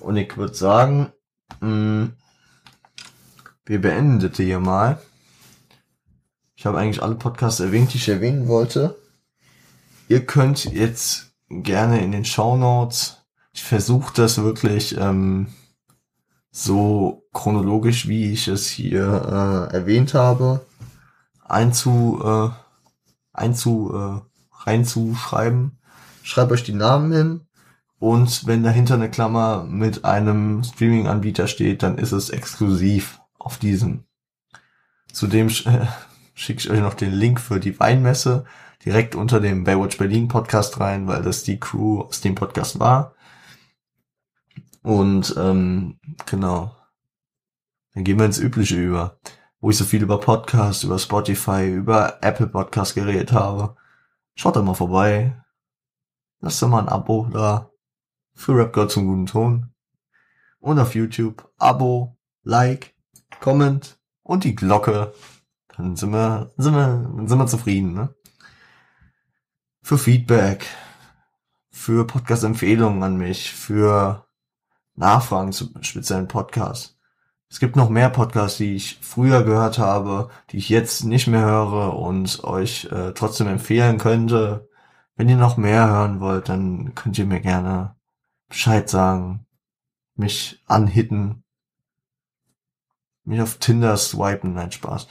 Und 0.00 0.16
ich 0.16 0.36
würde 0.36 0.54
sagen, 0.54 1.12
mh, 1.60 1.68
mm, 1.68 2.16
wir 3.66 3.80
beenden 3.80 4.20
das 4.20 4.36
hier 4.36 4.60
mal. 4.60 5.00
Ich 6.54 6.66
habe 6.66 6.78
eigentlich 6.78 7.02
alle 7.02 7.14
Podcasts 7.14 7.60
erwähnt, 7.60 7.92
die 7.92 7.98
ich 7.98 8.08
erwähnen 8.08 8.46
wollte. 8.46 8.98
Ihr 10.08 10.24
könnt 10.26 10.64
jetzt 10.66 11.34
gerne 11.48 12.02
in 12.02 12.12
den 12.12 12.24
Show 12.24 12.56
Notes 12.56 13.23
ich 13.54 13.62
versuche 13.62 14.12
das 14.14 14.42
wirklich 14.42 14.98
ähm, 14.98 15.46
so 16.50 17.24
chronologisch, 17.32 18.08
wie 18.08 18.32
ich 18.32 18.48
es 18.48 18.68
hier 18.68 19.70
äh, 19.70 19.74
erwähnt 19.74 20.12
habe, 20.12 20.66
einzu, 21.44 22.20
äh, 22.22 22.50
einzu, 23.32 23.92
äh, 23.94 24.66
reinzuschreiben. 24.66 25.78
Schreibt 26.24 26.50
euch 26.50 26.64
die 26.64 26.74
Namen 26.74 27.12
hin 27.12 27.40
und 28.00 28.46
wenn 28.46 28.64
dahinter 28.64 28.94
eine 28.94 29.10
Klammer 29.10 29.64
mit 29.64 30.04
einem 30.04 30.64
Streaming-Anbieter 30.64 31.46
steht, 31.46 31.84
dann 31.84 31.96
ist 31.96 32.12
es 32.12 32.30
exklusiv 32.30 33.20
auf 33.38 33.58
diesem. 33.58 34.04
Zudem 35.12 35.46
äh, 35.48 35.86
schicke 36.34 36.58
ich 36.58 36.70
euch 36.70 36.80
noch 36.80 36.94
den 36.94 37.12
Link 37.12 37.40
für 37.40 37.60
die 37.60 37.78
Weinmesse 37.78 38.46
direkt 38.84 39.14
unter 39.14 39.38
dem 39.38 39.62
Baywatch 39.62 39.96
Berlin 39.96 40.26
Podcast 40.26 40.80
rein, 40.80 41.06
weil 41.06 41.22
das 41.22 41.44
die 41.44 41.60
Crew 41.60 42.00
aus 42.00 42.20
dem 42.20 42.34
Podcast 42.34 42.80
war. 42.80 43.13
Und 44.84 45.34
ähm, 45.38 45.98
genau. 46.26 46.76
Dann 47.94 48.04
gehen 48.04 48.18
wir 48.18 48.26
ins 48.26 48.38
Übliche 48.38 48.76
über, 48.76 49.18
wo 49.58 49.70
ich 49.70 49.78
so 49.78 49.84
viel 49.84 50.02
über 50.02 50.20
Podcasts, 50.20 50.84
über 50.84 50.98
Spotify, 50.98 51.66
über 51.66 52.18
Apple 52.20 52.48
Podcasts 52.48 52.94
geredet 52.94 53.32
habe. 53.32 53.76
Schaut 54.34 54.56
da 54.56 54.62
mal 54.62 54.74
vorbei. 54.74 55.42
Lasst 56.40 56.60
doch 56.60 56.68
mal 56.68 56.80
ein 56.80 56.90
Abo 56.90 57.26
da 57.32 57.70
für 58.34 58.54
Rap 58.56 58.90
zum 58.90 59.06
guten 59.06 59.24
Ton. 59.24 59.70
Und 60.58 60.78
auf 60.78 60.94
YouTube 60.94 61.50
Abo, 61.56 62.18
Like, 62.42 62.94
Comment 63.40 63.98
und 64.22 64.44
die 64.44 64.54
Glocke. 64.54 65.14
Dann 65.74 65.96
sind 65.96 66.10
wir, 66.10 66.52
sind 66.58 66.74
wir, 66.74 67.26
sind 67.26 67.38
wir 67.38 67.46
zufrieden, 67.46 67.94
ne? 67.94 68.14
Für 69.80 69.96
Feedback, 69.96 70.66
für 71.70 72.06
Podcast-Empfehlungen 72.06 73.02
an 73.02 73.16
mich, 73.16 73.50
für 73.50 74.23
Nachfragen 74.96 75.52
zu 75.52 75.70
speziellen 75.80 76.28
Podcasts. 76.28 76.96
Es 77.50 77.60
gibt 77.60 77.76
noch 77.76 77.88
mehr 77.88 78.10
Podcasts, 78.10 78.58
die 78.58 78.74
ich 78.74 78.98
früher 79.00 79.44
gehört 79.44 79.78
habe, 79.78 80.30
die 80.50 80.56
ich 80.58 80.68
jetzt 80.68 81.04
nicht 81.04 81.26
mehr 81.26 81.44
höre 81.44 81.96
und 81.96 82.42
euch 82.44 82.86
äh, 82.86 83.12
trotzdem 83.12 83.46
empfehlen 83.46 83.98
könnte. 83.98 84.68
Wenn 85.16 85.28
ihr 85.28 85.36
noch 85.36 85.56
mehr 85.56 85.88
hören 85.88 86.20
wollt, 86.20 86.48
dann 86.48 86.94
könnt 86.94 87.18
ihr 87.18 87.26
mir 87.26 87.40
gerne 87.40 87.94
Bescheid 88.48 88.88
sagen, 88.88 89.46
mich 90.16 90.62
anhitten, 90.66 91.44
mich 93.24 93.40
auf 93.40 93.58
Tinder 93.58 93.96
swipen, 93.96 94.54
nein 94.54 94.72
Spaß. 94.72 95.06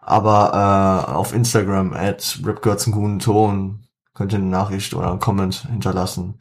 Aber 0.00 1.06
äh, 1.08 1.12
auf 1.12 1.32
Instagram 1.34 1.92
at 1.92 2.40
ripgirls 2.44 2.84
könnt 2.86 4.32
ihr 4.32 4.38
eine 4.38 4.46
Nachricht 4.46 4.94
oder 4.94 5.10
einen 5.10 5.20
Comment 5.20 5.54
hinterlassen 5.54 6.38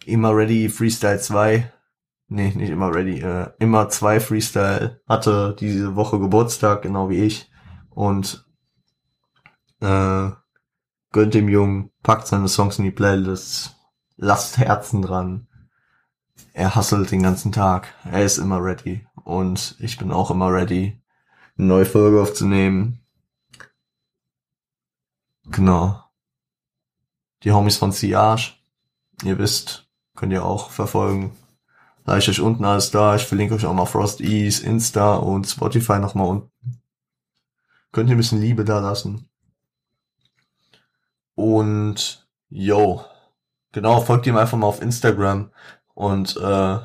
immer 0.07 0.35
ready 0.35 0.71
Freestyle 0.71 1.21
2. 1.21 1.71
Nee, 2.29 2.53
nicht 2.57 2.71
immer 2.71 2.95
ready. 2.95 3.21
Äh, 3.21 3.51
immer 3.59 3.91
2 3.91 4.21
Freestyle 4.21 5.03
hatte 5.07 5.55
diese 5.61 5.97
Woche 5.97 6.19
Geburtstag, 6.19 6.81
genau 6.81 7.11
wie 7.11 7.25
ich. 7.25 7.51
Und 7.91 8.47
äh, 9.83 10.31
gönnt 11.13 11.35
dem 11.35 11.51
Jungen, 11.51 11.91
packt 12.03 12.27
seine 12.27 12.49
Songs 12.49 12.79
in 12.79 12.87
die 12.87 12.91
Playlist, 12.91 13.77
lasst 14.17 14.57
Herzen 14.57 15.03
dran 15.03 15.48
er 16.59 16.75
hustelt 16.75 17.13
den 17.13 17.23
ganzen 17.23 17.53
Tag. 17.53 17.95
Er 18.05 18.25
ist 18.25 18.39
immer 18.39 18.61
ready. 18.61 19.07
Und 19.23 19.77
ich 19.79 19.97
bin 19.97 20.11
auch 20.11 20.33
immer 20.33 20.53
ready, 20.53 21.01
eine 21.57 21.69
neue 21.69 21.87
Folge 21.87 22.21
aufzunehmen. 22.21 23.01
Genau. 25.45 26.03
Die 27.45 27.53
Homies 27.53 27.77
von 27.77 27.93
Siage, 27.93 28.55
ihr 29.23 29.39
wisst, 29.39 29.89
könnt 30.17 30.33
ihr 30.33 30.45
auch 30.45 30.71
verfolgen. 30.71 31.37
Da 32.05 32.19
ich 32.19 32.29
euch 32.29 32.41
unten 32.41 32.65
alles 32.65 32.91
da. 32.91 33.15
Ich 33.15 33.25
verlinke 33.25 33.55
euch 33.55 33.65
auch 33.65 33.73
mal 33.73 33.87
Frost 33.87 34.21
Ease, 34.21 34.67
Insta 34.67 35.15
und 35.15 35.47
Spotify 35.47 36.01
nochmal 36.01 36.27
unten. 36.27 36.83
Könnt 37.93 38.11
ihr 38.11 38.17
ein 38.17 38.19
bisschen 38.19 38.41
Liebe 38.41 38.65
da 38.65 38.81
lassen. 38.81 39.29
Und, 41.37 42.29
yo. 42.49 43.05
Genau, 43.71 44.01
folgt 44.01 44.27
ihm 44.27 44.37
einfach 44.37 44.59
mal 44.59 44.67
auf 44.67 44.83
Instagram 44.83 45.53
und 45.99 46.37
äh, 46.37 46.79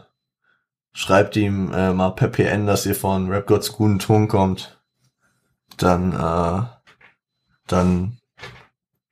schreibt 0.91 1.35
ihm 1.35 1.71
äh, 1.71 1.93
mal 1.93 2.09
per 2.15 2.29
PN, 2.29 2.65
dass 2.65 2.87
ihr 2.87 2.95
von 2.95 3.29
Rap 3.29 3.45
Gods 3.45 3.71
guten 3.71 3.99
Ton 3.99 4.27
kommt, 4.27 4.81
dann, 5.77 6.13
äh, 6.13 6.65
dann, 7.67 8.17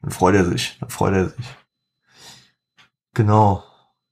dann 0.02 0.12
freut 0.12 0.34
er 0.34 0.46
sich, 0.46 0.80
dann 0.80 0.90
freut 0.90 1.14
er 1.14 1.30
sich. 1.30 1.46
Genau. 3.14 3.64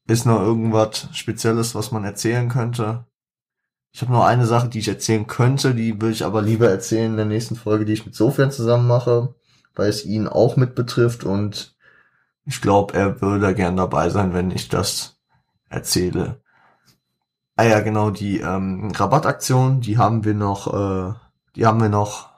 ist 0.05 0.27
noch 0.27 0.39
irgendwas 0.41 1.07
Spezielles, 1.13 1.73
was 1.73 1.91
man 1.91 2.03
erzählen 2.03 2.49
könnte? 2.49 3.05
Ich 3.91 4.03
habe 4.03 4.11
noch 4.11 4.25
eine 4.25 4.45
Sache, 4.45 4.69
die 4.69 4.79
ich 4.79 4.89
erzählen 4.89 5.25
könnte, 5.25 5.73
die 5.73 5.99
will 5.99 6.11
ich 6.11 6.23
aber 6.23 6.43
lieber 6.43 6.69
erzählen 6.69 7.11
in 7.11 7.17
der 7.17 7.25
nächsten 7.25 7.55
Folge, 7.55 7.85
die 7.85 7.93
ich 7.93 8.05
mit 8.05 8.13
Sofian 8.13 8.51
zusammen 8.51 8.87
mache, 8.87 9.33
weil 9.73 9.89
es 9.89 10.05
ihn 10.05 10.27
auch 10.27 10.55
mit 10.55 10.75
betrifft 10.75 11.23
und 11.23 11.75
ich 12.45 12.61
glaube, 12.61 12.93
er 12.93 13.21
würde 13.21 13.55
gern 13.55 13.75
dabei 13.75 14.09
sein, 14.09 14.33
wenn 14.35 14.51
ich 14.51 14.69
das 14.69 15.18
erzähle. 15.69 16.41
Ah 17.55 17.63
ja, 17.63 17.81
genau, 17.81 18.09
die 18.09 18.39
ähm, 18.39 18.91
Rabattaktion, 18.95 19.81
die 19.81 19.97
haben 19.97 20.23
wir 20.23 20.33
noch, 20.33 20.73
äh, 20.73 21.13
die 21.55 21.65
haben 21.65 21.81
wir 21.81 21.89
noch 21.89 22.29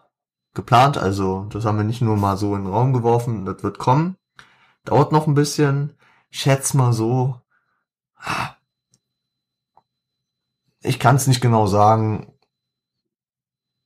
geplant. 0.53 0.97
Also 0.97 1.45
das 1.45 1.65
haben 1.65 1.77
wir 1.77 1.83
nicht 1.83 2.01
nur 2.01 2.17
mal 2.17 2.37
so 2.37 2.55
in 2.55 2.63
den 2.63 2.73
Raum 2.73 2.93
geworfen, 2.93 3.45
das 3.45 3.63
wird 3.63 3.77
kommen. 3.77 4.17
Dauert 4.83 5.11
noch 5.11 5.27
ein 5.27 5.35
bisschen. 5.35 5.95
Schätz 6.31 6.73
mal 6.73 6.93
so. 6.93 7.39
Ich 10.81 10.99
kann 10.99 11.15
es 11.15 11.27
nicht 11.27 11.41
genau 11.41 11.67
sagen. 11.67 12.33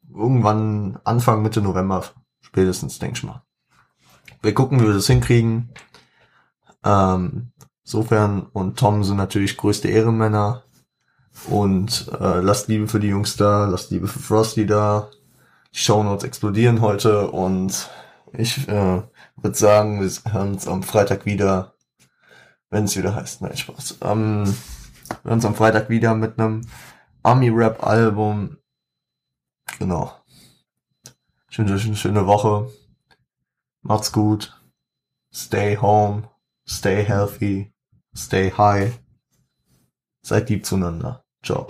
Irgendwann 0.10 1.00
Anfang 1.04 1.41
Mitte 1.41 1.62
November 1.62 2.04
spätestens, 2.41 3.00
denke 3.00 3.18
ich 3.18 3.24
mal. 3.24 3.43
Wir 4.41 4.54
gucken, 4.54 4.80
wie 4.80 4.86
wir 4.86 4.93
das 4.93 5.08
hinkriegen. 5.08 5.74
Ähm, 6.84 7.52
Sofern 7.86 8.47
und 8.51 8.79
Tom 8.79 9.03
sind 9.03 9.17
natürlich 9.17 9.57
größte 9.57 9.88
Ehrenmänner. 9.88 10.63
Und 11.47 12.11
äh, 12.19 12.39
lasst 12.39 12.67
Liebe 12.67 12.88
für 12.88 12.99
die 12.99 13.09
Jungs 13.09 13.38
da, 13.38 13.65
lasst 13.65 13.91
Liebe 13.91 14.07
für 14.07 14.19
Frosty 14.19 14.65
da. 14.65 15.11
Die 15.73 15.79
Shownotes 15.79 16.23
explodieren 16.23 16.81
heute 16.81 17.29
und 17.29 17.89
ich 18.33 18.67
äh, 18.67 19.03
würde 19.36 19.57
sagen, 19.57 20.01
wir 20.01 20.33
hören 20.33 20.53
uns 20.53 20.67
am 20.67 20.81
Freitag 20.81 21.25
wieder, 21.25 21.75
wenn 22.71 22.86
es 22.86 22.97
wieder 22.97 23.13
heißt. 23.13 23.41
Nein, 23.41 23.55
Spaß. 23.55 23.97
Ähm, 24.01 24.45
wir 24.45 25.23
hören 25.25 25.33
uns 25.33 25.45
am 25.45 25.55
Freitag 25.55 25.89
wieder 25.89 26.15
mit 26.15 26.39
einem 26.39 26.61
Army-Rap-Album. 27.21 28.57
Genau. 29.77 30.11
Ich 31.51 31.59
wünsche 31.59 31.75
euch 31.75 31.86
eine 31.86 31.95
schöne 31.95 32.25
Woche. 32.25 32.71
Macht's 33.81 34.11
gut. 34.11 34.59
Stay 35.31 35.77
home. 35.77 36.29
Stay 36.67 37.03
healthy. 37.03 37.74
Stay 38.16 38.49
high. 38.49 38.93
Seid 40.24 40.49
lieb 40.49 40.66
zueinander. 40.66 41.24
Ciao. 41.43 41.68